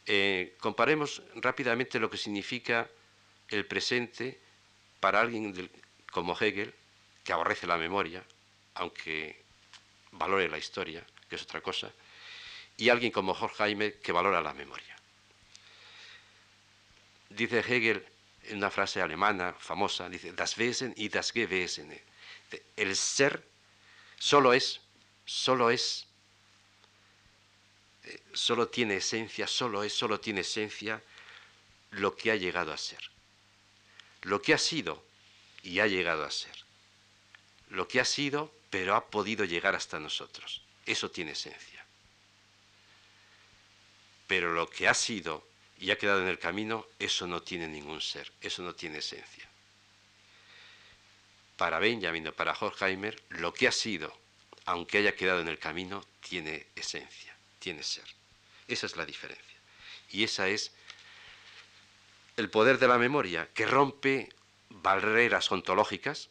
Eh, 0.05 0.55
comparemos 0.59 1.21
rápidamente 1.35 1.99
lo 1.99 2.09
que 2.09 2.17
significa 2.17 2.89
el 3.49 3.65
presente 3.65 4.39
para 4.99 5.21
alguien 5.21 5.69
como 6.11 6.37
Hegel, 6.39 6.73
que 7.23 7.33
aborrece 7.33 7.67
la 7.67 7.77
memoria, 7.77 8.23
aunque 8.75 9.43
valore 10.11 10.47
la 10.49 10.57
historia, 10.57 11.05
que 11.29 11.35
es 11.35 11.43
otra 11.43 11.61
cosa, 11.61 11.91
y 12.77 12.89
alguien 12.89 13.11
como 13.11 13.33
Jorge 13.33 13.55
Jaime, 13.57 13.93
que 13.93 14.11
valora 14.11 14.41
la 14.41 14.53
memoria. 14.53 14.95
Dice 17.29 17.59
Hegel 17.59 18.05
en 18.43 18.57
una 18.57 18.69
frase 18.69 19.01
alemana 19.01 19.53
famosa, 19.53 20.07
dice, 20.09 20.33
das 20.33 20.57
Wesen 20.57 20.93
y 20.95 21.09
das 21.09 21.31
Gewesen. 21.31 21.99
El 22.75 22.95
ser 22.95 23.43
solo 24.17 24.53
es, 24.53 24.81
solo 25.25 25.69
es, 25.69 26.05
eh, 28.03 28.21
solo 28.33 28.67
tiene 28.67 28.97
esencia, 28.97 29.47
solo 29.47 29.83
es, 29.83 29.93
solo 29.93 30.19
tiene 30.19 30.41
esencia 30.41 31.01
lo 31.91 32.15
que 32.15 32.31
ha 32.31 32.35
llegado 32.35 32.73
a 32.73 32.77
ser. 32.77 33.09
Lo 34.21 34.41
que 34.41 34.53
ha 34.53 34.57
sido 34.57 35.03
y 35.63 35.79
ha 35.79 35.87
llegado 35.87 36.23
a 36.23 36.31
ser. 36.31 36.55
Lo 37.69 37.87
que 37.87 37.99
ha 37.99 38.05
sido, 38.05 38.53
pero 38.69 38.95
ha 38.95 39.05
podido 39.07 39.45
llegar 39.45 39.75
hasta 39.75 39.99
nosotros. 39.99 40.61
Eso 40.85 41.09
tiene 41.09 41.31
esencia. 41.31 41.85
Pero 44.27 44.53
lo 44.53 44.69
que 44.69 44.87
ha 44.87 44.93
sido 44.93 45.45
y 45.79 45.91
ha 45.91 45.97
quedado 45.97 46.21
en 46.21 46.27
el 46.27 46.39
camino, 46.39 46.87
eso 46.99 47.27
no 47.27 47.41
tiene 47.41 47.67
ningún 47.67 48.01
ser, 48.01 48.31
eso 48.41 48.61
no 48.61 48.73
tiene 48.73 48.99
esencia. 48.99 49.49
Para 51.57 51.79
Benjamin 51.79 52.27
o 52.27 52.33
para 52.33 52.53
Horkheimer, 52.53 53.21
lo 53.29 53.53
que 53.53 53.67
ha 53.67 53.71
sido, 53.71 54.15
aunque 54.65 54.97
haya 54.97 55.15
quedado 55.15 55.41
en 55.41 55.47
el 55.47 55.59
camino, 55.59 56.05
tiene 56.19 56.67
esencia, 56.75 57.35
tiene 57.59 57.83
ser. 57.83 58.05
Esa 58.67 58.85
es 58.85 58.95
la 58.97 59.05
diferencia. 59.05 59.59
Y 60.09 60.23
esa 60.23 60.47
es 60.47 60.73
el 62.37 62.49
poder 62.49 62.79
de 62.79 62.87
la 62.87 62.97
memoria, 62.97 63.49
que 63.53 63.65
rompe 63.65 64.29
barreras 64.69 65.51
ontológicas, 65.51 66.29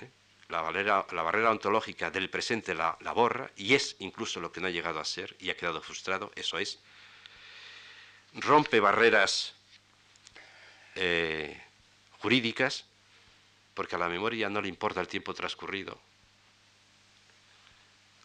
¿eh? 0.00 0.08
la, 0.48 0.62
barrera, 0.62 1.50
ontológica 1.50 2.10
del 2.10 2.30
presente 2.30 2.74
la, 2.74 2.96
la 3.00 3.12
borra, 3.12 3.50
y 3.56 3.74
es 3.74 3.96
incluso 3.98 4.40
lo 4.40 4.52
que 4.52 4.60
no 4.60 4.68
ha 4.68 4.70
llegado 4.70 5.00
a 5.00 5.04
ser 5.04 5.36
y 5.38 5.50
ha 5.50 5.56
quedado 5.56 5.82
frustrado, 5.82 6.32
eso 6.34 6.58
es, 6.58 6.78
rompe 8.34 8.80
barreras 8.80 9.54
eh, 10.94 11.60
jurídicas, 12.18 12.86
porque 13.74 13.96
a 13.96 13.98
la 13.98 14.08
memoria 14.08 14.48
no 14.48 14.60
le 14.60 14.68
importa 14.68 15.00
el 15.00 15.08
tiempo 15.08 15.34
transcurrido. 15.34 15.98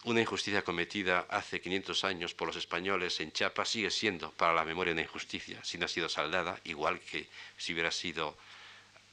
Una 0.04 0.20
injusticia 0.20 0.62
cometida 0.62 1.26
hace 1.28 1.60
500 1.60 2.04
años 2.04 2.34
por 2.34 2.48
los 2.48 2.56
españoles 2.56 3.18
en 3.20 3.32
Chiapas 3.32 3.68
sigue 3.68 3.90
siendo 3.90 4.30
para 4.32 4.54
la 4.54 4.64
memoria 4.64 4.92
una 4.92 5.02
injusticia, 5.02 5.62
si 5.64 5.76
no 5.76 5.86
ha 5.86 5.88
sido 5.88 6.08
saldada, 6.08 6.60
igual 6.64 7.00
que 7.00 7.28
si 7.56 7.72
hubiera 7.72 7.90
sido 7.90 8.36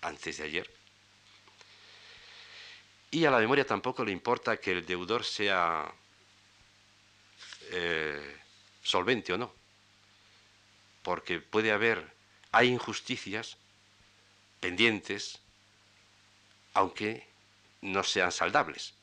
antes 0.01 0.37
de 0.37 0.43
ayer. 0.43 0.69
Y 3.11 3.25
a 3.25 3.31
la 3.31 3.39
memoria 3.39 3.65
tampoco 3.65 4.05
le 4.05 4.11
importa 4.11 4.57
que 4.57 4.71
el 4.71 4.85
deudor 4.85 5.23
sea 5.23 5.91
eh, 7.71 8.37
solvente 8.83 9.33
o 9.33 9.37
no 9.37 9.65
porque 11.05 11.39
puede 11.39 11.71
haber, 11.71 12.03
hay 12.51 12.69
injusticias 12.69 13.57
pendientes, 14.59 15.39
aunque 16.75 17.25
no 17.81 18.03
sean 18.03 18.31
saldables, 18.31 18.93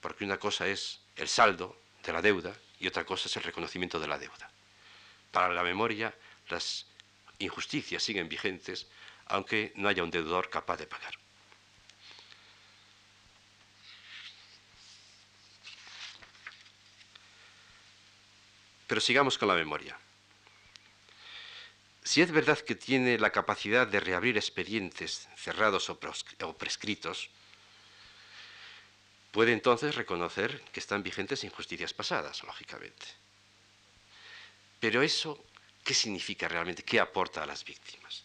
porque 0.00 0.24
una 0.24 0.38
cosa 0.38 0.66
es 0.66 1.00
el 1.16 1.28
saldo 1.28 1.76
de 2.04 2.12
la 2.12 2.22
deuda 2.22 2.56
y 2.78 2.86
otra 2.86 3.04
cosa 3.04 3.28
es 3.28 3.36
el 3.36 3.42
reconocimiento 3.42 3.98
de 4.00 4.06
la 4.06 4.16
deuda. 4.16 4.50
Para 5.32 5.52
la 5.52 5.62
memoria, 5.62 6.14
las 6.48 6.86
injusticias 7.40 8.02
siguen 8.02 8.28
vigentes, 8.28 8.86
aunque 9.26 9.72
no 9.74 9.88
haya 9.88 10.04
un 10.04 10.10
deudor 10.10 10.48
capaz 10.48 10.76
de 10.76 10.86
pagar. 10.86 11.14
Pero 18.86 19.00
sigamos 19.00 19.36
con 19.36 19.48
la 19.48 19.54
memoria. 19.54 19.98
Si 22.08 22.22
es 22.22 22.32
verdad 22.32 22.58
que 22.58 22.74
tiene 22.74 23.18
la 23.18 23.32
capacidad 23.32 23.86
de 23.86 24.00
reabrir 24.00 24.38
expedientes 24.38 25.28
cerrados 25.36 25.90
o, 25.90 25.98
prescritos, 26.56 27.28
puede 29.30 29.52
entonces 29.52 29.94
reconocer 29.94 30.62
que 30.72 30.80
están 30.80 31.02
vigentes 31.02 31.44
injusticias 31.44 31.92
pasadas, 31.92 32.42
lógicamente. 32.44 33.04
Pero 34.80 35.02
eso, 35.02 35.44
¿qué 35.84 35.92
significa 35.92 36.48
realmente? 36.48 36.82
¿Qué 36.82 36.98
aporta 36.98 37.42
a 37.42 37.46
las 37.46 37.62
víctimas? 37.62 38.24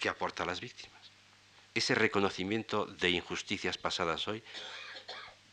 ¿Qué 0.00 0.08
aporta 0.08 0.44
a 0.44 0.46
las 0.46 0.62
víctimas? 0.62 1.10
Ese 1.74 1.94
reconocimiento 1.94 2.86
de 2.86 3.10
injusticias 3.10 3.76
pasadas 3.76 4.26
hoy, 4.28 4.42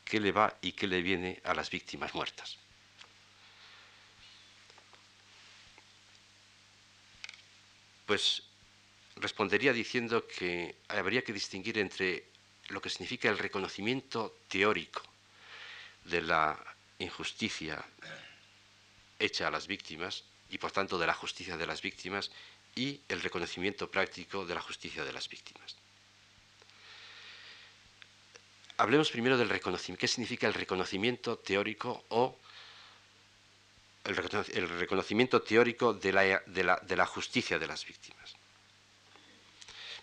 ¿qué 0.05 0.21
le 0.21 0.31
va 0.31 0.57
y 0.61 0.71
qué 0.71 0.87
le 0.87 1.01
viene 1.01 1.41
a 1.43 1.53
las 1.53 1.69
víctimas 1.69 2.15
muertas? 2.15 2.60
Pues 8.11 8.43
respondería 9.15 9.71
diciendo 9.71 10.27
que 10.27 10.75
habría 10.89 11.23
que 11.23 11.31
distinguir 11.31 11.77
entre 11.77 12.25
lo 12.67 12.81
que 12.81 12.89
significa 12.89 13.29
el 13.29 13.37
reconocimiento 13.37 14.35
teórico 14.49 15.01
de 16.03 16.21
la 16.21 16.59
injusticia 16.99 17.81
hecha 19.17 19.47
a 19.47 19.51
las 19.51 19.65
víctimas 19.65 20.25
y 20.49 20.57
por 20.57 20.73
tanto 20.73 20.99
de 20.99 21.07
la 21.07 21.13
justicia 21.13 21.55
de 21.55 21.65
las 21.65 21.81
víctimas 21.81 22.31
y 22.75 22.99
el 23.07 23.21
reconocimiento 23.21 23.89
práctico 23.89 24.45
de 24.45 24.55
la 24.55 24.61
justicia 24.61 25.05
de 25.05 25.13
las 25.13 25.29
víctimas. 25.29 25.77
Hablemos 28.75 29.09
primero 29.09 29.37
del 29.37 29.47
reconocimiento. 29.47 30.01
¿Qué 30.01 30.09
significa 30.09 30.47
el 30.47 30.53
reconocimiento 30.53 31.37
teórico 31.37 32.03
o 32.09 32.37
el, 34.03 34.69
reconocimiento 34.79 35.41
teórico 35.41 35.93
de 35.93 36.11
la, 36.11 37.05
justicia 37.05 37.59
de 37.59 37.67
las 37.67 37.85
víctimas. 37.85 38.35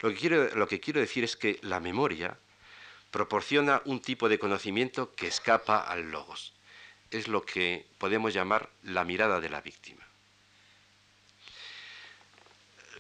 Lo 0.00 0.10
que, 0.10 0.16
quiero, 0.16 0.54
lo 0.54 0.68
que 0.68 0.80
quiero 0.80 1.00
decir 1.00 1.24
es 1.24 1.36
que 1.36 1.58
la 1.62 1.80
memoria 1.80 2.38
proporciona 3.10 3.82
un 3.84 4.00
tipo 4.00 4.28
de 4.28 4.38
conocimiento 4.38 5.14
que 5.14 5.26
escapa 5.26 5.80
al 5.80 6.10
logos. 6.10 6.52
Es 7.10 7.26
lo 7.26 7.42
que 7.42 7.86
podemos 7.98 8.32
llamar 8.34 8.68
la 8.82 9.04
mirada 9.04 9.40
de 9.40 9.48
la 9.48 9.60
víctima. 9.60 10.06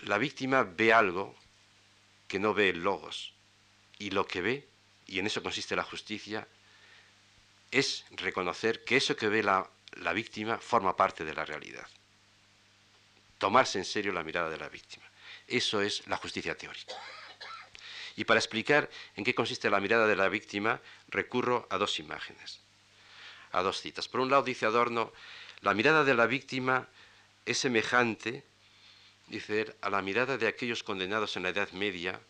La 0.02 0.18
víctima 0.18 0.62
ve 0.62 0.92
algo 0.92 1.34
que 2.26 2.38
no 2.38 2.54
ve 2.54 2.70
el 2.70 2.82
logos 2.82 3.32
y 3.98 4.10
lo 4.10 4.26
que 4.26 4.40
ve, 4.40 4.68
y 5.06 5.18
en 5.18 5.26
eso 5.26 5.42
consiste 5.42 5.76
la 5.76 5.84
justicia, 5.84 6.46
es 7.70 8.04
reconocer 8.10 8.84
que 8.84 8.96
eso 8.96 9.16
que 9.16 9.28
ve 9.28 9.42
la, 9.42 9.68
la 9.96 10.12
víctima 10.12 10.58
forma 10.58 10.96
parte 10.96 11.24
de 11.24 11.34
la 11.34 11.44
realidad. 11.44 11.86
Tomarse 13.38 13.78
en 13.78 13.84
serio 13.84 14.12
la 14.12 14.24
mirada 14.24 14.50
de 14.50 14.58
la 14.58 14.68
víctima. 14.68 15.04
Eso 15.46 15.80
es 15.80 16.06
la 16.06 16.16
justicia 16.16 16.56
teórica. 16.56 16.94
Y 18.16 18.24
para 18.24 18.40
explicar 18.40 18.90
en 19.16 19.24
qué 19.24 19.34
consiste 19.34 19.70
la 19.70 19.80
mirada 19.80 20.06
de 20.06 20.16
la 20.16 20.28
víctima, 20.28 20.80
recurro 21.08 21.66
a 21.70 21.78
dos 21.78 21.98
imágenes, 22.00 22.60
a 23.52 23.62
dos 23.62 23.80
citas. 23.80 24.08
Por 24.08 24.20
un 24.20 24.30
lado 24.30 24.42
dice 24.42 24.66
Adorno, 24.66 25.12
la 25.60 25.72
mirada 25.72 26.04
de 26.04 26.14
la 26.14 26.26
víctima 26.26 26.88
es 27.46 27.58
semejante, 27.58 28.44
dice 29.28 29.62
él, 29.62 29.74
a 29.80 29.90
la 29.90 30.02
mirada 30.02 30.36
de 30.36 30.48
aquellos 30.48 30.82
condenados 30.82 31.36
en 31.36 31.44
la 31.44 31.50
Edad 31.50 31.70
Media 31.72 32.20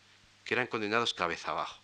que 0.45 0.55
eran 0.55 0.67
condenados 0.67 1.13
cabeza 1.13 1.51
abajo. 1.51 1.83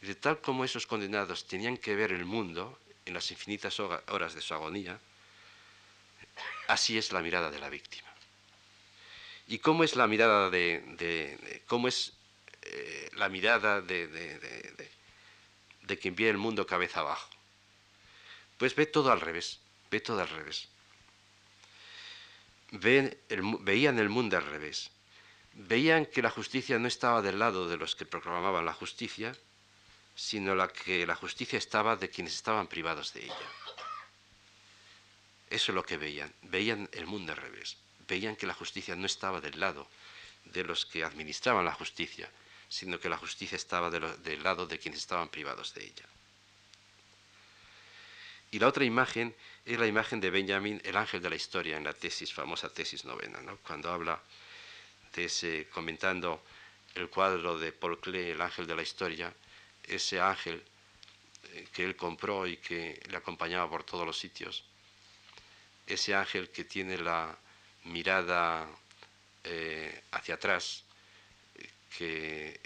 de 0.00 0.14
tal 0.14 0.40
como 0.40 0.64
esos 0.64 0.86
condenados 0.86 1.48
tenían 1.48 1.76
que 1.76 1.96
ver 1.96 2.12
el 2.12 2.24
mundo, 2.24 2.78
en 3.08 3.14
las 3.14 3.30
infinitas 3.30 3.80
horas 3.80 4.34
de 4.34 4.40
su 4.40 4.54
agonía, 4.54 4.98
así 6.68 6.96
es 6.98 7.12
la 7.12 7.20
mirada 7.20 7.50
de 7.50 7.58
la 7.58 7.70
víctima. 7.70 8.08
¿Y 9.48 9.58
cómo 9.58 9.82
es 9.82 9.96
la 9.96 10.06
mirada 10.06 10.50
de, 10.50 11.62
cómo 11.66 11.88
es 11.88 12.12
eh, 12.62 13.10
la 13.14 13.30
mirada 13.30 13.80
de, 13.80 14.06
de, 14.08 15.98
quien 15.98 16.14
ve 16.14 16.28
el 16.28 16.36
mundo 16.36 16.66
cabeza 16.66 17.00
abajo? 17.00 17.30
Pues 18.58 18.74
ve 18.74 18.84
todo 18.84 19.10
al 19.10 19.20
revés, 19.20 19.58
ve 19.90 20.00
todo 20.00 20.20
al 20.20 20.28
revés. 20.28 20.68
veían 22.70 23.98
el 23.98 24.08
mundo 24.10 24.36
al 24.36 24.44
revés. 24.44 24.90
Veían 25.54 26.04
que 26.04 26.22
la 26.22 26.30
justicia 26.30 26.78
no 26.78 26.86
estaba 26.86 27.22
del 27.22 27.38
lado 27.38 27.68
de 27.68 27.78
los 27.78 27.96
que 27.96 28.04
proclamaban 28.04 28.66
la 28.66 28.74
justicia, 28.74 29.34
sino 30.18 30.56
la 30.56 30.66
que 30.66 31.06
la 31.06 31.14
justicia 31.14 31.56
estaba 31.56 31.94
de 31.94 32.10
quienes 32.10 32.34
estaban 32.34 32.66
privados 32.66 33.12
de 33.12 33.26
ella. 33.26 33.48
Eso 35.48 35.70
es 35.70 35.74
lo 35.76 35.84
que 35.84 35.96
veían. 35.96 36.34
Veían 36.42 36.88
el 36.90 37.06
mundo 37.06 37.30
al 37.30 37.38
revés. 37.38 37.76
Veían 38.08 38.34
que 38.34 38.48
la 38.48 38.52
justicia 38.52 38.96
no 38.96 39.06
estaba 39.06 39.40
del 39.40 39.60
lado 39.60 39.86
de 40.46 40.64
los 40.64 40.86
que 40.86 41.04
administraban 41.04 41.64
la 41.64 41.72
justicia, 41.72 42.28
sino 42.68 42.98
que 42.98 43.08
la 43.08 43.16
justicia 43.16 43.54
estaba 43.54 43.90
del 43.90 44.42
lado 44.42 44.66
de 44.66 44.80
quienes 44.80 44.98
estaban 44.98 45.28
privados 45.28 45.72
de 45.74 45.84
ella. 45.84 46.04
Y 48.50 48.58
la 48.58 48.66
otra 48.66 48.84
imagen 48.84 49.36
es 49.64 49.78
la 49.78 49.86
imagen 49.86 50.20
de 50.20 50.30
Benjamin, 50.30 50.80
el 50.84 50.96
ángel 50.96 51.22
de 51.22 51.30
la 51.30 51.36
historia, 51.36 51.76
en 51.76 51.84
la 51.84 51.92
tesis, 51.92 52.34
famosa 52.34 52.68
tesis 52.70 53.04
novena, 53.04 53.38
cuando 53.62 53.92
habla 53.92 54.20
de 55.14 55.26
ese, 55.26 55.68
comentando 55.72 56.42
el 56.96 57.08
cuadro 57.08 57.56
de 57.56 57.70
Paul 57.70 58.00
Klee, 58.00 58.30
el 58.30 58.40
ángel 58.40 58.66
de 58.66 58.74
la 58.74 58.82
historia, 58.82 59.32
ese 59.88 60.20
ángel 60.20 60.62
eh, 61.54 61.66
que 61.72 61.84
él 61.84 61.96
compró 61.96 62.46
y 62.46 62.58
que 62.58 63.00
le 63.08 63.16
acompañaba 63.16 63.68
por 63.68 63.84
todos 63.84 64.06
los 64.06 64.18
sitios, 64.18 64.64
ese 65.86 66.14
ángel 66.14 66.50
que 66.50 66.64
tiene 66.64 66.98
la 66.98 67.36
mirada 67.84 68.68
eh, 69.44 70.02
hacia 70.12 70.34
atrás, 70.34 70.84
que 71.96 72.60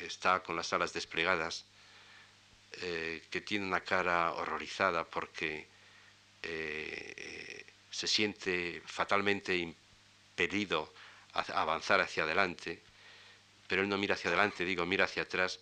está 0.00 0.42
con 0.42 0.56
las 0.56 0.72
alas 0.72 0.92
desplegadas, 0.92 1.64
eh, 2.82 3.22
que 3.30 3.40
tiene 3.40 3.64
una 3.64 3.80
cara 3.80 4.32
horrorizada 4.32 5.04
porque 5.04 5.68
se 7.90 8.06
siente 8.06 8.82
fatalmente 8.86 9.56
impedido 9.56 10.92
a 11.32 11.40
avanzar 11.60 12.00
hacia 12.00 12.22
adelante, 12.22 12.82
pero 13.66 13.82
él 13.82 13.88
no 13.88 13.98
mira 13.98 14.14
hacia 14.14 14.28
adelante, 14.28 14.64
digo, 14.64 14.86
mira 14.86 15.06
hacia 15.06 15.24
atrás 15.24 15.58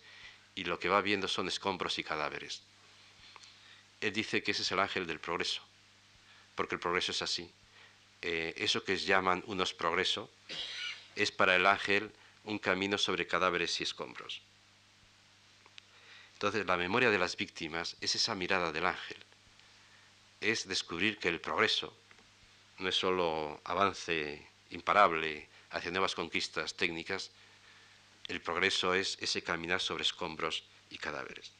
y 0.55 0.63
lo 0.63 0.79
que 0.79 0.89
va 0.89 1.01
viendo 1.01 1.27
son 1.27 1.47
escombros 1.47 1.99
y 1.99 2.03
cadáveres. 2.03 2.61
Él 4.01 4.13
dice 4.13 4.41
que 4.41 4.51
ese 4.51 4.61
es 4.61 4.71
el 4.71 4.79
ángel 4.79 5.05
del 5.05 5.19
progreso, 5.19 5.61
porque 6.55 6.75
el 6.75 6.81
progreso 6.81 7.11
es 7.11 7.21
así. 7.21 7.51
Eh, 8.21 8.53
eso 8.57 8.83
que 8.83 8.97
llaman 8.97 9.43
unos 9.47 9.73
progreso 9.73 10.29
es 11.15 11.31
para 11.31 11.55
el 11.55 11.65
ángel 11.65 12.11
un 12.45 12.59
camino 12.59 12.97
sobre 12.97 13.27
cadáveres 13.27 13.79
y 13.79 13.83
escombros. 13.83 14.41
Entonces, 16.33 16.65
la 16.65 16.77
memoria 16.77 17.09
de 17.09 17.17
las 17.17 17.37
víctimas 17.37 17.95
es 18.01 18.15
esa 18.15 18.35
mirada 18.35 18.71
del 18.71 18.85
ángel, 18.85 19.17
es 20.41 20.67
descubrir 20.67 21.17
que 21.17 21.29
el 21.29 21.39
progreso 21.39 21.95
no 22.79 22.89
es 22.89 22.95
solo 22.95 23.61
avance 23.63 24.45
imparable 24.69 25.47
hacia 25.71 25.91
nuevas 25.91 26.13
conquistas 26.13 26.75
técnicas, 26.75 27.31
el 28.27 28.41
progreso 28.41 28.93
es 28.93 29.17
ese 29.21 29.43
caminar 29.43 29.81
sobre 29.81 30.03
escombros 30.03 30.63
y 30.89 30.97
cadáveres. 30.97 31.51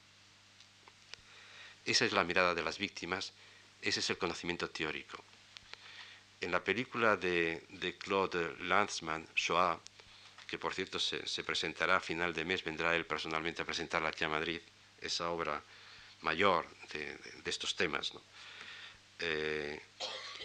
Esa 1.86 2.06
es 2.06 2.14
la 2.14 2.24
mirada 2.24 2.56
de 2.56 2.64
las 2.64 2.80
víctimas, 2.80 3.34
ese 3.82 4.00
es 4.00 4.10
el 4.10 4.18
conocimiento 4.18 4.70
teórico. 4.70 5.24
En 6.42 6.52
la 6.52 6.64
película 6.64 7.16
de, 7.16 7.96
Claude 8.00 8.56
Lanzmann, 8.60 9.28
Shoah, 9.36 9.80
que 10.48 10.58
por 10.58 10.74
cierto 10.74 11.00
se, 11.00 11.44
presentará 11.44 11.98
a 11.98 12.00
final 12.00 12.34
de 12.34 12.46
mes, 12.46 12.64
vendrá 12.64 12.96
él 12.96 13.06
personalmente 13.06 13.62
a 13.62 13.66
presentarla 13.66 14.10
aquí 14.10 14.24
a 14.24 14.30
Madrid, 14.30 14.62
esa 15.00 15.30
obra 15.30 15.62
mayor 16.22 16.68
de, 16.92 17.18
estos 17.46 17.76
temas. 17.76 18.12
Eh, 19.20 19.80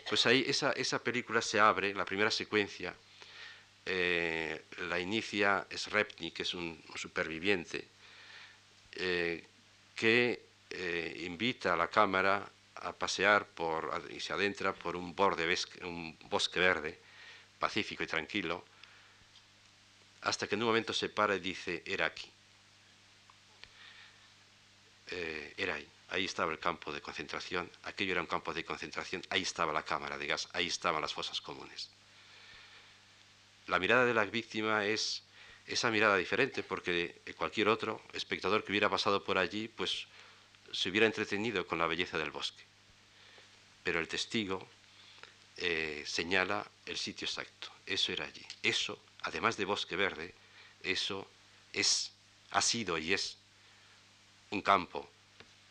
pues 0.09 0.27
ahí 0.27 0.45
esa, 0.47 1.03
película 1.03 1.43
se 1.43 1.59
abre, 1.59 1.95
la 1.95 2.05
primera 2.05 2.31
secuencia, 2.31 2.95
eh, 3.87 4.65
la 4.89 4.99
inicia 4.99 5.67
Srepnik, 5.71 6.35
que 6.35 6.43
es 6.43 6.55
un, 6.55 6.83
superviviente, 6.95 7.89
eh, 8.93 9.47
que 9.95 10.49
invita 11.25 11.75
a 11.75 11.77
la 11.77 11.89
cámara 11.89 12.49
a 12.77 12.93
pasear 12.93 13.47
por, 13.47 14.03
y 14.11 14.21
se 14.21 14.33
adentra 14.33 14.73
por 14.73 14.97
un, 14.97 15.15
borde, 15.15 15.53
un 15.83 16.17
bosque 16.29 16.61
verde, 16.61 16.99
pacífico 17.59 18.03
y 18.03 18.07
tranquilo, 18.07 18.65
hasta 20.23 20.47
que 20.47 20.55
en 20.55 20.63
un 20.63 20.69
momento 20.69 20.93
se 20.93 21.09
para 21.09 21.35
y 21.37 21.41
dice, 21.41 21.83
era 21.87 22.07
aquí. 22.07 22.31
Eh, 25.09 25.55
era 25.57 25.75
ahí. 25.75 25.89
Ahí 26.09 26.25
estaba 26.25 26.51
el 26.51 26.59
campo 26.59 26.93
de 26.93 27.01
concentración, 27.01 27.71
aquello 27.85 28.13
era 28.13 28.21
un 28.21 28.27
campo 28.27 28.53
de 28.53 28.65
concentración, 28.65 29.23
ahí 29.31 29.43
estaba 29.43 29.73
la 29.73 29.85
cámara 29.85 30.19
de 30.19 30.27
gas, 30.27 30.49
ahí 30.53 30.67
estaban 30.67 31.01
las 31.01 31.15
fosas 31.15 31.41
comunes. 31.41 31.89
La 33.71 33.79
mirada 33.79 34.05
de 34.05 34.15
la 34.15 34.25
víctima 34.25 34.85
es 34.85 35.23
esa 35.65 35.93
mirada 35.93 36.17
diferente 36.17 36.65
porque 36.65 37.23
cualquier 37.37 37.69
otro 37.69 38.03
espectador 38.13 38.65
que 38.65 38.73
hubiera 38.73 38.91
pasado 38.91 39.23
por 39.23 39.39
allí, 39.39 39.69
pues 39.69 40.09
se 40.73 40.89
hubiera 40.89 41.07
entretenido 41.07 41.65
con 41.65 41.79
la 41.79 41.87
belleza 41.87 42.19
del 42.19 42.33
bosque. 42.33 42.65
Pero 43.85 44.01
el 44.01 44.09
testigo 44.09 44.67
eh, 45.57 46.03
señala 46.05 46.69
el 46.85 46.97
sitio 46.97 47.27
exacto. 47.27 47.69
Eso 47.87 48.11
era 48.13 48.25
allí. 48.25 48.45
Eso 48.65 48.99
además 49.23 49.57
de 49.57 49.65
bosque 49.67 49.95
verde, 49.95 50.35
eso 50.83 51.31
es, 51.73 52.11
ha 52.51 52.63
sido 52.63 52.99
y 52.99 53.13
es 53.13 53.37
un 54.51 54.63
campo 54.63 55.09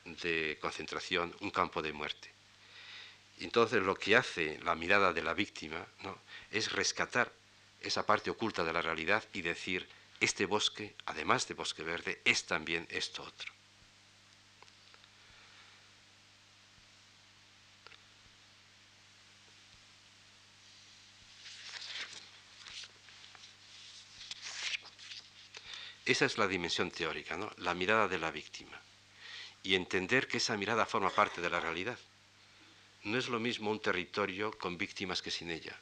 de 0.05 0.57
concentración, 0.61 1.35
un 1.41 1.51
campo 1.51 1.81
de 1.81 1.91
muerte. 1.91 2.31
Entonces 3.39 3.83
lo 3.83 3.95
que 3.95 4.15
hace 4.15 4.57
la 4.63 4.75
mirada 4.75 5.11
de 5.11 5.21
la 5.21 5.33
víctima 5.33 5.85
¿no? 5.99 6.17
es 6.49 6.71
rescatar 6.71 7.29
esa 7.81 8.05
parte 8.05 8.29
oculta 8.29 8.63
de 8.63 8.73
la 8.73 8.81
realidad 8.81 9.23
y 9.33 9.41
decir, 9.41 9.87
este 10.19 10.45
bosque, 10.45 10.95
además 11.05 11.47
de 11.47 11.53
bosque 11.53 11.83
verde, 11.83 12.21
es 12.25 12.45
también 12.45 12.87
esto 12.89 13.23
otro. 13.23 13.53
Esa 26.09 26.25
es 26.25 26.39
la 26.39 26.47
dimensión 26.47 26.89
teórica, 26.89 27.37
¿no? 27.37 27.51
la 27.57 27.75
mirada 27.75 28.07
de 28.07 28.17
la 28.17 28.31
víctima. 28.31 28.81
Y 29.61 29.75
entender 29.75 30.27
que 30.27 30.37
esa 30.37 30.57
mirada 30.57 30.87
forma 30.87 31.11
parte 31.11 31.39
de 31.39 31.51
la 31.51 31.59
realidad. 31.59 31.99
No 33.03 33.19
es 33.19 33.29
lo 33.29 33.39
mismo 33.39 33.69
un 33.69 33.79
territorio 33.79 34.51
con 34.57 34.75
víctimas 34.75 35.21
que 35.21 35.29
sin 35.29 35.51
ella. 35.51 35.79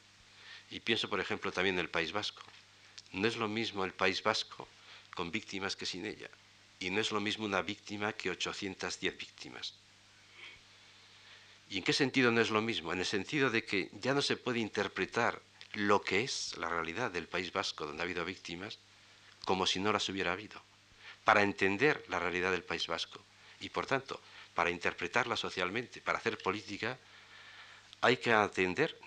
Y 0.70 0.80
pienso, 0.80 1.10
por 1.10 1.20
ejemplo, 1.20 1.52
también 1.52 1.76
en 1.76 1.82
el 1.82 1.90
País 1.90 2.12
Vasco. 2.12 2.44
No 3.14 3.28
es 3.28 3.38
lo 3.38 3.48
mismo 3.48 3.86
el 3.86 3.94
País 3.94 4.22
Vasco 4.22 4.68
con 5.16 5.32
víctimas 5.32 5.76
que 5.76 5.86
sin 5.86 6.06
ella. 6.06 6.30
Y 6.80 6.90
no 6.90 7.02
es 7.02 7.12
lo 7.12 7.20
mismo 7.20 7.46
una 7.46 7.62
víctima 7.62 8.14
que 8.14 8.30
810 8.30 9.18
víctimas. 9.18 9.74
¿Y 11.70 11.78
en 11.78 11.84
qué 11.84 11.94
sentido 11.94 12.32
no 12.32 12.42
es 12.42 12.50
lo 12.50 12.62
mismo? 12.62 12.94
En 12.94 13.00
el 13.00 13.06
sentido 13.06 13.50
de 13.50 13.66
que 13.66 13.90
ya 13.94 14.14
no 14.14 14.22
se 14.22 14.38
puede 14.38 14.60
interpretar 14.60 15.42
lo 15.74 16.02
que 16.02 16.24
es 16.24 16.56
la 16.58 16.70
realidad 16.70 17.12
del 17.12 17.28
País 17.28 17.52
Vasco, 17.52 17.86
donde 17.86 18.02
ha 18.02 18.06
habido 18.06 18.24
víctimas, 18.24 18.80
como 19.46 19.66
si 19.66 19.80
no 19.80 19.92
las 19.92 20.08
hubiera 20.10 20.34
habido, 20.34 20.62
para 21.24 21.44
entender 21.44 22.04
la 22.08 22.20
realidad 22.20 22.52
del 22.52 22.64
País 22.64 22.88
Vasco 22.88 23.22
y 23.60 23.70
por 23.70 23.86
tanto 23.86 24.22
para 24.54 24.70
interpretarla 24.72 25.36
socialmente, 25.36 26.02
para 26.02 26.18
hacer 26.18 26.38
política, 26.38 26.98
hay 28.02 28.18
que 28.18 28.34
atender 28.34 28.98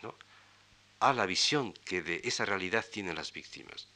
a 1.01 1.13
la 1.13 1.27
visión 1.27 1.73
que 1.85 2.03
de 2.03 2.21
esa 2.25 2.45
realidad 2.45 2.85
tienen 2.91 3.17
las 3.17 3.33
víctimas. 3.33 3.89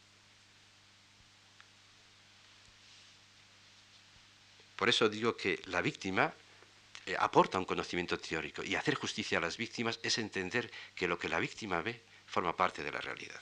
Por 4.77 4.89
eso 4.89 5.09
digo 5.09 5.37
que 5.37 5.63
la 5.67 5.81
víctima 5.83 6.35
eh, 7.07 7.15
aporta 7.19 7.59
un 7.59 7.65
conocimiento 7.65 8.19
teórico 8.19 8.65
y 8.65 8.75
hacer 8.75 8.95
justicia 8.95 9.39
a 9.39 9.41
las 9.41 9.57
víctimas 9.57 10.01
es 10.03 10.19
entender 10.19 10.71
que 10.97 11.07
lo 11.07 11.19
que 11.19 11.29
la 11.29 11.39
víctima 11.39 11.83
ve 11.83 12.01
forma 12.27 12.57
parte 12.57 12.83
de 12.83 12.91
la 12.91 13.01
realidad. 13.01 13.41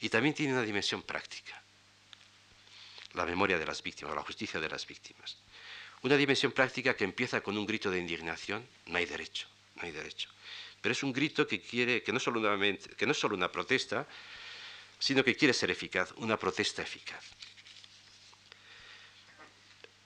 Y 0.00 0.08
también 0.08 0.34
tiene 0.34 0.54
una 0.54 0.62
dimensión 0.62 1.02
práctica, 1.02 1.62
la 3.12 3.26
memoria 3.26 3.58
de 3.58 3.66
las 3.66 3.82
víctimas, 3.82 4.14
la 4.14 4.22
justicia 4.22 4.58
de 4.58 4.68
las 4.68 4.86
víctimas. 4.86 5.36
Una 6.02 6.16
dimensión 6.16 6.52
práctica 6.52 6.96
que 6.96 7.04
empieza 7.04 7.40
con 7.40 7.58
un 7.58 7.66
grito 7.66 7.90
de 7.90 7.98
indignación, 7.98 8.66
no 8.86 8.98
hay 8.98 9.06
derecho, 9.06 9.48
no 9.76 9.82
hay 9.82 9.90
derecho. 9.90 10.30
Pero 10.80 10.92
es 10.92 11.02
un 11.02 11.12
grito 11.12 11.46
que 11.46 11.60
quiere, 11.60 12.02
que 12.02 12.12
no, 12.12 12.20
solo 12.20 12.40
que 12.96 13.06
no 13.06 13.12
es 13.12 13.18
solo 13.18 13.34
una 13.34 13.50
protesta, 13.50 14.06
sino 14.98 15.24
que 15.24 15.36
quiere 15.36 15.54
ser 15.54 15.70
eficaz, 15.70 16.12
una 16.16 16.36
protesta 16.36 16.82
eficaz. 16.82 17.24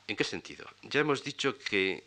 ¿En 0.06 0.16
qué 0.16 0.24
sentido? 0.24 0.68
Ya 0.82 1.00
hemos 1.00 1.24
dicho 1.24 1.58
que 1.58 2.04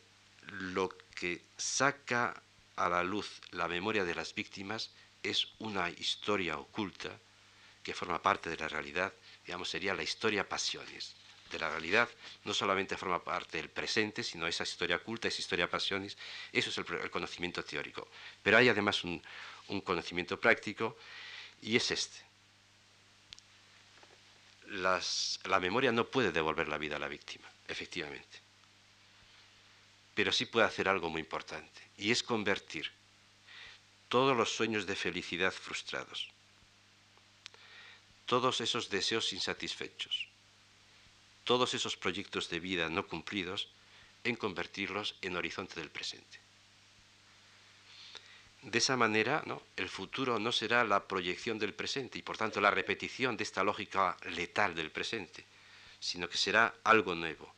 lo 0.48 0.90
que 1.16 1.42
saca 1.58 2.42
a 2.76 2.90
la 2.90 3.04
luz 3.04 3.42
la 3.52 3.68
memoria 3.68 4.04
de 4.04 4.16
las 4.16 4.36
víctimas 4.36 4.92
es 5.24 5.48
una 5.60 5.90
historia 5.90 6.58
oculta 6.58 7.20
que 7.82 7.94
forma 7.94 8.22
parte 8.22 8.50
de 8.50 8.58
la 8.58 8.68
realidad, 8.68 9.14
digamos, 9.46 9.70
sería 9.70 9.94
la 9.94 10.04
historia 10.04 10.48
pasiones. 10.48 11.16
De 11.52 11.60
la 11.60 11.70
realidad 11.70 12.10
no 12.44 12.54
solamente 12.54 12.98
forma 12.98 13.24
parte 13.24 13.58
del 13.58 13.70
presente, 13.70 14.24
sino 14.24 14.48
esa 14.48 14.64
historia 14.64 14.98
oculta, 14.98 15.28
esa 15.28 15.42
historia 15.42 15.70
pasiones, 15.70 16.18
eso 16.52 16.70
es 16.70 16.78
el, 16.78 17.12
conocimiento 17.12 17.64
teórico. 17.64 18.08
Pero 18.42 18.58
hay 18.58 18.70
además 18.70 19.04
un, 19.04 19.22
conocimiento 19.84 20.40
práctico 20.40 20.98
y 21.62 21.76
es 21.76 21.92
este. 21.92 22.20
la 24.68 25.60
memoria 25.60 25.92
no 25.92 26.08
puede 26.08 26.32
devolver 26.32 26.68
la 26.68 26.78
vida 26.78 26.96
a 26.96 27.00
la 27.00 27.08
víctima, 27.08 27.48
efectivamente. 27.68 28.42
Pero 30.14 30.32
sí 30.32 30.46
puede 30.46 30.66
hacer 30.66 30.88
algo 30.88 31.10
muy 31.10 31.22
importante, 31.22 31.82
y 31.98 32.12
es 32.12 32.24
convertir 32.24 32.92
todos 34.10 34.36
los 34.36 34.56
sueños 34.56 34.86
de 34.86 34.96
felicidad 34.96 35.52
frustrados 35.52 36.30
todos 38.26 38.62
esos 38.62 38.90
deseos 38.90 39.34
insatisfechos, 39.34 40.28
todos 41.46 41.74
esos 41.74 41.96
proyectos 41.96 42.50
de 42.50 42.60
vida 42.60 42.90
no 42.90 43.08
cumplidos, 43.08 43.70
en 44.26 44.36
convertirlos 44.36 45.16
en 45.22 45.38
horizonte 45.38 45.80
del 45.80 45.92
presente. 45.92 46.40
De 48.64 48.80
esa 48.80 48.98
manera, 48.98 49.44
el 49.78 49.90
futuro 49.90 50.40
no 50.40 50.52
será 50.52 50.84
la 50.84 51.08
proyección 51.08 51.60
del 51.60 51.76
presente 51.76 52.18
y 52.18 52.24
por 52.24 52.36
tanto 52.36 52.60
la 52.60 52.72
repetición 52.72 53.38
de 53.38 53.44
esta 53.44 53.64
lógica 53.64 54.18
letal 54.32 54.74
del 54.74 54.92
presente, 54.92 55.46
sino 56.00 56.28
que 56.28 56.38
será 56.38 56.74
algo 56.84 57.14
nuevo. 57.14 57.54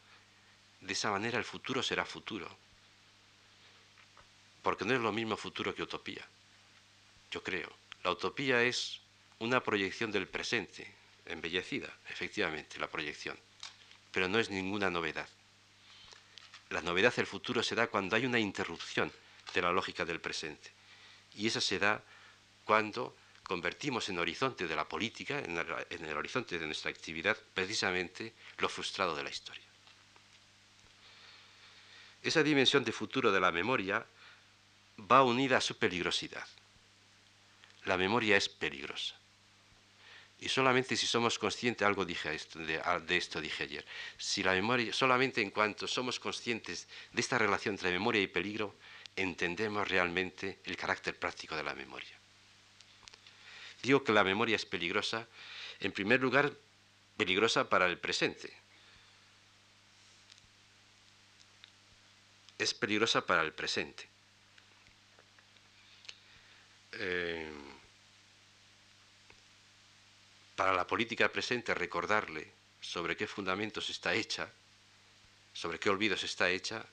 De 0.82 0.92
esa 0.92 1.10
manera 1.10 1.38
el 1.38 1.46
futuro 1.46 1.82
será 1.82 2.06
futuro, 2.06 2.48
porque 4.62 4.84
no 4.84 4.94
es 4.94 5.00
lo 5.00 5.14
mismo 5.14 5.38
futuro 5.38 5.74
que 5.74 5.84
utopía, 5.84 6.28
yo 7.32 7.42
creo. 7.42 7.72
La 8.04 8.12
utopía 8.12 8.62
es 8.64 9.00
una 9.40 9.64
proyección 9.64 10.12
del 10.12 10.28
presente, 10.28 10.94
embellecida, 11.26 11.98
efectivamente, 12.10 12.80
la 12.80 12.90
proyección, 12.90 13.40
pero 14.18 14.30
no 14.30 14.40
es 14.40 14.50
ninguna 14.50 14.90
novedad. 14.90 15.30
La 16.72 16.82
novedad 16.82 17.14
del 17.14 17.28
futuro 17.28 17.62
se 17.62 17.76
da 17.76 17.86
cuando 17.86 18.16
hay 18.16 18.26
una 18.26 18.40
interrupción 18.40 19.12
de 19.54 19.62
la 19.62 19.72
lógica 19.72 20.06
del 20.06 20.20
presente. 20.20 20.72
Y 21.36 21.46
esa 21.46 21.62
se 21.62 21.78
da 21.78 22.04
cuando 22.64 23.16
convertimos 23.44 24.10
en 24.10 24.18
horizonte 24.18 24.68
de 24.68 24.76
la 24.76 24.90
política, 24.90 25.38
en 25.38 25.56
el, 25.56 26.18
horizonte 26.18 26.58
de 26.58 26.66
nuestra 26.66 26.90
actividad, 26.90 27.38
precisamente 27.54 28.34
lo 28.58 28.68
frustrado 28.70 29.16
de 29.16 29.22
la 29.22 29.30
historia. 29.30 29.68
Esa 32.24 32.42
dimensión 32.42 32.84
de 32.84 32.94
futuro 32.94 33.32
de 33.32 33.40
la 33.40 33.52
memoria 33.52 34.04
va 35.00 35.22
unida 35.22 35.58
a 35.58 35.62
su 35.62 35.78
peligrosidad. 35.78 36.48
La 37.86 37.98
memoria 37.98 38.36
es 38.36 38.50
peligrosa. 38.50 39.14
Y 40.40 40.50
solamente 40.50 40.96
si 40.96 41.08
somos 41.08 41.40
conscientes, 41.40 41.86
algo 41.86 42.06
dije 42.06 42.34
esto, 42.34 42.60
de, 42.60 42.80
esto 43.18 43.42
dije 43.42 43.64
ayer, 43.64 43.86
si 44.18 44.44
la 44.44 44.54
memoria, 44.54 44.94
solamente 44.94 45.42
en 45.42 45.50
cuanto 45.50 45.88
somos 45.88 46.20
conscientes 46.20 46.88
de 47.12 47.22
esta 47.22 47.40
relación 47.40 47.74
entre 47.74 47.92
memoria 47.92 48.22
y 48.22 48.28
peligro, 48.28 48.76
entendemos 49.16 49.88
realmente 49.88 50.60
el 50.66 50.78
carácter 50.78 51.18
práctico 51.18 51.56
de 51.56 51.64
la 51.64 51.74
memoria. 51.74 52.16
Digo 53.82 54.04
que 54.04 54.12
la 54.12 54.24
memoria 54.24 54.56
es 54.56 54.66
peligrosa, 54.66 55.28
en 55.80 55.92
primer 55.92 56.22
lugar, 56.22 56.54
peligrosa 57.16 57.68
para 57.68 57.88
el 57.88 57.98
presente. 57.98 58.54
Es 62.60 62.76
peligrosa 62.76 63.26
para 63.26 63.42
el 63.42 63.54
presente. 63.54 64.08
Eh, 66.94 67.52
para 70.58 70.74
la 70.74 70.88
política 70.88 71.32
presente 71.32 71.76
recordarle 71.76 72.52
sobre 72.82 73.16
qué 73.16 73.28
fundamentos 73.28 73.92
está 73.92 74.16
hecha, 74.16 74.52
sobre 75.54 75.80
qué 75.80 75.92
olvidos 75.92 76.24
está 76.24 76.50
hecha, 76.50 76.84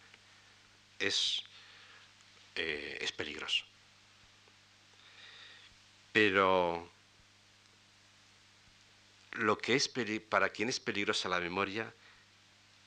es, 0.98 1.42
eh, 2.56 2.98
es 3.00 3.10
peligroso. 3.10 3.64
Pero 6.12 6.90
lo 9.32 9.56
que 9.56 9.76
es 9.76 9.90
para 10.28 10.50
quien 10.50 10.68
es 10.68 10.78
peligrosa 10.78 11.30
la 11.30 11.40
memoria 11.40 11.92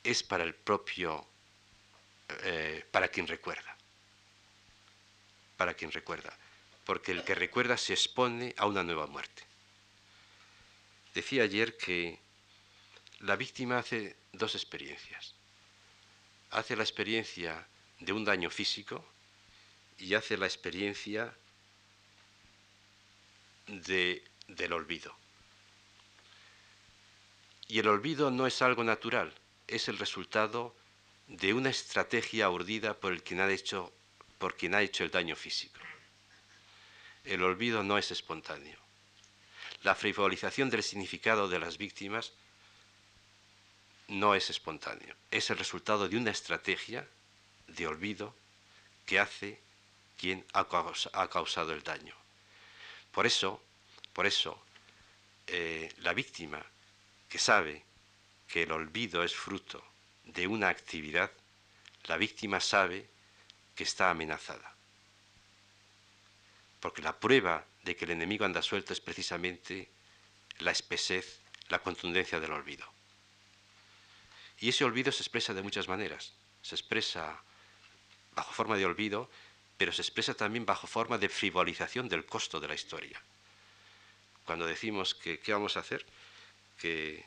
es 0.04 0.22
para 0.22 0.44
el 0.44 0.54
propio, 0.54 1.28
eh, 2.44 2.86
para 2.92 3.08
quien 3.08 3.26
recuerda, 3.26 3.76
para 5.58 5.74
quien 5.74 5.92
recuerda, 5.92 6.38
porque 6.86 7.14
el 7.14 7.24
que 7.24 7.34
recuerda 7.34 7.78
se 7.78 7.94
expone 7.94 8.54
a 8.58 8.68
una 8.68 8.84
nueva 8.84 9.08
muerte. 9.08 9.47
Decía 11.18 11.42
ayer 11.42 11.76
que 11.78 12.20
la 13.22 13.36
víctima 13.36 13.80
hace 13.80 14.16
dos 14.34 14.54
experiencias. 14.54 15.34
Hace 16.52 16.76
la 16.76 16.84
experiencia 16.84 17.68
de 18.00 18.14
un 18.14 18.24
daño 18.24 18.52
físico 18.52 19.04
y 19.98 20.14
hace 20.14 20.38
la 20.38 20.46
experiencia 20.46 21.36
del 23.66 24.74
olvido. 24.74 25.18
Y 27.68 27.80
el 27.80 27.88
olvido 27.88 28.30
no 28.30 28.46
es 28.46 28.62
algo 28.62 28.84
natural, 28.84 29.34
es 29.66 29.88
el 29.88 29.98
resultado 29.98 30.76
de 31.26 31.52
una 31.52 31.72
estrategia 31.72 32.48
urdida 32.52 32.94
por, 32.94 33.12
el 33.12 33.24
por 34.38 34.56
quien 34.56 34.76
ha 34.76 34.84
hecho 34.84 35.04
el 35.04 35.10
daño 35.10 35.36
físico. 35.36 35.80
El 37.24 37.42
olvido 37.42 37.82
no 37.82 37.98
es 37.98 38.12
espontáneo 38.12 38.87
la 39.84 39.96
frivolización 39.96 40.70
del 40.70 40.84
significado 40.84 41.48
de 41.48 41.60
las 41.60 41.78
víctimas 41.78 42.34
no 44.08 44.36
es 44.36 44.50
espontáneo, 44.50 45.16
es 45.32 45.50
el 45.50 45.58
resultado 45.58 46.08
de 46.08 46.18
una 46.18 46.32
estrategia 46.32 47.08
de 47.68 47.88
olvido 47.88 48.34
que 49.06 49.20
hace 49.20 49.60
quien 50.18 50.46
ha 50.54 50.68
causado 51.30 51.74
el 51.74 51.84
daño. 51.84 52.16
Por 53.12 53.26
eso, 53.26 53.62
por 54.14 54.26
eso, 54.26 54.62
eh, 55.48 55.94
la 56.00 56.14
víctima 56.14 56.66
que 57.30 57.40
sabe 57.40 57.84
que 58.48 58.64
el 58.64 58.72
olvido 58.72 59.24
es 59.24 59.36
fruto 59.36 59.84
de 60.24 60.48
una 60.48 60.70
actividad, 60.70 61.32
la 62.06 62.18
víctima 62.18 62.60
sabe 62.60 63.10
que 63.76 63.84
está 63.84 64.10
amenazada. 64.10 64.76
Porque 66.80 67.02
la 67.02 67.18
prueba 67.20 67.66
de 67.88 67.96
que 67.96 68.06
el 68.06 68.12
enemigo 68.12 68.46
anda 68.46 68.62
suelto 68.62 68.92
es 68.92 69.00
precisamente 69.00 69.90
la 70.60 70.72
espesez, 70.72 71.40
la 71.70 71.80
contundencia 71.80 72.40
del 72.40 72.52
olvido. 72.52 72.86
Y 74.60 74.70
ese 74.70 74.84
olvido 74.84 75.12
se 75.12 75.24
expresa 75.24 75.54
de 75.54 75.62
muchas 75.62 75.88
maneras. 75.88 76.34
Se 76.62 76.76
expresa 76.76 77.42
bajo 78.36 78.52
forma 78.52 78.76
de 78.76 78.86
olvido, 78.86 79.30
pero 79.78 79.94
se 79.94 80.02
expresa 80.02 80.34
también 80.34 80.66
bajo 80.66 80.86
forma 80.86 81.18
de 81.18 81.30
frivolización 81.30 82.10
del 82.10 82.26
costo 82.26 82.60
de 82.60 82.68
la 82.68 82.76
historia. 82.76 83.22
Cuando 84.46 84.66
decimos 84.66 85.16
que 85.16 85.40
qué 85.40 85.54
vamos 85.54 85.78
a 85.78 85.80
hacer, 85.80 86.06
que 86.78 87.24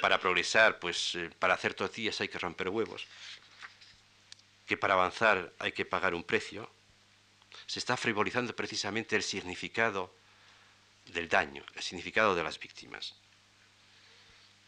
para 0.00 0.20
progresar, 0.20 0.78
pues 0.78 1.14
eh, 1.14 1.30
para 1.38 1.54
hacer 1.54 1.74
tortillas 1.74 2.20
hay 2.20 2.28
que 2.28 2.38
romper 2.38 2.68
huevos, 2.68 3.06
que 4.66 4.76
para 4.76 4.94
avanzar 4.94 5.52
hay 5.58 5.72
que 5.72 5.84
pagar 5.86 6.14
un 6.14 6.24
precio, 6.24 6.70
se 7.66 7.78
está 7.78 7.96
frivolizando 7.96 8.54
precisamente 8.54 9.16
el 9.16 9.22
significado 9.22 10.14
del 11.06 11.28
daño, 11.28 11.64
el 11.74 11.82
significado 11.82 12.34
de 12.34 12.42
las 12.42 12.58
víctimas. 12.58 13.14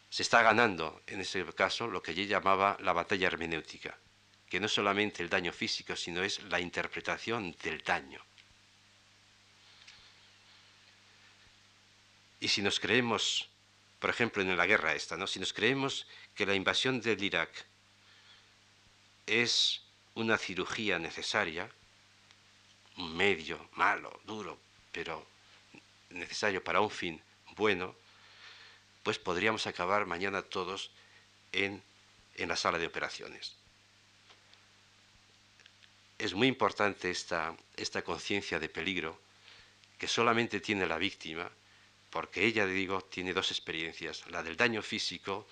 Se 0.09 0.21
está 0.21 0.41
ganando, 0.43 1.01
en 1.07 1.21
ese 1.21 1.43
caso, 1.53 1.87
lo 1.87 2.01
que 2.01 2.11
ella 2.11 2.23
llamaba 2.23 2.77
la 2.81 2.93
batalla 2.93 3.27
hermenéutica, 3.27 3.97
que 4.49 4.59
no 4.59 4.67
es 4.67 4.73
solamente 4.73 5.23
el 5.23 5.29
daño 5.29 5.51
físico, 5.51 5.95
sino 5.95 6.23
es 6.23 6.43
la 6.43 6.59
interpretación 6.59 7.55
del 7.63 7.81
daño. 7.81 8.23
Y 12.39 12.49
si 12.49 12.61
nos 12.61 12.79
creemos, 12.79 13.49
por 13.99 14.09
ejemplo, 14.09 14.43
en 14.43 14.55
la 14.55 14.65
guerra 14.65 14.93
esta, 14.93 15.17
¿no? 15.17 15.27
si 15.27 15.39
nos 15.39 15.53
creemos 15.53 16.05
que 16.35 16.45
la 16.45 16.55
invasión 16.55 17.01
del 17.01 17.23
Irak 17.23 17.49
es 19.25 19.81
una 20.13 20.37
cirugía 20.37 20.99
necesaria, 20.99 21.69
un 22.97 23.15
medio 23.15 23.69
malo, 23.73 24.19
duro, 24.25 24.59
pero 24.91 25.25
necesario 26.09 26.63
para 26.63 26.81
un 26.81 26.91
fin 26.91 27.21
bueno, 27.55 27.95
pues 29.03 29.19
podríamos 29.19 29.67
acabar 29.67 30.05
mañana 30.05 30.41
todos 30.41 30.91
en, 31.51 31.83
en 32.35 32.49
la 32.49 32.55
sala 32.55 32.79
de 32.79 32.87
operaciones. 32.87 33.55
Es 36.17 36.33
muy 36.33 36.47
importante 36.47 37.11
esta, 37.11 37.55
esta 37.75 38.01
conciencia 38.01 38.59
de 38.59 38.69
peligro 38.69 39.19
que 39.97 40.07
solamente 40.07 40.59
tiene 40.61 40.85
la 40.85 40.97
víctima, 40.97 41.49
porque 42.09 42.45
ella, 42.45 42.65
digo, 42.65 43.01
tiene 43.01 43.33
dos 43.33 43.51
experiencias, 43.51 44.25
la 44.29 44.43
del 44.43 44.55
daño 44.55 44.81
físico 44.81 45.47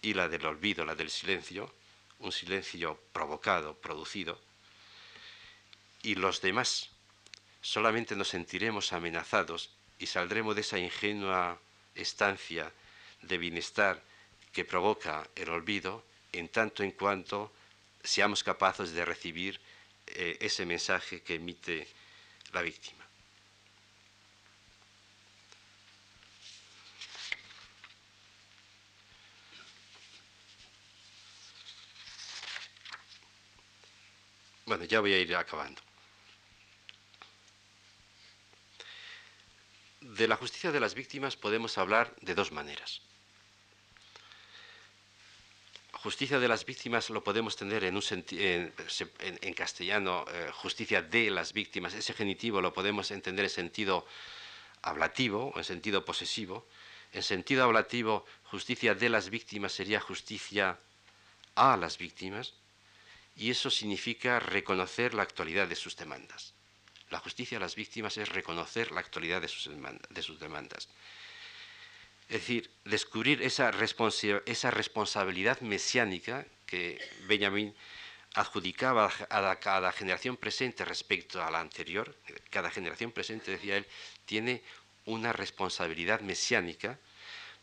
y 0.00 0.14
la 0.14 0.28
del 0.28 0.46
olvido, 0.46 0.84
la 0.84 0.94
del 0.94 1.10
silencio, 1.10 1.72
un 2.20 2.32
silencio 2.32 2.98
provocado, 3.12 3.74
producido, 3.74 4.40
y 6.04 6.14
los 6.14 6.42
demás 6.42 6.90
solamente 7.62 8.14
nos 8.14 8.28
sentiremos 8.28 8.92
amenazados 8.92 9.70
y 9.98 10.06
saldremos 10.06 10.54
de 10.54 10.60
esa 10.60 10.78
ingenua 10.78 11.58
estancia 11.94 12.70
de 13.22 13.38
bienestar 13.38 14.02
que 14.52 14.66
provoca 14.66 15.26
el 15.34 15.48
olvido 15.48 16.04
en 16.32 16.48
tanto 16.50 16.82
en 16.82 16.92
cuanto 16.92 17.50
seamos 18.02 18.44
capaces 18.44 18.92
de 18.92 19.04
recibir 19.04 19.58
eh, 20.06 20.36
ese 20.40 20.66
mensaje 20.66 21.22
que 21.22 21.36
emite 21.36 21.88
la 22.52 22.60
víctima. 22.60 23.02
Bueno, 34.66 34.84
ya 34.84 35.00
voy 35.00 35.14
a 35.14 35.18
ir 35.18 35.34
acabando. 35.34 35.80
De 40.04 40.28
la 40.28 40.36
justicia 40.36 40.70
de 40.70 40.80
las 40.80 40.94
víctimas 40.94 41.36
podemos 41.36 41.78
hablar 41.78 42.14
de 42.20 42.34
dos 42.34 42.52
maneras. 42.52 43.00
Justicia 45.92 46.38
de 46.38 46.48
las 46.48 46.66
víctimas 46.66 47.08
lo 47.08 47.24
podemos 47.24 47.56
tener 47.56 47.84
en, 47.84 47.96
un 47.96 48.02
en, 48.10 49.54
castellano, 49.54 50.26
eh, 50.30 50.50
justicia 50.52 51.00
de 51.00 51.30
las 51.30 51.54
víctimas. 51.54 51.94
Ese 51.94 52.12
genitivo 52.12 52.60
lo 52.60 52.74
podemos 52.74 53.10
entender 53.10 53.46
en 53.46 53.50
sentido 53.50 54.06
ablativo 54.82 55.52
o 55.54 55.58
en 55.58 55.64
sentido 55.64 56.04
posesivo. 56.04 56.66
En 57.12 57.22
sentido 57.22 57.64
ablativo, 57.64 58.26
justicia 58.44 58.94
de 58.94 59.08
las 59.08 59.30
víctimas 59.30 59.72
sería 59.72 60.00
justicia 60.00 60.78
a 61.54 61.78
las 61.78 61.96
víctimas 61.96 62.52
y 63.36 63.50
eso 63.50 63.70
significa 63.70 64.38
reconocer 64.38 65.14
la 65.14 65.22
actualidad 65.22 65.66
de 65.66 65.76
sus 65.76 65.96
demandas. 65.96 66.53
La 67.10 67.18
justicia 67.18 67.58
a 67.58 67.60
las 67.60 67.74
víctimas 67.74 68.16
es 68.18 68.28
reconocer 68.28 68.90
la 68.92 69.00
actualidad 69.00 69.42
de 69.42 69.48
sus, 69.48 69.68
demandas. 70.40 70.88
Es 72.28 72.40
decir, 72.40 72.70
descubrir 72.84 73.42
esa, 73.42 73.70
responsabilidad 73.70 75.60
mesiánica 75.60 76.46
que 76.66 76.98
Benjamin 77.26 77.74
adjudicaba 78.34 79.12
a 79.30 79.56
cada 79.56 79.92
generación 79.92 80.36
presente 80.36 80.84
respecto 80.84 81.42
a 81.42 81.50
la 81.50 81.60
anterior. 81.60 82.16
Cada 82.50 82.70
generación 82.70 83.12
presente, 83.12 83.52
decía 83.52 83.76
él, 83.76 83.86
tiene 84.24 84.62
una 85.04 85.32
responsabilidad 85.32 86.20
mesiánica 86.20 86.98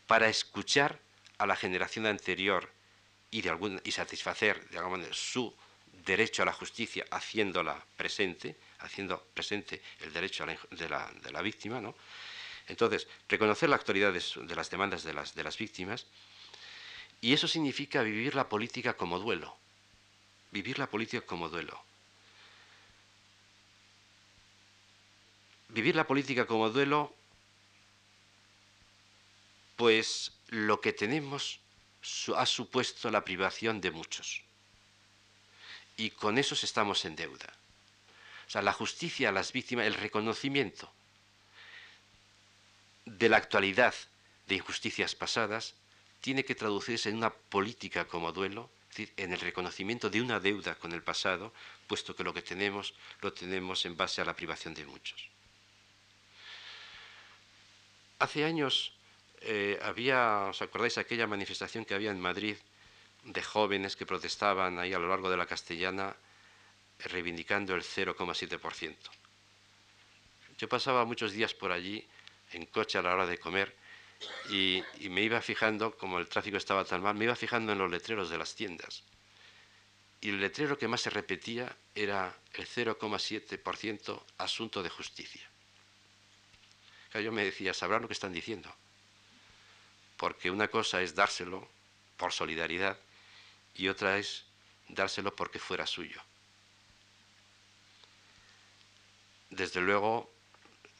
para 0.06 0.28
escuchar 0.28 1.00
a 1.38 1.46
la 1.46 1.56
generación 1.56 2.06
anterior 2.06 2.70
y, 3.30 3.42
y 3.84 3.92
satisfacer 3.92 4.68
de 4.68 4.78
alguna 4.78 4.98
manera 4.98 5.14
su 5.14 5.54
derecho 6.04 6.42
a 6.42 6.46
la 6.46 6.52
justicia 6.52 7.04
haciéndola 7.10 7.84
presente, 7.96 8.56
haciendo 8.82 9.22
presente 9.34 9.82
el 10.00 10.12
derecho 10.12 10.46
de, 10.46 10.88
la, 10.88 11.42
víctima, 11.42 11.80
¿no? 11.80 11.94
Entonces, 12.68 13.08
reconocer 13.28 13.68
la 13.68 13.76
actualidad 13.76 14.12
de, 14.12 14.54
las 14.54 14.70
demandas 14.70 15.02
de 15.02 15.12
las, 15.12 15.34
de 15.34 15.44
las 15.44 15.58
víctimas, 15.58 16.06
y 17.20 17.32
eso 17.32 17.48
significa 17.48 18.02
vivir 18.02 18.34
la 18.34 18.48
política 18.48 18.96
como 18.96 19.18
duelo, 19.18 19.56
vivir 20.50 20.78
la 20.78 20.88
política 20.88 21.24
como 21.24 21.48
duelo. 21.48 21.82
Vivir 25.68 25.96
la 25.96 26.06
política 26.06 26.46
como 26.46 26.68
duelo, 26.68 27.14
pues 29.76 30.32
lo 30.48 30.80
que 30.80 30.92
tenemos 30.92 31.60
ha 32.36 32.46
supuesto 32.46 33.10
la 33.10 33.24
privación 33.24 33.80
de 33.80 33.90
muchos 33.90 34.42
y 35.96 36.10
con 36.10 36.38
esos 36.38 36.64
estamos 36.64 37.04
en 37.04 37.16
deuda. 37.16 37.52
O 38.46 38.50
sea, 38.50 38.62
la 38.62 38.72
justicia 38.72 39.28
a 39.28 39.32
las 39.32 39.52
víctimas, 39.52 39.86
el 39.86 39.94
reconocimiento 39.94 40.92
de 43.04 43.28
la 43.28 43.36
actualidad 43.36 43.94
de 44.46 44.56
injusticias 44.56 45.14
pasadas, 45.14 45.74
tiene 46.20 46.44
que 46.44 46.54
traducirse 46.54 47.08
en 47.08 47.16
una 47.16 47.30
política 47.30 48.06
como 48.06 48.32
duelo, 48.32 48.70
es 48.90 48.96
decir, 48.96 49.12
en 49.16 49.32
el 49.32 49.40
reconocimiento 49.40 50.10
de 50.10 50.20
una 50.20 50.38
deuda 50.38 50.74
con 50.76 50.92
el 50.92 51.02
pasado, 51.02 51.52
puesto 51.86 52.14
que 52.14 52.24
lo 52.24 52.32
que 52.32 52.42
tenemos 52.42 52.94
lo 53.20 53.32
tenemos 53.32 53.84
en 53.86 53.96
base 53.96 54.20
a 54.20 54.24
la 54.24 54.36
privación 54.36 54.74
de 54.74 54.84
muchos. 54.84 55.28
Hace 58.18 58.44
años 58.44 58.92
eh, 59.40 59.80
había, 59.82 60.46
¿os 60.50 60.62
acordáis 60.62 60.96
aquella 60.96 61.26
manifestación 61.26 61.84
que 61.84 61.94
había 61.94 62.12
en 62.12 62.20
Madrid 62.20 62.56
de 63.24 63.42
jóvenes 63.42 63.96
que 63.96 64.06
protestaban 64.06 64.78
ahí 64.78 64.92
a 64.92 64.98
lo 64.98 65.08
largo 65.08 65.28
de 65.28 65.36
la 65.36 65.46
castellana 65.46 66.14
reivindicando 67.04 67.74
el 67.74 67.82
0,7%. 67.82 68.96
Yo 70.58 70.68
pasaba 70.68 71.04
muchos 71.04 71.32
días 71.32 71.54
por 71.54 71.72
allí 71.72 72.06
en 72.52 72.66
coche 72.66 72.98
a 72.98 73.02
la 73.02 73.14
hora 73.14 73.26
de 73.26 73.38
comer 73.38 73.74
y, 74.50 74.82
me 75.08 75.22
iba 75.22 75.40
fijando, 75.40 75.96
como 75.96 76.18
el 76.18 76.28
tráfico 76.28 76.56
estaba 76.56 76.84
tan 76.84 77.02
mal, 77.02 77.14
me 77.14 77.24
iba 77.24 77.34
fijando 77.34 77.72
en 77.72 77.78
los 77.78 77.90
letreros 77.90 78.30
de 78.30 78.38
las 78.38 78.54
tiendas. 78.54 79.02
Y 80.20 80.30
el 80.30 80.40
letrero 80.40 80.78
que 80.78 80.86
más 80.86 81.00
se 81.00 81.10
repetía 81.10 81.76
era 81.94 82.36
el 82.52 82.66
0,7% 82.66 84.22
asunto 84.38 84.82
de 84.82 84.90
justicia. 84.90 85.48
Yo 87.14 87.32
me 87.32 87.44
decía, 87.44 87.74
sabrán 87.74 88.02
lo 88.02 88.08
que 88.08 88.14
están 88.14 88.32
diciendo. 88.32 88.74
Porque 90.16 90.50
una 90.50 90.68
cosa 90.68 91.02
es 91.02 91.14
dárselo 91.14 91.68
por 92.16 92.32
solidaridad 92.32 92.98
y 93.74 93.88
otra 93.88 94.18
es 94.18 94.44
dárselo 94.88 95.34
porque 95.34 95.58
fuera 95.58 95.86
suyo. 95.86 96.22
Desde 99.52 99.82
luego, 99.82 100.32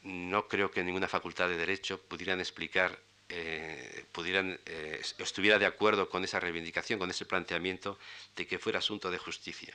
no 0.03 0.47
creo 0.47 0.71
que 0.71 0.85
ninguna 0.85 1.09
facultad 1.09 1.49
de 1.49 1.57
derecho 1.57 1.99
pudieran 2.03 2.39
explicar, 2.39 2.99
eh, 3.31 4.05
pudieran, 4.13 4.61
eh, 4.67 5.01
estuviera 5.19 5.59
de 5.59 5.65
acuerdo 5.65 6.11
con 6.11 6.23
esa 6.23 6.39
reivindicación, 6.39 6.99
con 6.99 7.09
ese 7.09 7.25
planteamiento 7.25 7.99
de 8.37 8.47
que 8.47 8.59
fuera 8.59 8.79
asunto 8.79 9.11
de 9.11 9.17
justicia. 9.17 9.75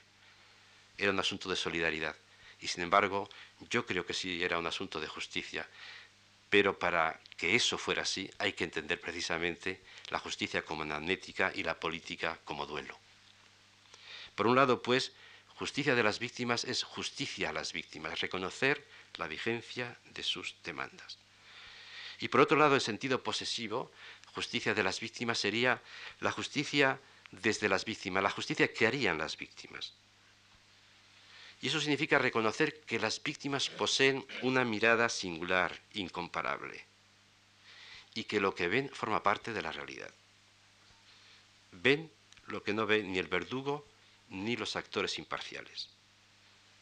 Era 0.95 1.09
un 1.09 1.19
asunto 1.19 1.49
de 1.49 1.55
solidaridad. 1.55 2.15
Y 2.61 2.67
sin 2.67 2.83
embargo, 2.83 3.27
yo 3.71 3.83
creo 3.87 4.05
que 4.05 4.13
sí 4.13 4.43
era 4.43 4.59
un 4.59 4.67
asunto 4.67 4.99
de 4.99 5.07
justicia. 5.07 5.67
Pero 6.51 6.77
para 6.77 7.19
que 7.35 7.55
eso 7.55 7.79
fuera 7.79 8.03
así, 8.03 8.29
hay 8.37 8.53
que 8.53 8.63
entender 8.63 9.01
precisamente 9.01 9.81
la 10.09 10.19
justicia 10.19 10.61
como 10.61 10.85
magnética 10.85 11.51
y 11.55 11.63
la 11.63 11.79
política 11.79 12.39
como 12.45 12.67
duelo. 12.67 12.95
Por 14.35 14.45
un 14.45 14.55
lado, 14.55 14.83
pues, 14.83 15.13
justicia 15.57 15.95
de 15.95 16.03
las 16.03 16.19
víctimas 16.19 16.63
es 16.65 16.83
justicia 16.83 17.49
a 17.49 17.53
las 17.53 17.73
víctimas, 17.73 18.21
reconocer 18.21 18.85
la 19.15 19.27
vigencia 19.27 19.97
de 20.05 20.21
sus 20.21 20.55
demandas. 20.63 21.17
Y 22.19 22.27
por 22.27 22.41
otro 22.41 22.57
lado, 22.57 22.75
en 22.75 22.81
sentido 22.81 23.23
posesivo, 23.23 23.91
justicia 24.33 24.75
de 24.75 24.83
las 24.83 24.99
víctimas 24.99 25.39
sería 25.39 25.81
la 26.19 26.31
justicia 26.31 26.99
desde 27.31 27.69
las 27.69 27.85
víctimas, 27.85 28.21
la 28.21 28.29
justicia 28.29 28.71
que 28.71 28.85
harían 28.85 29.17
las 29.17 29.35
víctimas. 29.37 29.93
Y 31.59 31.69
eso 31.69 31.81
significa 31.81 32.19
reconocer 32.19 32.81
que 32.81 32.99
las 32.99 33.21
víctimas 33.21 33.69
poseen 33.69 34.25
una 34.43 34.63
mirada 34.63 35.09
singular, 35.09 35.81
incomparable, 35.93 36.85
y 38.13 38.25
que 38.25 38.39
lo 38.39 38.53
que 38.53 38.67
ven 38.67 38.89
forma 38.89 39.23
parte 39.23 39.53
de 39.53 39.63
la 39.63 39.71
realidad. 39.71 40.13
Ven 41.71 42.11
lo 42.45 42.61
que 42.61 42.73
no 42.73 42.85
ve 42.85 43.01
ni 43.01 43.17
el 43.17 43.27
verdugo 43.27 43.87
ni 44.29 44.55
los 44.55 44.75
actores 44.75 45.17
imparciales. 45.19 45.89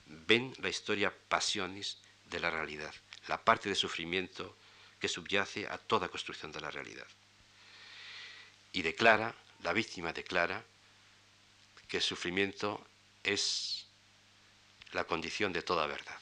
Ven 0.06 0.54
la 0.60 0.70
historia 0.70 1.14
pasionis 1.28 1.98
de 2.26 2.40
la 2.40 2.50
realidad, 2.50 2.94
la 3.28 3.44
parte 3.44 3.70
de 3.70 3.76
sufrimiento 3.76 4.58
que 5.00 5.08
subyace 5.08 5.68
a 5.68 5.78
toda 5.78 6.10
construcción 6.10 6.52
de 6.52 6.62
la 6.62 6.72
realidad. 6.72 7.08
Y 8.72 8.82
declara, 8.82 9.36
la 9.62 9.74
víctima 9.74 10.14
declara, 10.14 10.64
que 11.88 11.98
el 11.98 12.04
sufrimiento 12.04 12.86
es 13.24 13.88
la 14.92 15.06
condición 15.06 15.54
de 15.54 15.62
toda 15.62 15.88
verdad. 15.88 16.20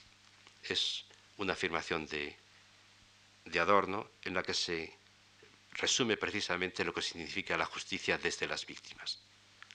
Es 0.64 1.06
una 1.38 1.54
afirmación 1.54 2.06
de, 2.08 2.38
de 3.46 3.60
Adorno 3.60 4.10
en 4.24 4.34
la 4.34 4.44
que 4.44 4.54
se 4.54 4.98
resume 5.72 6.18
precisamente 6.18 6.84
lo 6.84 6.94
que 6.94 7.02
significa 7.02 7.58
la 7.58 7.66
justicia 7.66 8.18
desde 8.18 8.48
las 8.48 8.66
víctimas. 8.66 9.20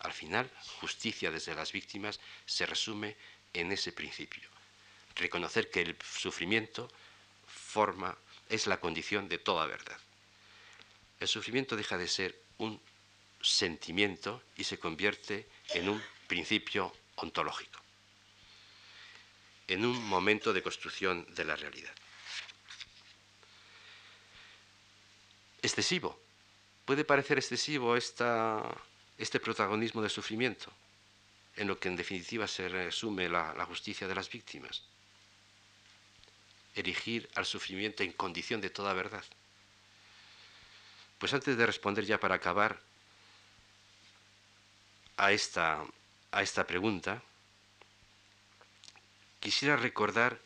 Al 0.00 0.12
final, 0.12 0.50
justicia 0.80 1.30
desde 1.30 1.54
las 1.54 1.72
víctimas 1.72 2.20
se 2.46 2.66
resume 2.66 3.16
en 3.52 3.72
ese 3.72 3.92
principio. 3.92 4.48
Reconocer 5.16 5.70
que 5.70 5.82
el 5.82 5.96
sufrimiento 6.02 6.90
forma, 7.46 8.16
es 8.48 8.66
la 8.66 8.80
condición 8.80 9.28
de 9.28 9.38
toda 9.38 9.66
verdad. 9.66 9.98
El 11.20 11.28
sufrimiento 11.28 11.76
deja 11.76 11.98
de 11.98 12.08
ser 12.08 12.40
un 12.58 12.80
sentimiento 13.40 14.42
y 14.56 14.64
se 14.64 14.78
convierte 14.78 15.48
en 15.70 15.88
un 15.88 16.02
principio 16.26 16.94
ontológico 17.16 17.78
en 19.68 19.84
un 19.84 20.02
momento 20.08 20.52
de 20.52 20.62
construcción 20.62 21.26
de 21.34 21.44
la 21.44 21.54
realidad. 21.54 21.92
Excesivo. 25.60 26.18
Puede 26.86 27.04
parecer 27.04 27.36
excesivo 27.36 27.94
este 29.18 29.40
protagonismo 29.40 30.00
del 30.00 30.10
sufrimiento, 30.10 30.72
en 31.56 31.68
lo 31.68 31.78
que 31.78 31.88
en 31.88 31.96
definitiva 31.96 32.46
se 32.46 32.68
resume 32.68 33.28
la, 33.28 33.64
justicia 33.66 34.06
de 34.06 34.14
las 34.14 34.30
víctimas. 34.30 34.82
Erigir 36.74 37.28
al 37.34 37.44
sufrimiento 37.44 38.02
en 38.02 38.12
condición 38.12 38.60
de 38.60 38.70
toda 38.70 38.92
verdad. 38.94 39.24
Pues 41.18 41.34
antes 41.34 41.56
de 41.56 41.66
responder 41.66 42.04
ya 42.04 42.20
para 42.20 42.36
acabar 42.36 42.80
a 45.16 45.32
esta, 45.32 45.84
a 46.30 46.42
esta 46.42 46.64
pregunta, 46.64 47.22
Quisiera 49.40 49.76
recordar 49.76 50.38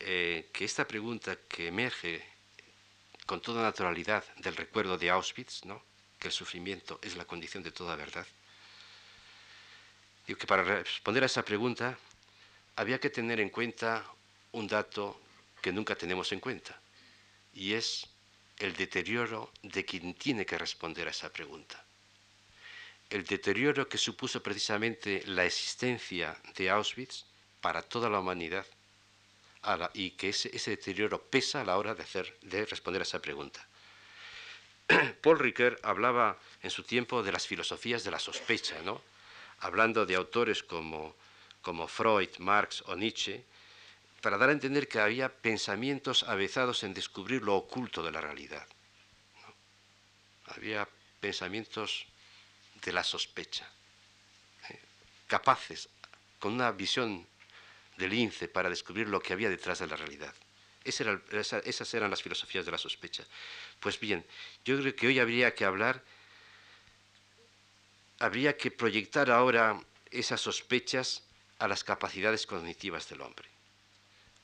eh, 0.00 0.48
que 0.52 0.64
esta 0.64 0.86
pregunta 0.86 1.36
que 1.48 1.68
emerge 1.68 2.24
con 3.26 3.40
toda 3.40 3.62
naturalidad 3.62 4.24
del 4.36 4.56
recuerdo 4.56 4.98
de 4.98 5.10
Auschwitz, 5.10 5.64
¿no? 5.64 5.82
Que 6.22 6.28
el 6.28 6.32
sufrimiento 6.32 7.00
es 7.02 7.16
la 7.16 7.24
condición 7.24 7.64
de 7.64 7.72
toda 7.72 7.96
verdad, 7.96 8.26
digo 10.24 10.38
que 10.38 10.46
para 10.46 10.62
responder 10.62 11.24
a 11.24 11.26
esa 11.26 11.44
pregunta 11.44 11.98
había 12.76 13.00
que 13.00 13.10
tener 13.10 13.40
en 13.40 13.50
cuenta 13.50 14.06
un 14.52 14.68
dato 14.68 15.20
que 15.60 15.72
nunca 15.72 15.96
tenemos 15.96 16.30
en 16.30 16.38
cuenta, 16.38 16.80
y 17.52 17.72
es 17.72 18.06
el 18.60 18.76
deterioro 18.76 19.50
de 19.62 19.84
quien 19.84 20.14
tiene 20.14 20.46
que 20.46 20.56
responder 20.56 21.08
a 21.08 21.10
esa 21.10 21.32
pregunta. 21.32 21.84
El 23.10 23.24
deterioro 23.24 23.88
que 23.88 23.98
supuso 23.98 24.40
precisamente 24.40 25.24
la 25.26 25.44
existencia 25.44 26.40
de 26.54 26.70
Auschwitz 26.70 27.24
para 27.60 27.82
toda 27.82 28.08
la 28.08 28.20
humanidad 28.20 28.64
y 29.94 30.12
que 30.12 30.28
ese, 30.28 30.50
deterioro 30.70 31.20
pesa 31.20 31.62
a 31.62 31.64
la 31.64 31.76
hora 31.78 31.96
de, 31.96 32.66
responder 32.66 33.02
a 33.02 33.04
esa 33.04 33.20
pregunta. 33.20 33.66
Paul 35.22 35.38
Ricoeur 35.38 35.78
hablaba 35.82 36.38
en 36.62 36.70
su 36.70 36.82
tiempo 36.82 37.22
de 37.22 37.32
las 37.32 37.46
filosofías 37.46 38.04
de 38.04 38.10
la 38.10 38.18
sospecha, 38.18 38.80
¿no? 38.82 39.00
hablando 39.60 40.06
de 40.06 40.16
autores 40.16 40.62
como, 40.62 41.14
como 41.62 41.86
Freud, 41.86 42.30
Marx 42.38 42.82
o 42.86 42.96
Nietzsche, 42.96 43.44
para 44.20 44.38
dar 44.38 44.50
a 44.50 44.52
entender 44.52 44.88
que 44.88 45.00
había 45.00 45.28
pensamientos 45.28 46.24
avezados 46.24 46.82
en 46.82 46.94
descubrir 46.94 47.42
lo 47.42 47.56
oculto 47.56 48.02
de 48.02 48.12
la 48.12 48.20
realidad. 48.20 48.66
Había 50.46 50.88
pensamientos 51.20 52.06
de 52.84 52.92
la 52.92 53.04
sospecha, 53.04 53.68
¿eh? 54.68 54.80
capaces, 55.26 55.88
con 56.38 56.54
una 56.54 56.72
visión 56.72 57.26
del 57.96 58.10
lince 58.10 58.48
para 58.48 58.68
descubrir 58.68 59.08
lo 59.08 59.20
que 59.20 59.32
había 59.32 59.48
detrás 59.48 59.78
de 59.78 59.86
la 59.86 59.96
realidad. 59.96 60.34
Esas 60.84 61.94
eran 61.94 62.10
las 62.10 62.22
filosofías 62.22 62.64
de 62.64 62.72
la 62.72 62.78
sospecha. 62.78 63.24
Pues 63.80 63.98
bien, 63.98 64.24
yo 64.64 64.78
creo 64.78 64.96
que 64.96 65.06
hoy 65.06 65.18
habría 65.18 65.54
que 65.54 65.64
hablar, 65.64 66.02
habría 68.18 68.56
que 68.56 68.70
proyectar 68.70 69.30
ahora 69.30 69.80
esas 70.10 70.40
sospechas 70.40 71.22
a 71.58 71.68
las 71.68 71.84
capacidades 71.84 72.46
cognitivas 72.46 73.08
del 73.08 73.20
hombre. 73.20 73.48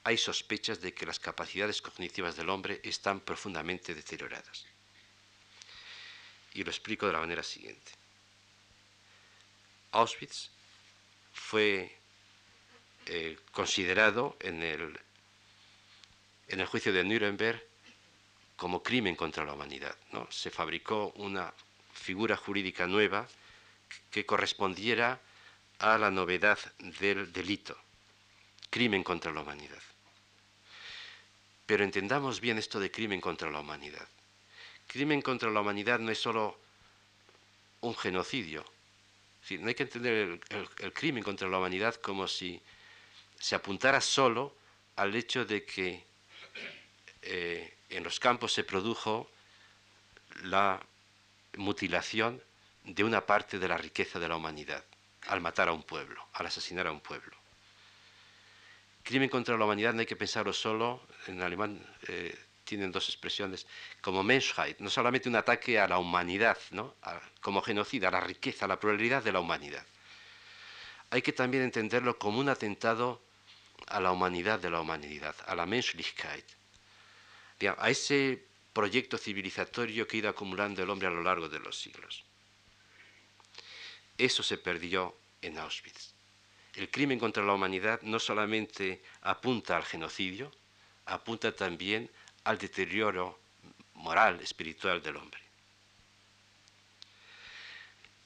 Hay 0.04 0.16
sospechas 0.16 0.80
de 0.80 0.94
que 0.94 1.06
las 1.06 1.18
capacidades 1.18 1.82
cognitivas 1.82 2.36
del 2.36 2.48
hombre 2.48 2.80
están 2.84 3.20
profundamente 3.20 3.94
deterioradas. 3.94 4.66
Y 6.54 6.64
lo 6.64 6.70
explico 6.70 7.06
de 7.06 7.12
la 7.12 7.20
manera 7.20 7.42
siguiente. 7.42 7.92
Auschwitz 9.92 10.50
fue 11.32 11.98
eh, 13.06 13.38
considerado 13.52 14.36
en 14.40 14.62
el, 14.62 15.00
en 16.48 16.60
el 16.60 16.66
juicio 16.66 16.92
de 16.92 17.04
Nuremberg 17.04 17.62
como 18.56 18.82
crimen 18.82 19.14
contra 19.14 19.44
la 19.44 19.52
humanidad. 19.52 19.94
¿no? 20.12 20.26
Se 20.30 20.50
fabricó 20.50 21.12
una 21.16 21.52
figura 21.92 22.36
jurídica 22.36 22.86
nueva 22.86 23.28
que 24.10 24.26
correspondiera 24.26 25.20
a 25.78 25.96
la 25.96 26.10
novedad 26.10 26.58
del 27.00 27.32
delito, 27.32 27.76
crimen 28.70 29.04
contra 29.04 29.32
la 29.32 29.42
humanidad. 29.42 29.82
Pero 31.66 31.84
entendamos 31.84 32.40
bien 32.40 32.58
esto 32.58 32.80
de 32.80 32.90
crimen 32.90 33.20
contra 33.20 33.50
la 33.50 33.60
humanidad. 33.60 34.08
Crimen 34.86 35.22
contra 35.22 35.50
la 35.50 35.60
humanidad 35.60 35.98
no 35.98 36.10
es 36.10 36.18
solo 36.18 36.58
un 37.82 37.94
genocidio. 37.94 38.64
no 39.50 39.68
hay 39.68 39.74
que 39.74 39.82
entender 39.84 40.40
el 40.80 40.92
crimen 40.92 41.22
contra 41.22 41.48
la 41.48 41.58
humanidad 41.58 41.94
como 41.96 42.26
si 42.26 42.60
se 43.38 43.54
apuntara 43.54 44.00
solo 44.00 44.56
al 44.96 45.14
hecho 45.14 45.44
de 45.44 45.64
que 45.64 46.07
eh, 47.22 47.74
en 47.90 48.04
los 48.04 48.20
campos 48.20 48.52
se 48.52 48.64
produjo 48.64 49.30
la 50.44 50.80
mutilación 51.56 52.42
de 52.84 53.04
una 53.04 53.26
parte 53.26 53.58
de 53.58 53.68
la 53.68 53.78
riqueza 53.78 54.18
de 54.18 54.28
la 54.28 54.36
humanidad 54.36 54.84
al 55.26 55.40
matar 55.40 55.68
a 55.68 55.72
un 55.72 55.82
pueblo, 55.82 56.26
al 56.32 56.46
asesinar 56.46 56.86
a 56.86 56.92
un 56.92 57.00
pueblo. 57.00 57.36
Crimen 59.02 59.28
contra 59.28 59.56
la 59.56 59.64
humanidad 59.64 59.94
no 59.94 60.00
hay 60.00 60.06
que 60.06 60.16
pensarlo 60.16 60.52
solo, 60.52 61.02
en 61.26 61.42
alemán 61.42 61.84
eh, 62.08 62.36
tienen 62.64 62.92
dos 62.92 63.08
expresiones, 63.08 63.66
como 64.02 64.22
Menschheit, 64.22 64.78
no 64.80 64.90
solamente 64.90 65.28
un 65.28 65.36
ataque 65.36 65.78
a 65.78 65.88
la 65.88 65.98
humanidad, 65.98 66.58
¿no? 66.70 66.94
como 67.40 67.62
genocida, 67.62 68.08
a 68.08 68.10
la 68.10 68.20
riqueza, 68.20 68.66
a 68.66 68.68
la 68.68 68.78
pluralidad 68.78 69.22
de 69.22 69.32
la 69.32 69.40
humanidad. 69.40 69.84
Hay 71.10 71.22
que 71.22 71.32
también 71.32 71.62
entenderlo 71.62 72.18
como 72.18 72.40
un 72.40 72.50
atentado 72.50 73.22
a 73.86 74.00
la 74.00 74.12
humanidad 74.12 74.60
de 74.60 74.68
la 74.68 74.80
humanidad, 74.80 75.34
a 75.46 75.54
la 75.54 75.64
Menschlichkeit, 75.64 76.44
a 77.66 77.90
ese 77.90 78.46
proyecto 78.72 79.18
civilizatorio 79.18 80.06
que 80.06 80.16
ha 80.16 80.20
ido 80.20 80.28
acumulando 80.28 80.82
el 80.82 80.90
hombre 80.90 81.08
a 81.08 81.10
lo 81.10 81.22
largo 81.22 81.48
de 81.48 81.58
los 81.58 81.76
siglos. 81.76 82.24
Eso 84.16 84.42
se 84.42 84.58
perdió 84.58 85.16
en 85.42 85.58
Auschwitz. 85.58 86.14
El 86.74 86.90
crimen 86.90 87.18
contra 87.18 87.42
la 87.42 87.54
humanidad 87.54 88.00
no 88.02 88.20
solamente 88.20 89.02
apunta 89.22 89.76
al 89.76 89.84
genocidio, 89.84 90.52
apunta 91.06 91.50
también 91.50 92.08
al 92.44 92.58
deterioro 92.58 93.40
moral, 93.94 94.40
espiritual 94.40 95.02
del 95.02 95.16
hombre. 95.16 95.40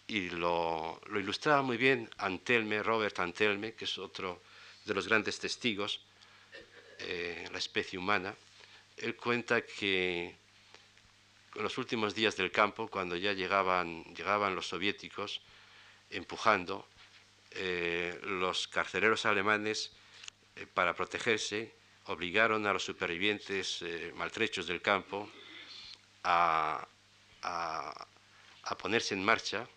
Y 0.07 0.29
lo, 0.29 1.01
lo 1.07 1.19
ilustraba 1.19 1.63
muy 1.63 1.79
bien 1.79 2.11
Antelme, 2.19 2.83
Robert 2.83 3.19
Antelme, 3.21 3.73
que 3.73 3.87
es 3.87 3.97
otro 3.97 4.43
de 4.85 4.95
los 4.95 5.09
grandes 5.09 5.39
testigos, 5.39 6.01
eh, 6.99 7.49
la 7.51 7.59
especie 7.59 7.99
humana, 7.99 8.35
él 8.97 9.17
cuenta 9.17 9.65
que 9.65 10.35
en 11.55 11.63
los 11.63 11.77
últimos 11.79 12.15
días 12.15 12.37
del 12.37 12.51
campo, 12.51 12.89
cuando 12.89 13.17
ya 13.17 13.33
llegaban, 13.33 14.05
llegaban 14.15 14.55
los 14.55 14.69
soviéticos 14.69 15.43
empujando, 16.11 16.87
eh, 17.51 18.19
los 18.23 18.69
carceleros 18.69 19.27
alemanes, 19.27 19.93
eh, 20.57 20.67
para 20.67 20.95
protegerse, 20.95 21.75
obligaron 22.07 22.67
a 22.67 22.73
los 22.73 22.85
supervivientes 22.85 23.85
maltrechos 24.17 24.67
del 24.67 24.83
campo 24.83 25.31
a, 26.25 26.87
ponerse 28.79 29.15
en 29.15 29.25
marcha, 29.25 29.69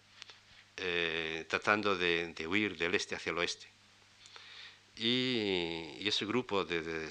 tratando 1.47 1.95
de 1.95 2.47
huir 2.47 2.77
del 2.77 2.95
este 2.95 3.15
hacia 3.15 3.29
el 3.31 3.37
oeste. 3.37 3.75
Y, 4.97 6.07
ese 6.07 6.25
grupo 6.25 6.63
de, 6.63 7.09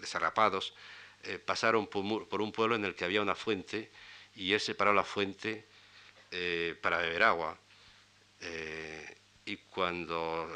desarrapados 0.00 0.74
eh, 1.26 1.38
pasaron 1.38 1.86
por, 1.86 2.42
un 2.42 2.52
pueblo 2.52 2.76
en 2.76 2.84
el 2.84 2.94
que 2.94 3.04
había 3.04 3.22
una 3.22 3.34
fuente 3.34 3.90
y 4.34 4.52
él 4.52 4.60
separó 4.60 4.92
la 4.92 5.04
fuente 5.04 5.66
eh, 6.30 6.76
para 6.82 6.98
beber 6.98 7.22
agua. 7.22 7.58
Eh, 8.40 9.16
y 9.46 9.56
cuando 9.56 10.48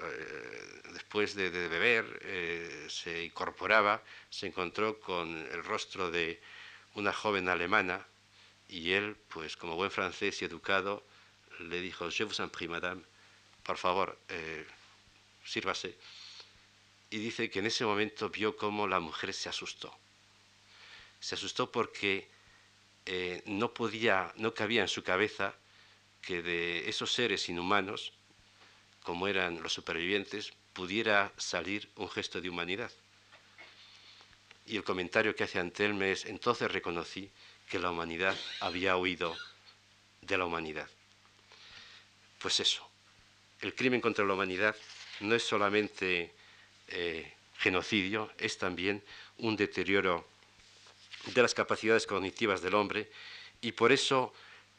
después 0.92 1.34
de, 1.34 1.50
beber 1.50 2.86
se 2.88 3.24
incorporaba, 3.24 4.02
se 4.30 4.46
encontró 4.46 4.98
con 4.98 5.36
el 5.52 5.62
rostro 5.62 6.10
de 6.10 6.40
una 6.94 7.12
joven 7.12 7.48
alemana 7.50 8.06
y 8.66 8.92
él, 8.92 9.16
pues 9.28 9.58
como 9.58 9.76
buen 9.76 9.90
francés 9.90 10.40
y 10.40 10.46
educado, 10.46 11.04
le 11.60 11.82
dijo, 11.82 12.10
je 12.10 12.24
vous 12.24 12.40
en 12.40 12.48
prie, 12.48 12.68
madame, 12.68 13.02
por 13.62 13.76
favor, 13.76 14.18
sírvase. 15.44 15.94
Y 17.10 17.18
dice 17.18 17.50
que 17.50 17.60
en 17.60 17.66
ese 17.66 17.84
momento 17.84 18.28
vio 18.28 18.56
cómo 18.56 18.86
la 18.86 19.00
mujer 19.00 19.32
se 19.32 19.48
asustó. 19.48 19.96
Se 21.20 21.34
asustó 21.34 21.72
porque 21.72 22.28
eh, 23.06 23.42
no 23.46 23.72
podía, 23.72 24.32
no 24.36 24.52
cabía 24.52 24.82
en 24.82 24.88
su 24.88 25.02
cabeza 25.02 25.54
que 26.20 26.42
de 26.42 26.88
esos 26.88 27.12
seres 27.12 27.48
inhumanos, 27.48 28.12
como 29.02 29.26
eran 29.26 29.62
los 29.62 29.72
supervivientes, 29.72 30.52
pudiera 30.74 31.32
salir 31.38 31.88
un 31.96 32.10
gesto 32.10 32.40
de 32.40 32.50
humanidad. 32.50 32.92
Y 34.66 34.76
el 34.76 34.84
comentario 34.84 35.34
que 35.34 35.44
hace 35.44 35.58
Antelme 35.58 36.12
es, 36.12 36.26
entonces 36.26 36.70
reconocí 36.70 37.30
que 37.68 37.78
la 37.78 37.90
humanidad 37.90 38.36
había 38.60 38.96
huido 38.96 39.34
de 40.20 40.36
la 40.36 40.44
humanidad. 40.44 40.88
Pues 42.38 42.60
eso, 42.60 42.88
el 43.60 43.74
crimen 43.74 44.00
contra 44.00 44.24
la 44.24 44.34
humanidad 44.34 44.76
no 45.20 45.34
es 45.34 45.42
solamente 45.42 46.34
eh, 46.88 47.32
genocidio, 47.58 48.30
es 48.38 48.58
también 48.58 49.02
un 49.38 49.56
deterioro 49.56 50.26
de 51.26 51.42
las 51.42 51.54
capacidades 51.54 52.06
cognitivas 52.06 52.62
del 52.62 52.74
hombre 52.74 53.10
y 53.60 53.72
por 53.72 53.92
eso 53.92 54.32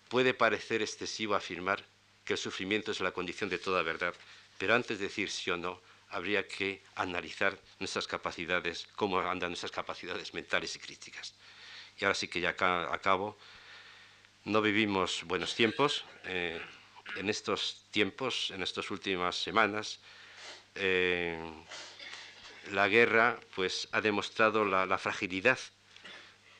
puede 0.08 0.34
parecer 0.34 0.82
excesivo 0.82 1.36
afirmar 1.36 1.84
que 2.26 2.34
el 2.34 2.40
sufrimiento 2.40 2.92
es 2.92 3.00
la 3.00 3.12
condición 3.12 3.50
de 3.50 3.60
toda 3.60 3.84
verdad, 3.84 4.14
pero 4.58 4.76
antes 4.76 5.00
de 5.00 5.06
decir 5.06 5.30
sí 5.30 5.52
o 5.52 5.58
no, 5.58 5.82
habría 6.10 6.48
que 6.48 6.82
analizar 6.96 7.58
nuestras 7.80 8.08
capacidades, 8.08 8.88
cómo 8.96 9.20
andan 9.20 9.52
nuestras 9.52 9.72
capacidades 9.72 10.34
mentales 10.34 10.76
y 10.76 10.80
críticas. 10.80 11.34
Y 12.00 12.06
ahora 12.06 12.16
sí 12.16 12.28
que 12.28 12.40
ya 12.40 12.50
acabo. 12.50 13.38
No 14.46 14.62
vivimos 14.62 15.24
buenos 15.26 15.54
tiempos. 15.54 16.06
Eh, 16.24 16.60
en 17.18 17.30
estos 17.30 17.84
tiempos, 17.92 18.52
en 18.52 18.64
estas 18.64 18.90
últimas 18.90 19.36
semanas, 19.36 20.00
eh, 20.76 21.38
la 22.72 22.88
guerra 22.88 23.40
pues, 23.56 23.88
ha 23.92 24.02
demostrado 24.02 24.66
la, 24.66 24.98
fragilidad 24.98 25.60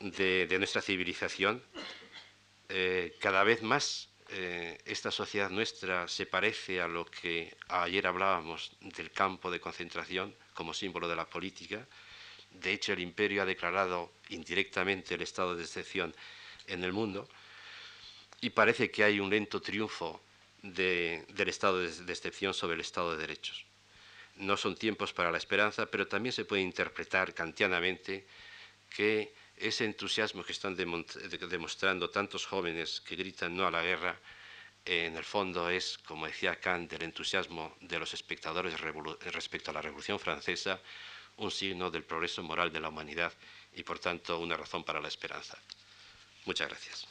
de, 0.00 0.56
nuestra 0.58 0.82
civilización. 0.82 1.62
Eh, 2.68 3.16
cada 3.20 3.42
vez 3.44 3.62
más 3.62 4.10
eh, 4.32 4.78
esta 4.84 5.10
sociedad 5.10 5.50
nuestra 5.50 6.06
se 6.06 6.24
parece 6.24 6.80
a 6.80 6.86
lo 6.86 7.04
que 7.04 7.56
ayer 7.68 8.06
hablábamos 8.06 8.76
del 8.80 9.10
campo 9.10 9.50
de 9.50 9.58
concentración 9.58 10.34
como 10.54 10.72
símbolo 10.72 11.08
de 11.08 11.16
la 11.16 11.28
política 11.28 11.84
De 12.52 12.72
hecho, 12.72 12.92
el 12.92 13.00
imperio 13.00 13.42
ha 13.42 13.44
declarado 13.44 14.12
indirectamente 14.28 15.14
el 15.14 15.22
estado 15.22 15.56
de 15.56 15.64
excepción 15.64 16.14
en 16.66 16.84
el 16.84 16.92
mundo 16.92 17.28
y 18.40 18.50
parece 18.50 18.90
que 18.90 19.02
hay 19.04 19.18
un 19.18 19.30
lento 19.30 19.60
triunfo 19.60 20.20
del 20.62 21.48
estado 21.48 21.78
de 21.78 22.12
excepción 22.12 22.54
sobre 22.54 22.74
el 22.74 22.80
estado 22.80 23.12
de 23.12 23.18
derechos. 23.18 23.69
No 24.40 24.56
son 24.56 24.74
tiempos 24.74 25.12
para 25.12 25.30
la 25.30 25.38
esperanza, 25.38 25.86
pero 25.86 26.08
también 26.08 26.32
se 26.32 26.44
puede 26.44 26.62
interpretar 26.62 27.34
kantianamente 27.34 28.26
que 28.88 29.32
ese 29.56 29.84
entusiasmo 29.84 30.42
que 30.42 30.52
están 30.52 30.74
demostrando 30.74 32.10
tantos 32.10 32.46
jóvenes 32.46 33.00
que 33.02 33.16
gritan 33.16 33.54
no 33.54 33.66
a 33.66 33.70
la 33.70 33.82
guerra, 33.82 34.18
en 34.84 35.16
el 35.16 35.24
fondo 35.24 35.68
es, 35.68 35.98
como 35.98 36.26
decía 36.26 36.56
Kant, 36.56 36.92
el 36.94 37.02
entusiasmo 37.02 37.76
de 37.80 37.98
los 37.98 38.14
espectadores 38.14 38.80
respecto 38.80 39.70
a 39.70 39.74
la 39.74 39.82
Revolución 39.82 40.18
Francesa, 40.18 40.80
un 41.36 41.50
signo 41.50 41.90
del 41.90 42.04
progreso 42.04 42.42
moral 42.42 42.72
de 42.72 42.80
la 42.80 42.88
humanidad 42.88 43.32
y 43.74 43.82
por 43.82 43.98
tanto 43.98 44.38
una 44.38 44.56
razón 44.56 44.84
para 44.84 45.00
la 45.00 45.08
esperanza. 45.08 45.58
Muchas 46.46 46.68
gracias. 46.68 47.06